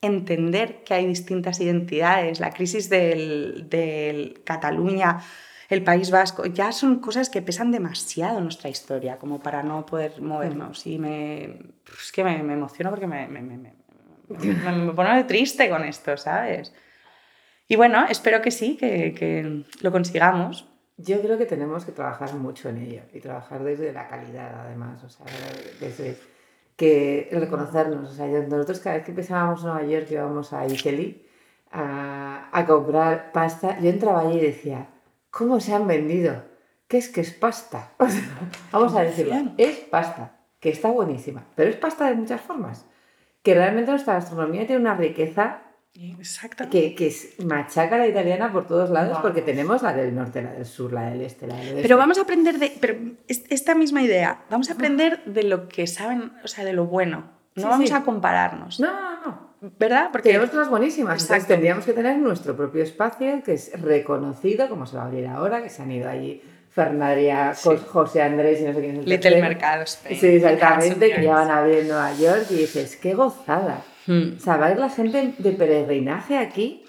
entender 0.00 0.84
que 0.84 0.94
hay 0.94 1.06
distintas 1.06 1.60
identidades. 1.60 2.40
La 2.40 2.50
crisis 2.50 2.88
del, 2.88 3.68
del 3.68 4.42
Cataluña, 4.44 5.18
el 5.68 5.82
País 5.82 6.10
Vasco, 6.10 6.46
ya 6.46 6.72
son 6.72 7.00
cosas 7.00 7.28
que 7.28 7.42
pesan 7.42 7.72
demasiado 7.72 8.38
en 8.38 8.44
nuestra 8.44 8.70
historia 8.70 9.18
como 9.18 9.40
para 9.40 9.62
no 9.62 9.84
poder 9.86 10.20
movernos. 10.20 10.86
Y 10.86 10.98
me, 10.98 11.58
es 12.00 12.12
que 12.12 12.22
me, 12.22 12.42
me 12.42 12.54
emociono 12.54 12.90
porque 12.90 13.06
me, 13.06 13.26
me, 13.26 13.42
me, 13.42 13.56
me, 13.56 14.92
pone 14.92 15.24
triste 15.24 15.68
con 15.68 15.84
esto, 15.84 16.16
¿sabes? 16.16 16.72
Y 17.68 17.76
bueno, 17.76 18.06
espero 18.08 18.40
que 18.42 18.50
sí, 18.50 18.76
que, 18.76 19.12
que 19.12 19.64
lo 19.80 19.90
consigamos. 19.90 20.68
Yo 20.98 21.20
creo 21.20 21.36
que 21.36 21.46
tenemos 21.46 21.84
que 21.84 21.92
trabajar 21.92 22.32
mucho 22.34 22.68
en 22.68 22.78
ello 22.78 23.02
y 23.12 23.20
trabajar 23.20 23.62
desde 23.64 23.92
la 23.92 24.06
calidad, 24.08 24.60
además, 24.60 25.02
o 25.04 25.10
sea, 25.10 25.26
desde 25.80 26.16
que 26.76 27.28
reconocernos. 27.32 28.10
O 28.10 28.14
sea, 28.14 28.26
nosotros 28.26 28.78
cada 28.80 28.96
vez 28.96 29.04
que 29.04 29.10
empezábamos 29.10 29.64
a 29.64 29.68
Nueva 29.68 29.84
York 29.84 30.06
íbamos 30.10 30.52
a 30.52 30.66
Italy 30.66 31.26
a, 31.72 32.48
a 32.52 32.66
comprar 32.66 33.32
pasta, 33.32 33.78
yo 33.80 33.90
entraba 33.90 34.20
allí 34.20 34.38
y 34.38 34.46
decía, 34.46 34.88
¿cómo 35.36 35.60
se 35.60 35.74
han 35.74 35.86
vendido? 35.86 36.44
¿Qué 36.88 36.98
es 36.98 37.08
que 37.08 37.20
es 37.20 37.32
pasta? 37.32 37.92
O 37.98 38.08
sea, 38.08 38.22
vamos 38.72 38.94
a 38.94 39.02
decirlo, 39.02 39.34
es 39.58 39.76
pasta, 39.78 40.36
que 40.60 40.70
está 40.70 40.88
buenísima, 40.90 41.44
pero 41.54 41.68
es 41.70 41.76
pasta 41.76 42.08
de 42.08 42.14
muchas 42.14 42.40
formas. 42.40 42.86
Que 43.42 43.54
realmente 43.54 43.90
nuestra 43.90 44.14
gastronomía 44.14 44.66
tiene 44.66 44.80
una 44.80 44.94
riqueza 44.96 45.62
que, 46.70 46.94
que 46.94 47.06
es- 47.06 47.42
machaca 47.44 47.96
la 47.96 48.06
italiana 48.06 48.52
por 48.52 48.66
todos 48.66 48.90
lados 48.90 49.10
Vamos. 49.14 49.22
porque 49.22 49.40
tenemos 49.42 49.82
la 49.82 49.92
del 49.94 50.14
norte, 50.14 50.42
la 50.42 50.52
del 50.52 50.66
sur, 50.66 50.92
la 50.92 51.10
del 51.10 51.22
este, 51.22 51.46
la 51.46 51.54
del 51.56 51.66
oeste. 51.68 51.82
Pero 51.82 51.96
vamos 51.96 52.18
a 52.18 52.22
aprender 52.22 52.58
de. 52.58 52.76
Pero 52.80 52.94
es- 53.28 53.44
esta 53.48 53.74
misma 53.74 54.02
idea. 54.02 54.44
Vamos 54.50 54.68
a 54.70 54.74
aprender 54.74 55.24
de 55.24 55.42
lo 55.44 55.68
que 55.68 55.86
saben, 55.86 56.32
o 56.44 56.48
sea, 56.48 56.64
de 56.64 56.72
lo 56.74 56.86
bueno. 56.86 57.30
No 57.54 57.62
Sí, 57.62 57.68
vamos 57.68 57.88
sí. 57.88 57.94
a 57.94 58.02
compararnos. 58.02 58.78
No, 58.80 58.92
no, 58.92 59.20
no. 59.26 59.45
¿Verdad? 59.60 60.10
Porque. 60.12 60.30
Tenemos 60.30 60.50
cosas 60.50 60.68
buenísimas. 60.68 61.22
Entonces 61.22 61.46
tendríamos 61.46 61.84
que 61.84 61.92
tener 61.92 62.18
nuestro 62.18 62.56
propio 62.56 62.82
espacio 62.82 63.42
que 63.44 63.54
es 63.54 63.72
reconocido, 63.80 64.68
como 64.68 64.86
se 64.86 64.96
va 64.96 65.04
a 65.04 65.06
abrir 65.06 65.26
ahora, 65.26 65.62
que 65.62 65.70
se 65.70 65.82
han 65.82 65.90
ido 65.90 66.08
allí 66.08 66.42
Fernandria, 66.70 67.54
Sí. 67.54 67.70
José 67.88 68.20
Andrés 68.22 68.60
y 68.60 68.64
no 68.64 68.74
sé 68.74 68.80
quién 68.80 68.96
es 68.96 68.98
el 69.04 69.08
Little. 69.08 69.40
Mercado 69.40 69.82
Spain. 69.84 70.18
Sí, 70.20 70.26
exactamente, 70.26 71.10
que 71.10 71.22
ya 71.22 71.34
van 71.34 71.50
a 71.50 71.58
abrir 71.58 71.78
en 71.78 71.88
Nueva 71.88 72.12
York 72.14 72.46
y 72.50 72.54
dices, 72.56 72.96
qué 72.96 73.14
gozada. 73.14 73.82
Hmm. 74.06 74.34
O 74.36 74.40
sea, 74.40 74.58
va 74.58 74.66
a 74.66 74.72
ir 74.72 74.78
la 74.78 74.90
gente 74.90 75.32
de 75.38 75.52
peregrinaje 75.52 76.36
aquí 76.36 76.84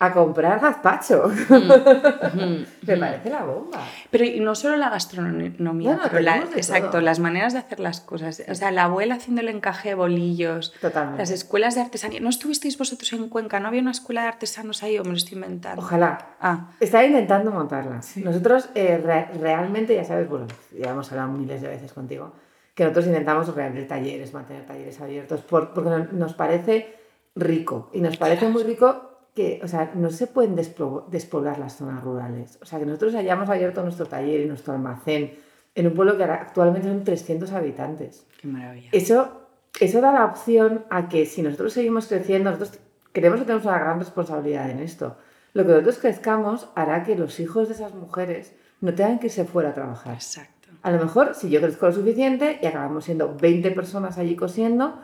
a 0.00 0.12
comprar 0.12 0.60
gazpacho. 0.60 1.28
Mm, 1.28 2.64
Me 2.86 2.96
parece 2.96 3.30
la 3.30 3.42
bomba. 3.44 3.80
Pero 4.10 4.24
y 4.24 4.38
no 4.40 4.54
solo 4.54 4.76
la 4.76 4.90
gastronomía, 4.90 5.52
Bueno, 5.58 6.02
pero 6.04 6.20
la- 6.20 6.36
exacto, 6.56 6.90
todo. 6.90 7.00
las 7.00 7.18
maneras 7.18 7.52
de 7.52 7.58
hacer 7.58 7.80
las 7.80 8.00
cosas. 8.00 8.42
O 8.48 8.54
sea, 8.54 8.70
la 8.70 8.84
abuela 8.84 9.16
haciendo 9.16 9.40
el 9.42 9.48
encaje 9.48 9.90
de 9.90 9.94
bolillos, 9.96 10.72
Totalmente. 10.80 11.18
las 11.20 11.30
escuelas 11.30 11.74
de 11.74 11.80
artesanía. 11.80 12.20
¿No 12.20 12.28
estuvisteis 12.28 12.78
vosotros 12.78 13.12
en 13.12 13.28
Cuenca? 13.28 13.58
¿No 13.58 13.68
había 13.68 13.80
una 13.82 13.90
escuela 13.90 14.22
de 14.22 14.28
artesanos 14.28 14.82
ahí 14.84 14.98
o 14.98 15.02
me 15.04 15.10
lo 15.10 15.16
estoy 15.16 15.34
inventando? 15.34 15.82
Ojalá. 15.82 16.36
Ah, 16.40 16.70
Estaba 16.78 17.04
intentando 17.04 17.50
montarla. 17.50 18.00
Nosotros 18.16 18.68
eh, 18.76 18.98
re- 19.04 19.28
realmente, 19.40 19.94
ya 19.96 20.04
sabes, 20.04 20.28
bueno, 20.28 20.46
ya 20.78 20.90
hemos 20.90 21.10
hablado 21.10 21.32
miles 21.32 21.60
de 21.60 21.68
veces 21.68 21.92
contigo, 21.92 22.32
que 22.74 22.84
nosotros 22.84 23.06
intentamos 23.08 23.52
reabrir 23.52 23.88
talleres, 23.88 24.32
mantener 24.32 24.64
talleres 24.64 25.00
abiertos, 25.00 25.40
por- 25.40 25.74
porque 25.74 25.90
no- 25.90 26.06
nos 26.12 26.34
parece 26.34 26.94
rico. 27.34 27.90
Y 27.92 28.00
nos 28.00 28.16
parece 28.16 28.48
muy 28.48 28.62
rico 28.62 29.07
que, 29.38 29.60
o 29.62 29.68
sea, 29.68 29.92
no 29.94 30.10
se 30.10 30.26
pueden 30.26 30.56
despoblar 30.56 31.60
las 31.60 31.76
zonas 31.76 32.02
rurales. 32.02 32.58
O 32.60 32.66
sea, 32.66 32.80
que 32.80 32.86
nosotros 32.86 33.14
hayamos 33.14 33.48
abierto 33.48 33.84
nuestro 33.84 34.06
taller 34.06 34.40
y 34.40 34.46
nuestro 34.46 34.72
almacén 34.72 35.38
en 35.76 35.86
un 35.86 35.94
pueblo 35.94 36.16
que 36.16 36.24
ahora 36.24 36.42
actualmente 36.42 36.88
son 36.88 37.04
300 37.04 37.52
habitantes. 37.52 38.26
qué 38.40 38.48
maravilla. 38.48 38.88
Eso, 38.90 39.42
eso 39.78 40.00
da 40.00 40.12
la 40.12 40.24
opción 40.24 40.86
a 40.90 41.08
que 41.08 41.24
si 41.24 41.42
nosotros 41.42 41.72
seguimos 41.72 42.08
creciendo, 42.08 42.50
nosotros 42.50 42.80
creemos 43.12 43.38
que 43.38 43.46
tenemos 43.46 43.64
una 43.64 43.78
gran 43.78 44.00
responsabilidad 44.00 44.68
en 44.70 44.80
esto. 44.80 45.16
Lo 45.52 45.62
que 45.62 45.70
nosotros 45.70 45.98
crezcamos 45.98 46.68
hará 46.74 47.04
que 47.04 47.14
los 47.14 47.38
hijos 47.38 47.68
de 47.68 47.74
esas 47.74 47.94
mujeres 47.94 48.56
no 48.80 48.92
tengan 48.92 49.20
que 49.20 49.28
irse 49.28 49.44
fuera 49.44 49.68
a 49.68 49.74
trabajar. 49.74 50.14
Exacto. 50.14 50.66
A 50.82 50.90
lo 50.90 50.98
mejor, 50.98 51.36
si 51.36 51.48
yo 51.48 51.60
crezco 51.60 51.86
lo 51.86 51.92
suficiente 51.92 52.58
y 52.60 52.66
acabamos 52.66 53.04
siendo 53.04 53.36
20 53.36 53.70
personas 53.70 54.18
allí 54.18 54.34
cosiendo, 54.34 54.98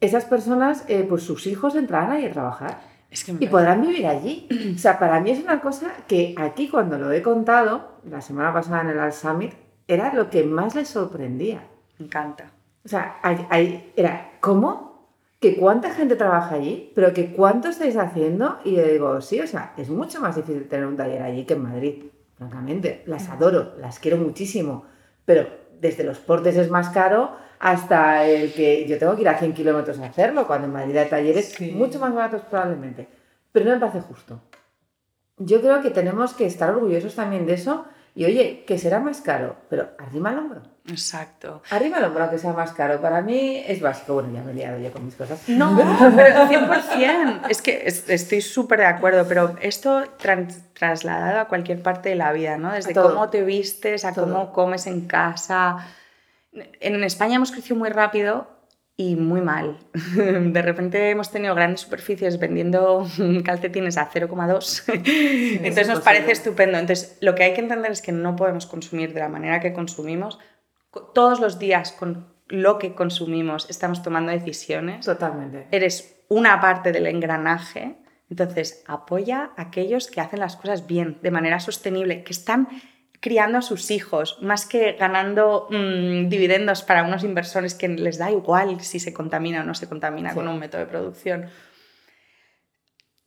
esas 0.00 0.24
personas, 0.24 0.84
eh, 0.86 1.04
pues 1.08 1.24
sus 1.24 1.48
hijos 1.48 1.74
entrarán 1.74 2.12
ahí 2.12 2.26
a 2.26 2.30
trabajar 2.30 2.91
Es 3.12 3.24
que 3.24 3.32
me 3.34 3.44
y 3.44 3.48
podrán 3.48 3.82
vivir 3.82 4.06
allí. 4.06 4.48
O 4.74 4.78
sea, 4.78 4.98
para 4.98 5.20
mí 5.20 5.30
es 5.30 5.42
una 5.44 5.60
cosa 5.60 5.92
que 6.08 6.34
aquí 6.38 6.68
cuando 6.68 6.98
lo 6.98 7.12
he 7.12 7.20
contado, 7.22 7.98
la 8.08 8.20
semana 8.22 8.52
pasada 8.52 8.80
en 8.80 8.88
el 8.88 8.98
Al 9.00 9.12
Summit, 9.12 9.52
era 9.86 10.12
lo 10.14 10.30
que 10.30 10.42
más 10.44 10.74
les 10.74 10.88
sorprendía. 10.88 11.62
me 11.98 12.06
encanta. 12.06 12.50
O 12.84 12.88
sea, 12.88 13.18
hay- 13.22 13.46
hay- 13.50 13.92
era, 13.94 14.32
¿cómo? 14.40 15.08
¿Que 15.40 15.56
cuánta 15.56 15.90
gente 15.92 16.16
trabaja 16.16 16.54
allí? 16.56 16.90
¿Pero 16.94 17.12
que 17.12 17.32
cuánto 17.32 17.68
estáis 17.68 17.96
haciendo? 17.96 18.58
Y 18.64 18.76
yo 18.76 18.84
digo, 18.84 19.20
sí, 19.20 19.40
o 19.40 19.46
sea, 19.46 19.72
es 19.76 19.88
mucho 19.90 20.20
más 20.20 20.34
difícil 20.36 20.66
tener 20.68 20.86
un 20.86 20.96
taller 20.96 21.22
allí 21.22 21.44
que 21.44 21.54
en 21.54 21.62
Madrid, 21.62 22.04
francamente. 22.38 23.02
Las 23.06 23.28
adoro, 23.28 23.74
las 23.78 23.98
quiero 23.98 24.16
muchísimo, 24.16 24.84
pero 25.24 25.46
desde 25.82 26.04
los 26.04 26.18
portes 26.18 26.56
es 26.56 26.70
más 26.70 26.88
caro 26.90 27.36
hasta 27.58 28.24
el 28.24 28.52
que 28.54 28.86
yo 28.88 28.98
tengo 28.98 29.14
que 29.16 29.22
ir 29.22 29.28
a 29.28 29.38
100 29.38 29.52
kilómetros 29.52 29.98
a 29.98 30.06
hacerlo, 30.06 30.46
cuando 30.46 30.66
en 30.68 30.72
Madrid 30.72 30.96
hay 30.96 31.08
talleres 31.08 31.50
Sí. 31.50 31.72
mucho 31.72 31.98
más 31.98 32.14
baratos 32.14 32.42
probablemente. 32.42 33.08
Pero 33.52 33.66
no 33.66 33.72
me 33.72 33.80
parece 33.80 34.00
justo. 34.00 34.40
Yo 35.38 35.60
creo 35.60 35.82
que 35.82 35.90
tenemos 35.90 36.34
que 36.34 36.46
estar 36.46 36.70
orgullosos 36.70 37.14
también 37.16 37.46
de 37.46 37.54
eso 37.54 37.84
y 38.14 38.24
oye, 38.24 38.64
que 38.66 38.78
será 38.78 39.00
más 39.00 39.20
caro, 39.20 39.56
pero 39.68 39.88
arriba 39.98 40.30
el 40.30 40.38
hombro. 40.38 40.62
Exacto. 40.88 41.62
Arriba 41.70 41.98
el 41.98 42.04
hombro, 42.04 42.24
aunque 42.24 42.38
sea 42.38 42.52
más 42.52 42.72
caro. 42.72 43.00
Para 43.00 43.22
mí 43.22 43.62
es 43.66 43.80
básico. 43.80 44.14
Bueno, 44.14 44.30
ya 44.34 44.42
me 44.42 44.50
he 44.50 44.54
liado 44.54 44.78
yo 44.80 44.90
con 44.92 45.04
mis 45.04 45.14
cosas. 45.14 45.40
No, 45.48 45.76
pero 46.16 46.46
100%. 46.48 47.42
Es 47.48 47.62
que 47.62 47.82
es- 47.86 48.08
estoy 48.08 48.40
súper 48.40 48.80
de 48.80 48.86
acuerdo, 48.86 49.24
pero 49.28 49.54
esto 49.60 50.02
tran- 50.18 50.48
trasladado 50.72 51.40
a 51.40 51.48
cualquier 51.48 51.82
parte 51.82 52.08
de 52.08 52.16
la 52.16 52.32
vida, 52.32 52.56
¿no? 52.58 52.72
Desde 52.72 52.94
cómo 52.94 53.30
te 53.30 53.42
vistes, 53.42 54.04
a 54.04 54.12
Todo. 54.12 54.24
cómo 54.24 54.52
comes 54.52 54.86
en 54.88 55.02
casa. 55.02 55.76
En 56.52 57.02
España 57.04 57.36
hemos 57.36 57.52
crecido 57.52 57.76
muy 57.76 57.88
rápido 57.90 58.48
y 58.96 59.14
muy 59.16 59.40
mal. 59.40 59.78
De 60.16 60.62
repente 60.62 61.10
hemos 61.10 61.30
tenido 61.30 61.54
grandes 61.54 61.80
superficies 61.80 62.38
vendiendo 62.40 63.06
calcetines 63.44 63.96
a 63.98 64.10
0,2. 64.10 64.82
Entonces 64.88 65.86
nos 65.88 66.00
posible. 66.00 66.02
parece 66.04 66.32
estupendo. 66.32 66.76
Entonces 66.78 67.16
lo 67.20 67.34
que 67.36 67.44
hay 67.44 67.54
que 67.54 67.60
entender 67.60 67.92
es 67.92 68.02
que 68.02 68.12
no 68.12 68.34
podemos 68.36 68.66
consumir 68.66 69.14
de 69.14 69.20
la 69.20 69.28
manera 69.28 69.60
que 69.60 69.72
consumimos. 69.72 70.38
Todos 71.14 71.40
los 71.40 71.58
días 71.58 71.92
con 71.92 72.26
lo 72.48 72.78
que 72.78 72.94
consumimos 72.94 73.68
estamos 73.70 74.02
tomando 74.02 74.30
decisiones 74.32 75.06
Totalmente. 75.06 75.66
eres 75.70 76.16
una 76.28 76.60
parte 76.60 76.92
del 76.92 77.06
engranaje, 77.06 77.96
entonces 78.30 78.82
apoya 78.86 79.50
a 79.56 79.62
aquellos 79.62 80.08
que 80.10 80.20
hacen 80.20 80.40
las 80.40 80.56
cosas 80.56 80.86
bien, 80.86 81.18
de 81.22 81.30
manera 81.30 81.60
sostenible, 81.60 82.24
que 82.24 82.32
están 82.32 82.68
criando 83.20 83.58
a 83.58 83.62
sus 83.62 83.90
hijos, 83.90 84.38
más 84.42 84.66
que 84.66 84.92
ganando 84.92 85.68
mm, 85.70 86.28
dividendos 86.28 86.82
para 86.82 87.04
unos 87.04 87.22
inversores 87.24 87.74
que 87.74 87.88
les 87.88 88.18
da 88.18 88.30
igual 88.30 88.80
si 88.80 88.98
se 88.98 89.12
contamina 89.14 89.60
o 89.60 89.64
no 89.64 89.74
se 89.74 89.88
contamina 89.88 90.30
Sí. 90.30 90.34
con 90.34 90.48
un 90.48 90.58
método 90.58 90.80
de 90.80 90.86
producción. 90.88 91.46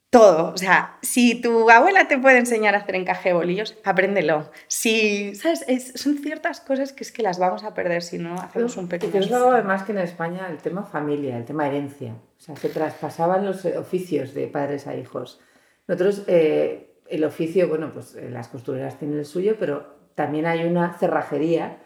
Todo, 0.10 0.54
o 0.54 0.58
sea, 0.58 0.98
si 1.02 1.42
tu 1.42 1.70
abuela 1.70 2.08
te 2.08 2.18
puede 2.18 2.38
enseñar 2.38 2.74
a 2.74 2.78
hacer 2.78 2.96
encaje 2.96 3.30
de 3.30 3.36
bolillos, 3.36 3.76
apréndelo. 3.84 4.50
Si, 4.68 5.36
¿sabes? 5.36 5.66
Es- 5.68 5.92
son 5.96 6.18
ciertas 6.20 6.62
cosas 6.62 6.94
que 6.94 7.04
es 7.04 7.12
que 7.12 7.22
las 7.22 7.38
vamos 7.38 7.64
a 7.66 7.74
perder 7.74 8.02
si 8.02 8.18
no 8.18 8.36
hacemos 8.36 8.78
un 8.78 8.88
pequeño 8.88 9.12
que 9.12 9.20
es 9.20 9.32
algo 9.32 9.52
además 9.52 9.84
que 9.84 9.92
en 9.92 9.98
España 9.98 10.48
el 10.50 10.58
tema 10.60 10.84
familia, 10.84 11.36
el 11.38 11.44
tema 11.44 11.68
herencia. 11.68 12.14
O 12.14 12.42
sea, 12.42 12.56
se 12.56 12.70
traspasaban 12.70 13.46
los 13.46 13.66
eh, 13.66 13.78
oficios 13.78 14.34
de 14.34 14.48
padres 14.48 14.88
a 14.88 14.96
hijos. 14.96 15.42
Nosotros, 15.88 16.24
eh, 16.28 16.94
el 17.08 17.24
oficio, 17.26 17.68
bueno, 17.68 17.92
pues 17.94 18.16
eh, 18.16 18.30
las 18.30 18.48
costureras 18.48 18.98
tienen 18.98 19.20
el 19.20 19.26
suyo, 19.26 19.58
pero 19.60 19.96
también 20.16 20.46
hay 20.46 20.64
una 20.66 20.98
cerrajería 20.98 21.78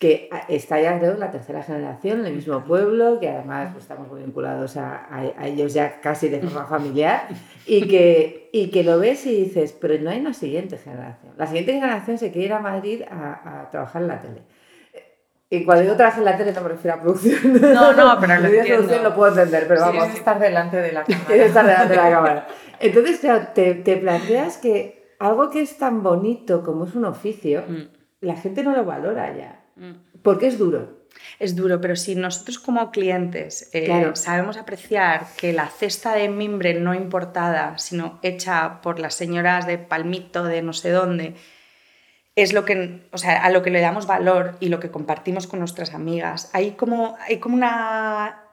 que 0.00 0.28
ah, 0.32 0.44
está 0.48 0.80
ya, 0.80 0.98
creo, 0.98 1.16
la 1.18 1.30
tercera 1.30 1.62
generación 1.62 2.20
en 2.20 2.26
el 2.26 2.34
mismo 2.34 2.64
pueblo, 2.64 3.20
que 3.20 3.28
además 3.28 3.68
pues, 3.72 3.84
estamos 3.84 4.08
muy 4.08 4.22
vinculados 4.22 4.76
a, 4.78 4.96
a- 5.04 5.32
a 5.38 5.46
ellos 5.46 5.74
ya 5.74 6.00
casi 6.00 6.28
de 6.30 6.40
forma 6.40 6.64
familiar, 6.74 7.28
y 7.66 7.86
que, 7.86 8.48
y 8.52 8.70
que 8.70 8.82
lo 8.82 8.98
ves 8.98 9.26
y 9.26 9.44
dices, 9.44 9.72
pero 9.78 9.94
no 10.02 10.08
hay 10.10 10.18
una 10.20 10.32
siguiente 10.32 10.78
generación. 10.78 11.34
La 11.36 11.46
siguiente 11.46 11.74
generación 11.74 12.16
se 12.18 12.32
quiere 12.32 12.46
ir 12.46 12.52
a 12.54 12.60
Madrid 12.60 13.02
a, 13.10 13.60
a 13.62 13.70
trabajar 13.70 14.00
en 14.02 14.08
la 14.08 14.20
tele. 14.20 14.42
Y 15.52 15.64
cuando 15.64 15.82
digo 15.82 15.96
trabajar 15.96 16.20
en 16.20 16.24
la 16.26 16.36
tele 16.36 16.52
no 16.52 16.60
me 16.62 16.68
refiero 16.70 16.96
a 16.96 17.00
producción. 17.02 17.60
No, 17.74 17.92
no, 17.92 18.16
pero 18.20 18.38
lo 18.40 18.46
entiendo. 18.46 18.68
producción 18.76 19.02
lo 19.04 19.14
puedo 19.14 19.32
entender, 19.32 19.66
pero 19.68 19.80
vamos. 19.80 20.08
es 20.08 20.14
estar 20.14 20.38
delante 20.38 20.76
de 20.78 20.92
la 20.92 21.04
cámara. 21.04 21.24
Quiero 21.26 21.44
estar 21.44 21.66
delante 21.66 21.88
de 21.90 21.96
la 21.96 22.10
cámara. 22.10 22.46
Entonces, 22.78 23.18
claro, 23.18 23.48
te, 23.54 23.74
te 23.74 23.96
planteas 23.98 24.56
que 24.58 25.14
algo 25.18 25.50
que 25.50 25.60
es 25.60 25.76
tan 25.76 26.02
bonito 26.02 26.62
como 26.62 26.86
es 26.86 26.94
un 26.94 27.04
oficio, 27.04 27.64
Mm, 27.68 27.82
la 28.22 28.36
gente 28.36 28.62
no 28.62 28.74
lo 28.76 28.84
valora 28.84 29.36
ya. 29.36 29.59
Mm. 29.76 30.20
Porque 30.22 30.46
es 30.48 30.58
duro. 30.58 30.98
Es 31.38 31.56
duro, 31.56 31.80
pero 31.80 31.96
si 31.96 32.14
nosotros 32.14 32.58
como 32.58 32.90
clientes 32.92 33.68
eh, 33.72 33.84
Claro. 33.86 34.14
sabemos 34.16 34.56
apreciar 34.56 35.26
que 35.36 35.52
la 35.52 35.66
cesta 35.68 36.14
de 36.14 36.28
mimbre 36.28 36.74
no 36.74 36.94
importada, 36.94 37.76
sino 37.78 38.18
hecha 38.22 38.80
por 38.80 39.00
las 39.00 39.14
señoras 39.14 39.66
de 39.66 39.76
Palmito, 39.78 40.44
de 40.44 40.62
no 40.62 40.72
sé 40.72 40.90
dónde, 40.90 41.34
es 42.36 42.52
lo 42.52 42.64
que, 42.64 43.02
o 43.12 43.18
sea, 43.18 43.42
a 43.44 43.50
lo 43.50 43.62
que 43.62 43.70
le 43.70 43.80
damos 43.80 44.06
valor 44.06 44.54
y 44.60 44.68
lo 44.68 44.78
que 44.80 44.90
compartimos 44.90 45.46
con 45.46 45.58
nuestras 45.58 45.92
amigas. 45.94 46.48
Hay 46.52 46.72
como, 46.72 47.16
hay 47.26 47.38
como 47.38 47.56
una 47.56 48.44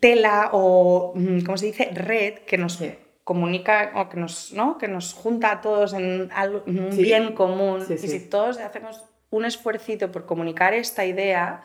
tela 0.00 0.50
o, 0.52 1.12
mm, 1.14 1.40
¿cómo 1.44 1.58
se 1.58 1.66
dice?, 1.66 1.90
red 1.92 2.38
que 2.46 2.56
nos 2.58 2.74
Sí. 2.76 2.94
comunica 3.24 3.92
o 3.96 4.08
que 4.08 4.16
nos, 4.18 4.52
¿no? 4.52 4.78
que 4.78 4.88
nos 4.88 5.12
junta 5.14 5.52
a 5.52 5.60
todos 5.60 5.92
en, 5.92 6.30
algo- 6.32 6.62
en 6.66 6.78
un 6.86 6.92
Sí. 6.92 7.02
bien 7.02 7.34
común. 7.34 7.84
Sí, 7.86 7.94
y 7.94 7.98
si 8.08 8.20
todos 8.20 8.58
hacemos 8.58 9.02
un 9.36 9.44
esfuercito 9.44 10.10
por 10.12 10.26
comunicar 10.26 10.74
esta 10.74 11.04
idea, 11.04 11.64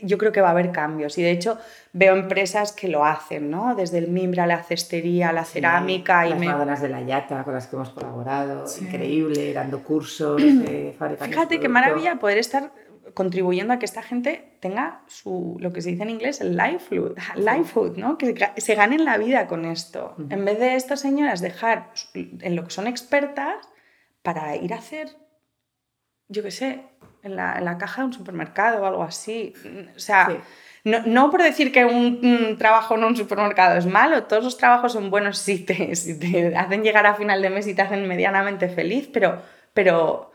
yo 0.00 0.18
creo 0.18 0.30
que 0.32 0.40
va 0.40 0.48
a 0.48 0.50
haber 0.50 0.72
cambios. 0.72 1.16
Y 1.18 1.22
de 1.22 1.30
hecho 1.30 1.58
veo 1.92 2.14
empresas 2.16 2.72
que 2.72 2.88
lo 2.88 3.04
hacen, 3.04 3.50
¿no? 3.50 3.74
Desde 3.74 3.98
el 3.98 4.08
mimbre 4.08 4.42
a 4.42 4.46
la 4.46 4.62
cestería, 4.62 5.30
a 5.30 5.32
la 5.32 5.44
cerámica. 5.44 6.26
y 6.26 6.30
Las 6.30 6.38
me- 6.38 6.46
madonas 6.46 6.82
de 6.82 6.88
la 6.88 7.00
Yata 7.02 7.44
con 7.44 7.54
las 7.54 7.66
que 7.66 7.76
hemos 7.76 7.90
colaborado. 7.90 8.66
Sí. 8.66 8.84
Increíble, 8.84 9.52
dando 9.52 9.82
cursos, 9.82 10.40
eh, 10.68 10.94
fabricando 10.98 11.32
Fíjate 11.32 11.60
qué 11.60 11.68
maravilla 11.68 12.16
poder 12.18 12.38
estar 12.38 12.72
contribuyendo 13.14 13.72
a 13.72 13.78
que 13.78 13.86
esta 13.86 14.02
gente 14.02 14.58
tenga 14.60 15.00
su, 15.06 15.56
lo 15.60 15.72
que 15.72 15.80
se 15.80 15.90
dice 15.90 16.02
en 16.02 16.10
inglés, 16.10 16.40
el 16.42 16.56
livelihood, 16.56 17.16
livelihood 17.36 17.96
¿no? 17.96 18.18
Que 18.18 18.34
se 18.56 18.74
ganen 18.74 19.04
la 19.06 19.16
vida 19.16 19.46
con 19.46 19.64
esto. 19.64 20.14
Ujú. 20.18 20.26
En 20.30 20.44
vez 20.44 20.58
de 20.58 20.74
estas 20.74 21.00
señoras 21.00 21.40
dejar 21.40 21.90
en 22.14 22.56
lo 22.56 22.64
que 22.64 22.70
son 22.70 22.86
expertas 22.86 23.54
para 24.22 24.56
ir 24.56 24.74
a 24.74 24.78
hacer, 24.78 25.08
yo 26.28 26.42
qué 26.42 26.50
sé, 26.50 26.82
en 27.22 27.36
la, 27.36 27.56
en 27.58 27.64
la 27.64 27.78
caja 27.78 28.02
de 28.02 28.06
un 28.08 28.12
supermercado 28.12 28.82
o 28.82 28.86
algo 28.86 29.02
así. 29.02 29.52
O 29.94 29.98
sea, 29.98 30.26
Sí. 30.30 30.36
no, 30.84 31.00
no 31.06 31.30
por 31.30 31.42
decir 31.42 31.72
que 31.72 31.84
un, 31.84 32.20
un 32.24 32.56
trabajo 32.58 32.94
en 32.96 33.04
un 33.04 33.16
supermercado 33.16 33.76
es 33.76 33.86
malo, 33.86 34.24
todos 34.24 34.44
los 34.44 34.56
trabajos 34.56 34.92
son 34.92 35.10
buenos 35.10 35.38
si 35.38 35.64
te, 35.64 35.94
si 35.96 36.18
te 36.18 36.56
hacen 36.56 36.82
llegar 36.82 37.06
a 37.06 37.14
final 37.14 37.42
de 37.42 37.50
mes 37.50 37.66
y 37.66 37.74
te 37.74 37.82
hacen 37.82 38.06
medianamente 38.06 38.68
feliz, 38.68 39.08
pero, 39.12 39.42
pero 39.74 40.32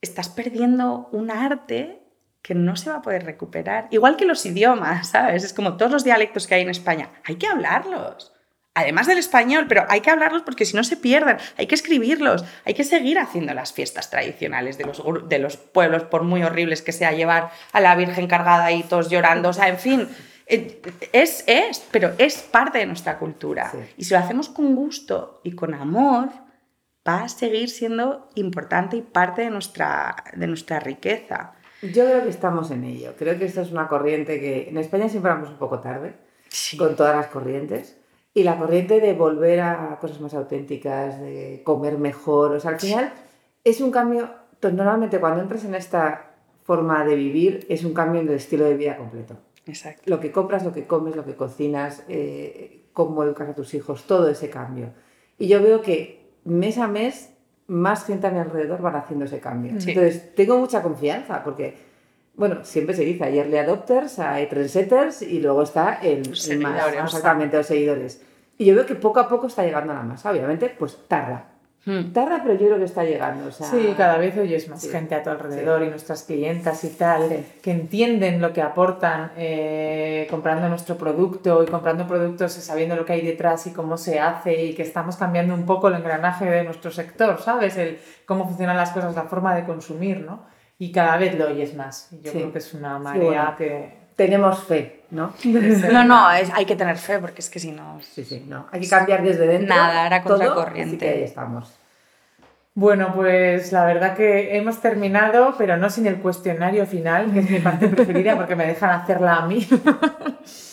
estás 0.00 0.28
perdiendo 0.28 1.08
un 1.12 1.30
arte 1.30 2.02
que 2.42 2.54
no 2.54 2.76
se 2.76 2.88
va 2.90 2.96
a 2.96 3.02
poder 3.02 3.24
recuperar. 3.24 3.88
Igual 3.90 4.16
que 4.16 4.24
los 4.24 4.46
idiomas, 4.46 5.08
¿sabes? 5.08 5.42
Es 5.44 5.52
como 5.52 5.76
todos 5.76 5.90
los 5.90 6.04
dialectos 6.04 6.46
que 6.46 6.54
hay 6.54 6.62
en 6.62 6.70
España, 6.70 7.10
hay 7.24 7.34
que 7.34 7.48
hablarlos. 7.48 8.32
Además 8.78 9.06
del 9.06 9.18
español, 9.18 9.66
pero 9.68 9.84
hay 9.88 10.00
que 10.00 10.10
hablarlos 10.10 10.42
porque 10.42 10.64
si 10.64 10.76
no 10.76 10.84
se 10.84 10.96
pierden, 10.96 11.36
hay 11.56 11.66
que 11.66 11.74
escribirlos, 11.74 12.44
hay 12.64 12.74
que 12.74 12.84
seguir 12.84 13.18
haciendo 13.18 13.52
las 13.54 13.72
fiestas 13.72 14.10
tradicionales 14.10 14.78
de 14.78 14.84
los, 14.84 15.02
de 15.28 15.38
los 15.38 15.56
pueblos, 15.56 16.04
por 16.04 16.22
muy 16.22 16.42
horribles 16.42 16.82
que 16.82 16.92
sea 16.92 17.12
llevar 17.12 17.50
a 17.72 17.80
la 17.80 17.94
Virgen 17.96 18.26
cargada 18.28 18.70
y 18.72 18.82
todos 18.84 19.10
llorando, 19.10 19.48
o 19.50 19.52
sea, 19.52 19.68
en 19.68 19.78
fin, 19.78 20.08
Eh, 20.50 20.80
Es, 21.12 21.44
es, 21.46 21.84
pero 21.90 22.12
es 22.16 22.38
parte 22.38 22.78
de 22.78 22.86
nuestra 22.86 23.18
cultura. 23.18 23.70
Sí. 23.70 23.78
Y 23.98 24.04
si 24.04 24.14
lo 24.14 24.20
hacemos 24.20 24.48
con 24.48 24.74
gusto 24.74 25.40
y 25.44 25.52
con 25.52 25.74
amor, 25.74 26.30
va 27.06 27.24
a 27.24 27.28
seguir 27.28 27.68
siendo 27.68 28.30
importante 28.34 28.96
y 28.96 29.02
parte 29.02 29.42
de 29.42 29.50
nuestra, 29.50 30.16
de 30.34 30.46
nuestra 30.46 30.80
riqueza. 30.80 31.52
Yo 31.82 32.04
creo 32.06 32.22
que 32.22 32.30
estamos 32.30 32.70
en 32.70 32.84
ello. 32.84 33.14
Creo 33.18 33.38
que 33.38 33.44
esta 33.44 33.60
es 33.60 33.70
una 33.70 33.88
corriente 33.88 34.40
que 34.40 34.70
en 34.70 34.78
España 34.78 35.10
siempre 35.10 35.32
vamos 35.32 35.50
un 35.50 35.58
poco 35.58 35.80
tarde 35.80 36.14
Sí. 36.48 36.78
con 36.78 36.96
todas 36.96 37.14
las 37.14 37.26
corrientes. 37.26 37.97
Y 38.38 38.44
la 38.44 38.56
corriente 38.56 39.00
de 39.00 39.14
volver 39.14 39.58
a 39.58 39.98
cosas 40.00 40.20
más 40.20 40.32
auténticas, 40.32 41.20
de 41.20 41.60
comer 41.64 41.98
mejor. 41.98 42.52
O 42.52 42.60
sea, 42.60 42.70
al 42.70 42.78
final 42.78 43.12
es 43.64 43.80
un 43.80 43.90
cambio. 43.90 44.30
pues, 44.60 44.72
Normalmente 44.72 45.18
cuando 45.18 45.42
entras 45.42 45.64
en 45.64 45.74
esta 45.74 46.30
forma 46.62 47.04
de 47.04 47.16
vivir 47.16 47.66
es 47.68 47.82
un 47.82 47.92
cambio 47.94 48.20
en 48.20 48.28
el 48.28 48.34
estilo 48.34 48.64
de 48.64 48.74
vida 48.74 48.96
completo. 48.96 49.36
Exacto. 49.66 50.02
Lo 50.06 50.20
que 50.20 50.30
compras, 50.30 50.64
lo 50.64 50.72
que 50.72 50.86
comes, 50.86 51.16
lo 51.16 51.24
que 51.24 51.34
cocinas, 51.34 52.04
eh, 52.08 52.84
cómo 52.92 53.24
educas 53.24 53.48
a 53.48 53.54
tus 53.56 53.74
hijos, 53.74 54.04
todo 54.04 54.28
ese 54.28 54.50
cambio. 54.50 54.90
Y 55.36 55.48
yo 55.48 55.60
veo 55.60 55.82
que 55.82 56.30
mes 56.44 56.78
a 56.78 56.86
mes 56.86 57.30
más 57.66 58.04
gente 58.04 58.28
a 58.28 58.30
mi 58.30 58.38
alrededor 58.38 58.80
van 58.80 58.94
haciendo 58.94 59.24
ese 59.24 59.40
cambio. 59.40 59.80
Sí. 59.80 59.90
Entonces, 59.90 60.32
tengo 60.36 60.56
mucha 60.58 60.80
confianza 60.80 61.42
porque, 61.42 61.74
bueno, 62.36 62.64
siempre 62.64 62.94
se 62.94 63.04
dice, 63.04 63.24
hay 63.24 63.40
early 63.40 63.56
adopters, 63.56 64.20
hay 64.20 64.46
trendsetters 64.46 65.22
y 65.22 65.40
luego 65.40 65.62
está 65.62 65.94
el, 65.94 66.32
el 66.50 66.58
más, 66.60 66.94
exactamente, 66.94 67.56
los 67.56 67.66
seguidores. 67.66 68.22
Y 68.58 68.64
yo 68.66 68.74
veo 68.74 68.84
que 68.86 68.96
poco 68.96 69.20
a 69.20 69.28
poco 69.28 69.46
está 69.46 69.62
llegando 69.64 69.92
a 69.92 69.96
la 69.96 70.02
masa. 70.02 70.30
Obviamente, 70.30 70.68
pues 70.78 70.98
tarda. 71.08 71.44
Hmm. 71.86 72.12
Tarda, 72.12 72.40
pero 72.42 72.54
yo 72.54 72.66
creo 72.66 72.78
que 72.78 72.84
está 72.84 73.04
llegando. 73.04 73.46
O 73.48 73.50
sea, 73.52 73.66
Sí, 73.68 73.94
cada 73.96 74.18
vez 74.18 74.36
oyes 74.36 74.68
más 74.68 74.82
Sí. 74.82 74.88
gente 74.90 75.14
a 75.14 75.22
tu 75.22 75.30
alrededor 75.30 75.82
y 75.84 75.88
nuestras 75.88 76.24
clientas 76.24 76.82
y 76.84 76.88
tal, 76.90 77.28
Sí. 77.28 77.46
que 77.62 77.70
entienden 77.70 78.42
lo 78.42 78.52
que 78.52 78.60
aportan 78.60 79.30
eh, 79.36 80.26
comprando 80.28 80.68
nuestro 80.68 80.96
producto 80.98 81.62
y 81.62 81.66
comprando 81.66 82.06
productos 82.06 82.58
y 82.58 82.60
sabiendo 82.60 82.96
lo 82.96 83.04
que 83.06 83.12
hay 83.14 83.22
detrás 83.22 83.66
y 83.68 83.72
cómo 83.72 83.96
se 83.96 84.18
hace 84.18 84.60
y 84.64 84.74
que 84.74 84.82
estamos 84.82 85.16
cambiando 85.16 85.54
un 85.54 85.64
poco 85.64 85.88
el 85.88 85.94
engranaje 85.94 86.44
de 86.46 86.64
nuestro 86.64 86.90
sector, 86.90 87.40
¿sabes? 87.40 87.76
El 87.76 87.98
cómo 88.26 88.44
funcionan 88.46 88.76
las 88.76 88.90
cosas, 88.90 89.14
la 89.14 89.22
forma 89.24 89.54
de 89.54 89.64
consumir, 89.64 90.20
¿no? 90.20 90.46
Y 90.80 90.92
cada 90.92 91.16
vez 91.16 91.38
lo 91.38 91.46
oyes 91.46 91.74
más. 91.74 92.08
Yo 92.22 92.32
Sí. 92.32 92.38
creo 92.38 92.52
que 92.52 92.58
es 92.58 92.74
una 92.74 92.98
Sí, 92.98 93.04
marea 93.04 93.22
bueno. 93.22 93.56
que... 93.56 93.98
Tenemos 94.16 94.64
fe, 94.64 94.97
¿no? 95.10 95.32
No, 95.92 96.04
no, 96.04 96.30
es- 96.32 96.50
hay 96.54 96.64
que 96.64 96.76
tener 96.76 96.96
fe 96.98 97.18
porque 97.18 97.40
es 97.40 97.50
que 97.50 97.58
si 97.58 97.70
no... 97.72 97.98
Sí, 98.02 98.24
sí, 98.24 98.44
no. 98.46 98.66
Hay 98.72 98.80
que 98.80 98.88
cambiar 98.88 99.22
desde 99.22 99.46
dentro. 99.46 99.74
Nada, 99.74 100.06
era 100.06 100.22
todo, 100.22 100.38
contracorriente. 100.38 100.96
Así 100.96 100.98
que 100.98 101.08
ahí 101.08 101.22
estamos. 101.24 101.72
Bueno, 102.74 103.12
pues 103.14 103.72
la 103.72 103.84
verdad 103.84 104.16
que 104.16 104.56
hemos 104.56 104.80
terminado, 104.80 105.54
pero 105.58 105.76
no 105.76 105.90
sin 105.90 106.06
el 106.06 106.16
cuestionario 106.18 106.86
final, 106.86 107.32
que 107.32 107.40
es 107.40 107.50
mi 107.50 107.58
parte 107.58 107.88
preferida 107.88 108.36
porque 108.36 108.54
me 108.54 108.66
dejan 108.66 108.90
hacerla 108.90 109.36
a 109.38 109.46
mí. 109.46 109.66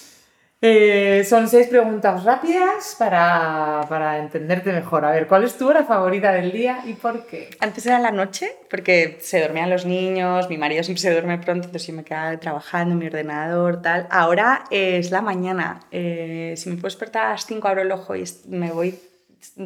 Eh, 0.62 1.24
son 1.30 1.48
seis 1.48 1.68
preguntas 1.68 2.24
rápidas 2.24 2.96
para, 2.98 3.82
para 3.90 4.18
entenderte 4.20 4.72
mejor. 4.72 5.06
A 5.06 5.12
ver, 5.12 5.28
¿cuál 5.28 5.44
es 5.44 5.58
tu 5.58 5.68
hora 5.68 5.84
favorita 5.84 6.32
del 6.32 6.52
día 6.52 6.80
y 6.86 6.94
por 6.94 7.26
qué? 7.28 7.50
Antes 7.60 7.86
era 7.86 8.00
la 8.00 8.12
noche, 8.12 8.50
porque 8.70 9.20
se 9.22 9.42
dormían 9.42 9.70
los 9.70 9.86
niños, 9.86 10.50
mi 10.50 10.58
marido 10.58 10.82
siempre 10.84 11.02
se 11.02 11.12
duerme 11.12 11.38
pronto, 11.38 11.68
entonces 11.68 11.88
yo 11.88 11.94
me 11.94 12.04
quedaba 12.04 12.38
trabajando 12.40 12.94
en 12.94 13.00
mi 13.00 13.08
ordenador, 13.08 13.82
tal. 13.82 14.08
Ahora 14.10 14.64
es 14.72 15.12
la 15.12 15.22
mañana. 15.22 15.82
Eh, 15.92 16.54
si 16.58 16.70
me 16.70 16.76
puedo 16.78 16.88
despertar 16.88 17.28
a 17.28 17.32
las 17.32 17.46
5, 17.46 17.68
abro 17.68 17.82
el 17.82 17.92
ojo 17.92 18.16
y 18.16 18.24
me 18.48 18.72
voy 18.72 18.98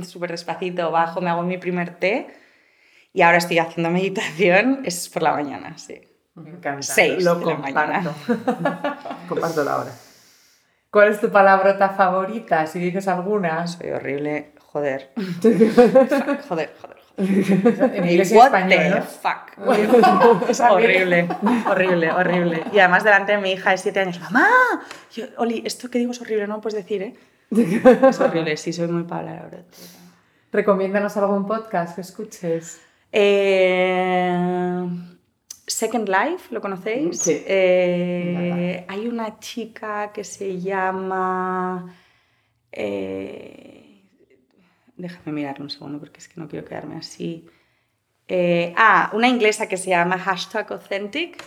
súper 0.04 0.32
despacito, 0.32 0.92
bajo, 0.92 1.22
me 1.22 1.30
hago 1.30 1.44
mi 1.44 1.58
primer 1.58 1.96
té 1.96 2.28
y 3.14 3.22
ahora 3.22 3.38
estoy 3.38 3.60
haciendo 3.60 3.90
meditación, 3.92 4.82
es 4.84 5.08
por 5.08 5.24
la 5.24 5.34
mañana, 5.34 5.78
sí. 5.78 6.02
Me 6.36 6.50
encanta. 6.50 6.82
Seis 6.82 7.24
Lo 7.24 7.36
de 7.36 7.46
la 7.46 7.56
mañana. 7.56 8.04
comparto. 8.04 8.98
Comparto 9.30 9.64
la 9.64 9.78
hora. 9.78 9.92
¿Cuál 10.92 11.10
es 11.10 11.20
tu 11.20 11.30
palabrota 11.30 11.90
favorita? 11.90 12.66
Si 12.66 12.80
dices 12.80 13.08
alguna. 13.08 13.68
Soy 13.68 13.92
horrible, 13.92 14.54
joder. 14.60 15.12
Fuck, 15.16 16.42
joder, 16.48 16.74
joder, 16.82 16.98
joder. 17.16 17.96
En 17.96 18.10
inglés 18.10 18.32
y 18.32 18.36
What 18.36 18.46
español, 18.46 19.04
fuck. 19.04 20.48
Es 20.50 20.60
horrible, 20.62 21.28
horrible, 21.68 22.12
horrible. 22.12 22.64
Y 22.72 22.80
además 22.80 23.04
delante 23.04 23.34
de 23.34 23.38
mi 23.40 23.52
hija 23.52 23.72
de 23.72 23.78
7 23.78 24.00
años, 24.00 24.20
mamá, 24.22 24.48
yo, 25.14 25.26
Oli, 25.38 25.62
esto 25.66 25.90
que 25.90 26.00
digo 26.00 26.12
es 26.12 26.22
horrible, 26.22 26.48
no 26.48 26.62
puedes 26.62 26.78
decir, 26.78 27.04
¿eh? 27.04 27.16
Es 27.52 28.20
horrible, 28.20 28.56
sí, 28.58 28.72
soy 28.72 28.88
muy 28.88 29.04
palabra. 29.04 29.64
Recomiéndanos 30.52 31.18
algún 31.18 31.46
podcast 31.46 31.96
que 31.96 32.02
escuches. 32.02 32.80
Eh, 33.12 34.88
Second 35.70 36.09
Life, 36.09 36.53
¿lo 36.53 36.61
conocéis? 36.61 37.20
Sí. 37.20 37.43
Eh, 37.45 38.86
hay 38.88 39.07
una 39.07 39.39
chica 39.39 40.11
que 40.11 40.24
se 40.24 40.59
llama... 40.59 41.95
eh, 42.72 44.03
déjame 44.97 45.32
mirarlo 45.32 45.63
un 45.63 45.70
segundo 45.70 45.99
porque 45.99 46.20
es 46.20 46.28
que 46.28 46.39
no 46.41 46.47
quiero 46.47 46.65
quedarme 46.65 46.97
así. 46.97 47.47
Eh, 48.28 48.74
ah, 48.78 49.09
una 49.13 49.28
inglesa 49.28 49.67
que 49.67 49.78
se 49.78 49.89
llama 49.89 50.17
Hashtag 50.17 50.72
Authentic. 50.72 51.43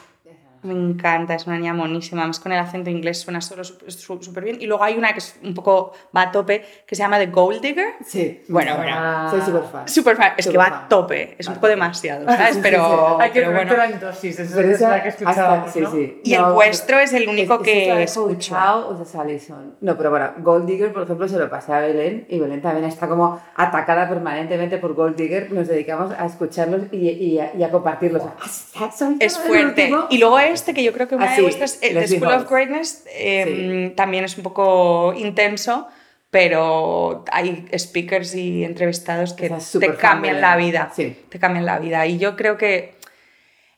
Me 0.62 0.72
encanta, 0.74 1.34
es 1.34 1.46
una 1.46 1.56
niña 1.58 1.74
monísima. 1.74 2.22
Además, 2.22 2.38
con 2.38 2.52
el 2.52 2.58
acento 2.60 2.88
inglés 2.88 3.20
suena 3.20 3.40
solo 3.40 3.64
súper 3.64 4.44
bien. 4.44 4.58
Y 4.60 4.66
luego 4.66 4.84
hay 4.84 4.96
una 4.96 5.12
que 5.12 5.18
es 5.18 5.36
un 5.42 5.54
poco 5.54 5.92
va 6.16 6.22
a 6.22 6.30
tope, 6.30 6.64
que 6.86 6.94
se 6.94 7.02
llama 7.02 7.18
The 7.18 7.26
Gold 7.26 7.60
Digger. 7.60 7.94
Sí. 8.04 8.42
Bueno, 8.48 8.76
bueno. 8.76 8.92
Ah. 8.94 9.26
Soy 9.30 9.40
súper 9.40 9.62
fan. 9.64 9.88
Súper 9.88 10.16
fan. 10.16 10.32
Es 10.36 10.46
que 10.46 10.56
va 10.56 10.64
fan. 10.66 10.72
a 10.74 10.88
tope. 10.88 11.34
Es 11.38 11.48
un 11.48 11.54
poco 11.54 11.66
demasiado, 11.68 12.24
¿sabes? 12.26 12.48
Sí, 12.48 12.54
sí, 12.54 12.60
Pero, 12.62 12.86
sí. 13.18 13.22
Hay 13.22 13.30
que 13.30 13.40
pero 13.40 13.50
bueno. 13.52 13.64
meterla 13.64 13.86
en 13.86 14.00
dosis, 14.00 14.38
esa 14.38 14.54
Pero 14.56 14.68
es 14.68 14.74
esa- 14.76 14.88
la 14.90 15.02
que 15.02 15.08
escuchábamos, 15.08 15.72
sí, 15.72 15.80
¿no? 15.80 15.90
sí. 15.90 16.20
Y 16.24 16.34
el 16.34 16.44
vuestro 16.44 16.98
es 17.00 17.12
el 17.12 17.28
único 17.28 17.54
es- 17.56 17.60
que 17.62 17.90
es 17.90 17.96
de 17.96 18.02
escucho. 18.04 18.38
Chao 18.54 18.88
o 18.90 18.94
de 18.94 19.04
Salison. 19.04 19.74
No, 19.80 19.96
pero 19.96 20.10
bueno, 20.10 20.30
Gold 20.38 20.66
Digger, 20.66 20.92
por 20.92 21.02
ejemplo, 21.02 21.26
se 21.26 21.38
lo 21.38 21.50
pasé 21.50 21.72
a 21.72 21.80
Belén 21.80 22.26
y 22.28 22.38
Belén 22.38 22.62
también 22.62 22.84
está 22.84 23.08
como 23.08 23.40
atacada 23.56 24.08
permanentemente 24.08 24.78
por 24.78 24.94
Gold 24.94 25.16
Digger. 25.16 25.50
Nos 25.52 25.66
dedicamos 25.66 26.12
a 26.16 26.24
escucharlos 26.26 26.82
y, 26.92 27.08
y 27.08 27.38
a, 27.40 27.52
y 27.56 27.62
a 27.64 27.70
compartirlos. 27.70 28.22
Ah, 28.76 28.90
Es 29.18 29.38
fuerte. 29.38 29.90
Y 30.10 30.18
luego 30.18 30.38
este, 30.52 30.74
que 30.74 30.82
yo 30.84 30.92
creo 30.92 31.08
que 31.08 31.14
una 31.16 31.32
Ah, 31.32 31.36
de 31.36 31.42
vuestras, 31.42 31.78
eh, 31.82 31.94
The 31.94 32.08
School 32.08 32.32
of. 32.32 32.50
Greatness, 32.50 33.04
eh, 33.14 33.92
también 33.96 34.24
es 34.24 34.36
un 34.36 34.42
poco 34.42 35.14
intenso, 35.16 35.88
pero 36.30 37.24
hay 37.30 37.66
speakers 37.78 38.34
y 38.34 38.64
entrevistados 38.64 39.34
que 39.34 39.46
es 39.46 39.72
te 39.78 39.94
cambian 39.96 40.40
la 40.40 40.56
vida. 40.56 40.90
Sí. 40.94 41.16
Te 41.28 41.38
cambian 41.38 41.66
la 41.66 41.78
vida. 41.78 42.06
Y 42.06 42.18
yo 42.18 42.36
creo 42.36 42.56
que 42.56 42.94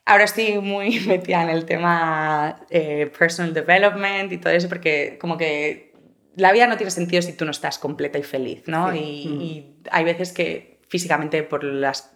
ahora 0.05 0.25
estoy 0.25 0.59
muy 0.61 1.01
metida 1.07 1.43
en 1.43 1.49
el 1.51 1.65
tema 1.65 2.61
eh, 2.71 3.11
personal 3.19 3.53
development 3.55 4.31
y 4.33 4.39
todo 4.39 4.53
eso, 4.53 4.69
porque 4.69 5.17
como 5.21 5.37
que 5.37 5.93
la 6.37 6.53
vida 6.53 6.67
no 6.67 6.77
tiene 6.77 6.91
sentido 6.91 7.23
si 7.23 7.33
tú 7.33 7.45
no 7.45 7.51
estás 7.53 7.79
completa 7.79 8.19
y 8.19 8.23
feliz, 8.23 8.63
¿no? 8.67 8.93
Sí. 8.93 8.99
Y, 8.99 9.29
Mm. 9.29 9.41
y 9.41 9.77
hay 9.91 10.05
veces 10.05 10.33
que 10.33 10.79
físicamente 10.89 11.43
por 11.43 11.65
las 11.65 12.13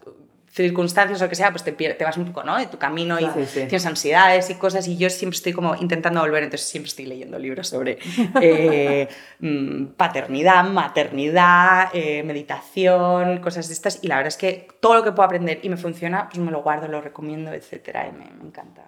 circunstancias 0.62 1.20
o 1.20 1.24
lo 1.24 1.28
que 1.30 1.36
sea, 1.36 1.50
pues 1.50 1.64
te, 1.64 1.72
te 1.72 2.04
vas 2.04 2.16
un 2.16 2.26
poco, 2.26 2.44
¿no? 2.44 2.56
De 2.58 2.66
tu 2.66 2.78
camino 2.78 3.18
y 3.18 3.24
Claro, 3.24 3.40
sí, 3.40 3.46
sí. 3.46 3.60
tienes 3.60 3.86
ansiedades 3.86 4.50
y 4.50 4.54
cosas 4.56 4.86
y 4.88 4.96
yo 4.96 5.08
siempre 5.08 5.36
estoy 5.36 5.52
como 5.52 5.74
intentando 5.76 6.20
volver, 6.20 6.42
entonces 6.42 6.68
siempre 6.68 6.88
estoy 6.88 7.06
leyendo 7.06 7.38
libros 7.38 7.68
sobre 7.68 7.98
eh, 8.40 9.08
mm, 9.40 9.86
paternidad, 9.96 10.64
maternidad, 10.64 11.88
eh, 11.94 12.22
meditación, 12.24 13.38
cosas 13.40 13.68
de 13.68 13.74
estas 13.74 14.00
y 14.02 14.08
la 14.08 14.16
verdad 14.16 14.28
es 14.28 14.36
que 14.36 14.68
todo 14.80 14.94
lo 14.94 15.04
que 15.04 15.12
puedo 15.12 15.24
aprender 15.24 15.60
y 15.62 15.68
me 15.68 15.76
funciona, 15.76 16.28
pues 16.28 16.38
me 16.38 16.50
lo 16.50 16.62
guardo, 16.62 16.88
lo 16.88 17.00
recomiendo, 17.00 17.52
etcétera 17.52 18.08
y 18.08 18.12
me, 18.12 18.30
me 18.30 18.48
encanta. 18.48 18.82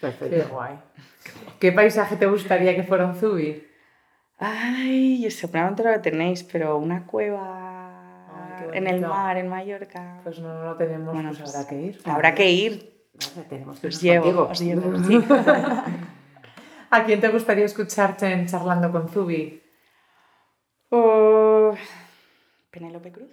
Perfecto. 0.00 0.36
Qué 0.36 0.42
guay. 0.52 0.74
¿Qué 1.60 1.70
paisaje 1.70 2.16
te 2.16 2.26
gustaría 2.26 2.74
que 2.74 2.82
fuera 2.82 3.06
un 3.06 3.14
Zubi? 3.14 3.64
Ay, 4.36 5.30
seguramente 5.30 5.84
lo 5.84 6.00
tenéis, 6.00 6.42
pero 6.42 6.76
una 6.76 7.06
cueva 7.06 7.61
en 8.74 8.86
el 8.86 9.00
mar, 9.00 9.36
en 9.36 9.48
Mallorca. 9.48 10.20
Pues 10.24 10.38
no, 10.38 10.52
no 10.54 10.64
lo 10.64 10.76
tenemos, 10.76 11.14
Bueno, 11.14 11.30
pues 11.30 11.40
pues- 11.40 11.54
habrá 11.54 11.68
que 11.68 11.80
ir. 11.80 12.00
Habrá 12.04 12.34
que 12.34 12.50
ir, 12.50 13.06
tenemos 13.48 13.78
que 13.80 13.86
os 13.88 14.00
llevo, 14.02 14.48
os 14.48 14.60
llevo. 14.60 14.98
sí. 15.04 15.24
¿A 16.90 17.04
quién 17.04 17.20
te 17.20 17.28
gustaría 17.28 17.64
escucharte 17.64 18.30
en 18.30 18.46
Charlando 18.46 18.92
con 18.92 19.08
Zubi? 19.08 19.62
Oh, 20.90 21.74
Penélope 22.70 23.10
Cruz. 23.12 23.30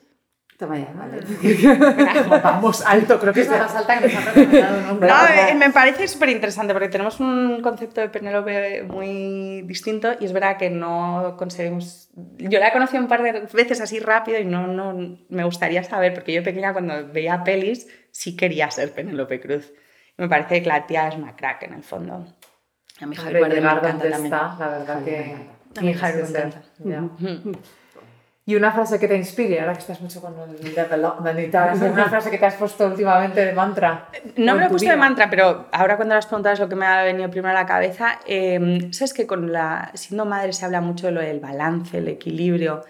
Toma 0.60 0.78
ya, 0.78 0.91
vale. 0.93 1.22
Vamos 2.43 2.86
alto, 2.86 3.18
creo 3.18 3.32
que 3.32 3.41
es 3.41 3.49
la 3.49 3.60
más 3.60 3.74
alta 3.74 3.97
que 3.97 4.10
nos. 4.10 4.89
No, 4.89 4.99
Verdad. 4.99 5.49
eh, 5.51 5.55
me 5.55 5.70
parece 5.70 6.05
súper 6.05 6.28
interesante 6.28 6.74
porque 6.74 6.89
tenemos 6.89 7.22
un 7.22 7.62
concepto 7.62 8.01
de 8.01 8.10
Penélope 8.10 8.84
muy 8.84 9.62
distinto 9.62 10.10
y 10.20 10.26
es 10.26 10.34
verdad 10.34 10.57
que 10.57 10.70
no 10.70 11.36
conseguimos... 11.38 12.10
Yo 12.38 12.60
la 12.60 12.68
he 12.68 12.72
conocido 12.74 13.01
un 13.01 13.07
par 13.07 13.24
de 13.24 13.47
veces 13.53 13.80
así 13.80 13.99
rápido 14.01 14.38
y 14.38 14.43
no, 14.43 14.68
no 14.68 15.18
me 15.30 15.45
gustaría 15.45 15.82
saber 15.86 16.14
porque 16.14 16.34
yo 16.34 16.43
pequeña 16.43 16.74
cuando 16.74 17.07
veía 17.07 17.41
pelis 17.45 17.88
sí 18.12 18.36
quería 18.36 18.70
ser 18.70 18.91
Penélope 18.91 19.39
Cruz. 19.39 19.72
Me 20.18 20.28
parece 20.28 20.62
que 20.62 20.68
la 20.68 20.86
tía 20.86 21.07
es 21.07 21.16
una 21.16 21.38
crack 21.38 21.64
en 21.64 21.74
el 21.76 21.84
fondo. 21.84 22.26
A 22.99 23.05
mi 23.05 23.18
Hombre, 23.18 23.39
Bardem 23.39 23.64
me 23.64 23.70
encanta 23.72 24.10
también. 24.10 24.26
está, 24.26 24.55
la 24.60 24.68
verdad 24.68 25.03
que... 25.05 25.36
A 25.78 25.82
mi 25.82 25.93
Javier 25.93 26.26
me 26.26 26.38
encanta. 26.38 26.62
Y 28.49 28.55
una 28.55 28.71
frase 28.71 28.97
que 28.97 29.07
te 29.07 29.15
inspire, 29.15 29.59
ahora 29.59 29.73
que 29.73 29.81
estás 29.81 30.01
mucho 30.01 30.19
con 30.21 30.33
el 30.39 30.73
development 30.73 31.39
y 31.39 31.51
tal, 31.51 31.75
¿es 31.75 31.81
una 31.83 32.05
frase 32.09 32.31
que 32.31 32.39
te 32.39 32.47
has 32.47 32.55
puesto 32.55 32.87
últimamente 32.87 33.45
de 33.45 33.53
mantra. 33.53 34.09
No 34.37 34.55
me 34.55 34.61
lo 34.61 34.65
he 34.65 34.69
puesto 34.71 34.89
de 34.89 34.95
mantra, 34.95 35.29
pero 35.29 35.67
ahora 35.71 35.97
cuando 35.97 36.15
las 36.15 36.25
preguntas 36.25 36.59
lo 36.59 36.67
que 36.67 36.75
me 36.75 36.87
ha 36.87 37.03
venido 37.03 37.29
primero 37.29 37.51
a 37.51 37.61
la 37.61 37.67
cabeza, 37.67 38.19
eh, 38.25 38.89
sabes 38.91 39.13
que 39.13 39.27
con 39.27 39.51
la 39.51 39.91
siendo 39.93 40.25
madre 40.25 40.51
se 40.53 40.65
habla 40.65 40.81
mucho 40.81 41.05
de 41.05 41.11
lo 41.11 41.21
del 41.21 41.39
balance, 41.39 41.99
el 41.99 42.07
equilibrio. 42.07 42.83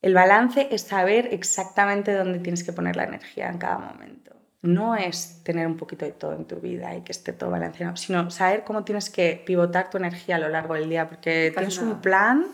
El 0.00 0.14
balance 0.14 0.68
es 0.70 0.82
saber 0.82 1.28
exactamente 1.32 2.12
dónde 2.12 2.38
tienes 2.38 2.62
que 2.62 2.72
poner 2.72 2.94
la 2.94 3.02
energía 3.02 3.48
en 3.48 3.58
cada 3.58 3.78
momento. 3.78 4.30
No 4.62 4.94
es 4.94 5.42
tener 5.42 5.66
un 5.66 5.76
poquito 5.76 6.04
de 6.04 6.12
todo 6.12 6.36
en 6.36 6.44
tu 6.44 6.60
vida 6.60 6.94
y 6.94 7.00
que 7.00 7.10
esté 7.10 7.32
todo 7.32 7.50
balanceado, 7.50 7.96
sino 7.96 8.30
saber 8.30 8.62
cómo 8.62 8.84
tienes 8.84 9.10
que 9.10 9.42
pivotar 9.44 9.90
tu 9.90 9.96
energía 9.96 10.36
a 10.36 10.38
lo 10.38 10.50
largo 10.50 10.74
del 10.74 10.88
día, 10.88 11.08
porque 11.08 11.52
tienes 11.52 11.78
un 11.78 12.00
plan 12.00 12.46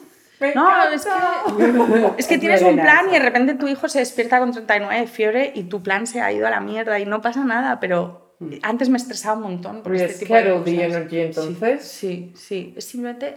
no, 0.54 0.88
es 0.90 1.04
que, 1.04 2.12
es 2.18 2.26
que 2.26 2.38
tienes 2.38 2.62
un 2.62 2.76
plan 2.76 3.08
y 3.08 3.12
de 3.12 3.18
repente 3.18 3.54
tu 3.54 3.68
hijo 3.68 3.88
se 3.88 3.98
despierta 3.98 4.38
con 4.38 4.52
39 4.52 5.00
de 5.00 5.06
fiebre 5.06 5.52
y 5.54 5.64
tu 5.64 5.82
plan 5.82 6.06
se 6.06 6.20
ha 6.20 6.32
ido 6.32 6.46
a 6.46 6.50
la 6.50 6.60
mierda 6.60 6.98
y 6.98 7.04
no 7.04 7.20
pasa 7.20 7.44
nada, 7.44 7.78
pero 7.78 8.36
mm. 8.40 8.54
antes 8.62 8.88
me 8.88 8.96
estresaba 8.96 9.36
un 9.36 9.42
montón. 9.42 9.82
Por 9.82 9.94
este 9.94 10.24
tipo 10.24 10.34
de 10.34 10.84
energy 10.84 11.20
entonces? 11.20 11.84
Sí, 11.84 12.32
sí, 12.34 12.72
Es 12.76 12.84
simplemente, 12.86 13.36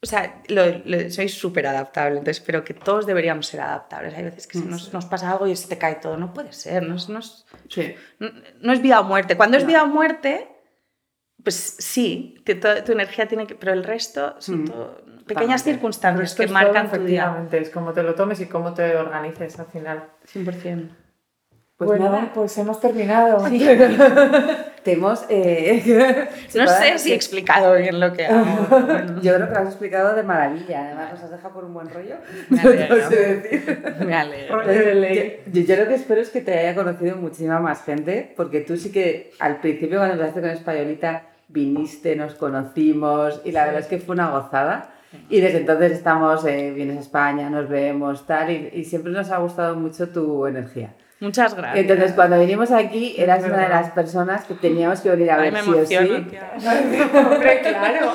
o 0.00 0.06
sea, 0.06 0.42
lo, 0.48 0.62
soy 1.10 1.28
súper 1.28 1.66
adaptable, 1.66 2.18
entonces, 2.18 2.42
pero 2.44 2.62
que 2.62 2.74
todos 2.74 3.06
deberíamos 3.06 3.46
ser 3.48 3.60
adaptables. 3.60 4.14
Hay 4.14 4.24
veces 4.24 4.46
que 4.46 4.58
nos, 4.58 4.92
nos, 4.92 5.04
pasa 5.06 5.32
algo 5.32 5.48
y 5.48 5.56
se 5.56 5.66
te 5.66 5.78
cae 5.78 5.96
todo, 5.96 6.16
no 6.16 6.32
puede 6.32 6.52
ser, 6.52 6.84
no 6.84 6.94
es, 6.94 7.08
no 7.08 7.18
es, 7.18 7.44
no, 8.60 8.72
es 8.72 8.82
vida 8.82 9.00
o 9.00 9.04
muerte. 9.04 9.36
Cuando 9.36 9.56
es 9.56 9.66
vida 9.66 9.82
o 9.82 9.88
muerte, 9.88 10.48
pues 11.42 11.76
sí, 11.78 12.36
tu 12.44 12.92
energía 12.92 13.26
tiene 13.26 13.48
que, 13.48 13.56
pero 13.56 13.72
el 13.72 13.82
resto 13.82 14.36
son 14.38 14.62
mm. 14.62 14.64
todo 14.66 15.05
pequeñas 15.26 15.62
circunstancias 15.62 16.34
que 16.34 16.46
marcan 16.46 16.90
tu 16.90 17.04
día. 17.04 17.46
Es 17.52 17.70
como 17.70 17.92
te 17.92 18.02
lo 18.02 18.14
tomes 18.14 18.40
y 18.40 18.46
cómo 18.46 18.74
te 18.74 18.96
organices 18.96 19.58
al 19.58 19.66
final. 19.66 20.04
100%. 20.32 20.88
Pues 21.76 21.88
bueno, 21.88 22.06
nada, 22.06 22.30
pues 22.34 22.56
hemos 22.56 22.80
terminado. 22.80 23.44
Te 24.82 24.92
hemos, 24.92 25.26
eh, 25.28 26.28
no 26.54 26.66
sé 26.68 26.96
si 26.98 27.10
he 27.10 27.14
explicado 27.16 27.74
bien 27.74 27.98
lo 27.98 28.12
que 28.12 28.24
hago. 28.24 28.46
Yo 29.20 29.34
creo 29.34 29.48
que 29.48 29.52
lo 29.52 29.58
has 29.58 29.66
explicado 29.66 30.14
de 30.14 30.22
maravilla. 30.22 30.86
Además, 30.86 31.12
nos 31.12 31.22
has 31.24 31.30
dejado 31.32 31.54
por 31.54 31.64
un 31.64 31.74
buen 31.74 31.90
rollo. 31.90 32.14
Me 32.48 32.60
alegro. 32.60 32.96
no 32.96 33.08
sé 33.10 33.36
decir. 33.36 33.94
Me 34.06 34.14
alegro. 34.14 34.62
Yo, 34.62 35.60
yo, 35.62 35.76
lo 35.76 35.88
que 35.88 35.94
espero 35.94 36.20
es 36.20 36.30
que 36.30 36.40
te 36.40 36.56
haya 36.56 36.76
conocido 36.76 37.16
muchísima 37.16 37.58
más 37.58 37.82
gente, 37.82 38.32
porque 38.36 38.60
tú 38.60 38.76
sí 38.76 38.92
que 38.92 39.32
al 39.40 39.56
principio 39.56 39.98
cuando 39.98 40.14
empezaste 40.14 40.40
con 40.40 40.50
Españolita 40.50 41.24
viniste, 41.48 42.14
nos 42.14 42.34
conocimos 42.34 43.42
y 43.44 43.50
la 43.50 43.64
verdad 43.64 43.80
es 43.80 43.88
que 43.88 43.98
fue 43.98 44.14
una 44.14 44.30
gozada. 44.30 44.95
Y 45.28 45.40
desde 45.40 45.58
entonces 45.58 45.92
estamos, 45.92 46.44
eh, 46.46 46.72
vienes 46.74 46.96
a 46.98 47.00
España, 47.00 47.50
nos 47.50 47.68
vemos, 47.68 48.26
tal, 48.26 48.50
y, 48.50 48.84
siempre 48.84 49.12
nos 49.12 49.30
ha 49.30 49.38
gustado 49.38 49.76
mucho 49.76 50.08
tu 50.08 50.46
energía. 50.46 50.94
Muchas 51.20 51.54
gracias. 51.54 51.80
Entonces, 51.80 52.12
cuando 52.12 52.38
vinimos 52.38 52.70
aquí, 52.70 53.14
eras 53.16 53.42
una 53.44 53.62
de 53.62 53.68
las 53.68 53.90
personas 53.90 54.44
que 54.44 54.54
teníamos 54.54 55.00
que 55.00 55.10
venir 55.10 55.30
a 55.30 55.38
ver 55.38 55.56
sí 55.56 55.70
o 55.70 55.86
sí. 55.86 55.96
Hombre, 55.96 57.60
claro. 57.62 58.12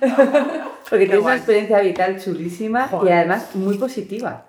Porque 0.90 1.06
tienes 1.06 1.24
una 1.24 1.36
experiencia 1.36 1.80
vital 1.80 2.20
chulísima 2.20 2.90
y 3.04 3.08
además 3.08 3.54
muy 3.54 3.78
positiva. 3.78 4.46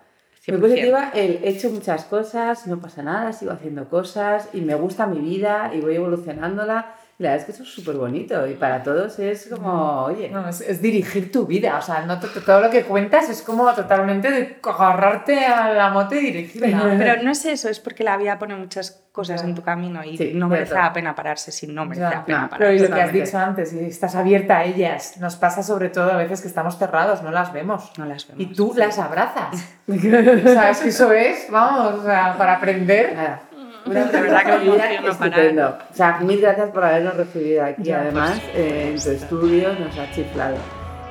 Muy 0.47 0.57
positiva, 0.57 1.11
el 1.13 1.41
he 1.43 1.49
hecho 1.49 1.69
muchas 1.69 2.05
cosas, 2.05 2.65
no 2.65 2.79
pasa 2.79 3.03
nada, 3.03 3.33
sigo 3.33 3.51
haciendo 3.51 3.87
cosas 3.87 4.49
y 4.53 4.61
me 4.61 4.73
gusta 4.73 5.05
mi 5.05 5.19
vida 5.19 5.71
y 5.73 5.81
voy 5.81 5.95
evolucionándola 5.95 6.95
la 7.19 7.31
verdad 7.31 7.41
es 7.41 7.45
que 7.45 7.51
eso 7.51 7.63
es 7.63 7.69
súper 7.69 7.97
bonito 7.97 8.47
y 8.47 8.53
para 8.53 8.81
todos 8.81 9.19
es 9.19 9.47
como, 9.47 10.03
oye. 10.03 10.29
No, 10.29 10.47
es, 10.47 10.81
dirigir 10.81 11.33
tu 11.33 11.45
vida, 11.45 11.77
o 11.77 11.81
sea, 11.81 12.05
no 12.05 12.17
todo 12.17 12.61
lo 12.61 12.69
que 12.69 12.83
cuentas 12.83 13.29
es 13.29 13.41
como 13.41 13.69
totalmente 13.73 14.31
de 14.31 14.57
agarrarte 14.63 15.45
a 15.45 15.73
la 15.73 15.89
moto 15.89 16.15
y 16.15 16.19
dirigirla. 16.19 16.95
Pero 16.97 17.21
no 17.21 17.31
es 17.31 17.43
eso, 17.43 17.67
es 17.67 17.81
porque 17.81 18.05
la 18.05 18.15
vida 18.15 18.39
pone 18.39 18.55
muchas 18.55 19.03
cosas 19.11 19.43
en 19.43 19.53
tu 19.53 19.61
camino 19.61 20.01
y 20.01 20.33
no 20.33 20.47
merece 20.47 20.75
la 20.75 20.93
pena 20.93 21.13
pararse 21.13 21.51
si 21.51 21.67
no 21.67 21.83
merece 21.83 22.09
la 22.09 22.23
pena 22.23 22.49
pararse. 22.49 22.77
Pero 22.77 22.89
lo 22.89 22.95
que 22.95 23.01
has 23.01 23.11
dicho 23.11 23.37
antes, 23.37 23.69
si 23.71 23.79
estás 23.79 24.15
abierta 24.15 24.59
a 24.59 24.63
ellas, 24.63 25.17
nos 25.17 25.35
pasa 25.35 25.61
sobre 25.61 25.89
todo 25.89 26.13
a 26.13 26.15
veces 26.15 26.39
que 26.41 26.47
estamos 26.47 26.77
cerrados, 26.77 27.21
no 27.21 27.31
las 27.31 27.51
vemos. 27.51 27.91
No 27.97 28.05
las 28.05 28.25
vemos. 28.29 28.41
Y 28.41 28.45
tú 28.53 28.73
las 28.77 28.97
abrazas. 28.97 29.57
¿Sabes 29.87 30.79
que 30.79 30.87
eso 30.87 31.11
es? 31.11 31.47
Vamos, 31.51 31.95
o 31.95 32.03
sea, 32.05 32.37
para 32.37 32.53
aprender. 32.53 33.48
Una 33.89 34.05
de 34.05 34.21
verdad 34.21 34.43
que 34.45 35.07
estupendo. 35.09 35.77
O 35.91 35.93
sea, 35.93 36.19
mil 36.19 36.39
gracias 36.39 36.69
por 36.69 36.83
habernos 36.83 37.17
recibido 37.17 37.65
aquí, 37.65 37.91
además, 37.91 38.39
en 38.53 39.01
tu 39.01 39.09
estudio, 39.09 39.73
nos 39.73 39.97
ha 39.97 40.11
chiflado. 40.11 40.57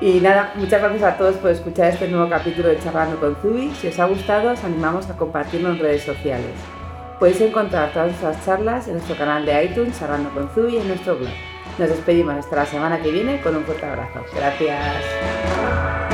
Y 0.01 0.21
nada, 0.21 0.53
muchas 0.55 0.81
gracias 0.81 1.03
a 1.03 1.17
todos 1.17 1.35
por 1.35 1.51
escuchar 1.51 1.89
este 1.89 2.07
nuevo 2.07 2.29
capítulo 2.29 2.69
de 2.69 2.79
Charlando 2.79 3.19
con 3.19 3.35
Zubi. 3.37 3.69
Si 3.81 3.87
os 3.89 3.99
ha 3.99 4.05
gustado, 4.05 4.51
os 4.51 4.63
animamos 4.63 5.09
a 5.09 5.17
compartirlo 5.17 5.71
en 5.71 5.79
redes 5.79 6.03
sociales. 6.03 6.51
Podéis 7.19 7.41
encontrar 7.41 7.91
todas 7.91 8.07
nuestras 8.07 8.45
charlas 8.45 8.87
en 8.87 8.93
nuestro 8.93 9.17
canal 9.17 9.45
de 9.45 9.65
iTunes, 9.65 9.99
Charlando 9.99 10.29
con 10.29 10.47
Zubi, 10.49 10.75
y 10.75 10.77
en 10.77 10.87
nuestro 10.87 11.17
blog. 11.17 11.33
Nos 11.77 11.89
despedimos 11.89 12.35
hasta 12.35 12.55
la 12.55 12.65
semana 12.65 13.01
que 13.01 13.11
viene 13.11 13.41
con 13.41 13.57
un 13.57 13.63
fuerte 13.65 13.85
abrazo. 13.85 14.23
Gracias. 14.33 16.08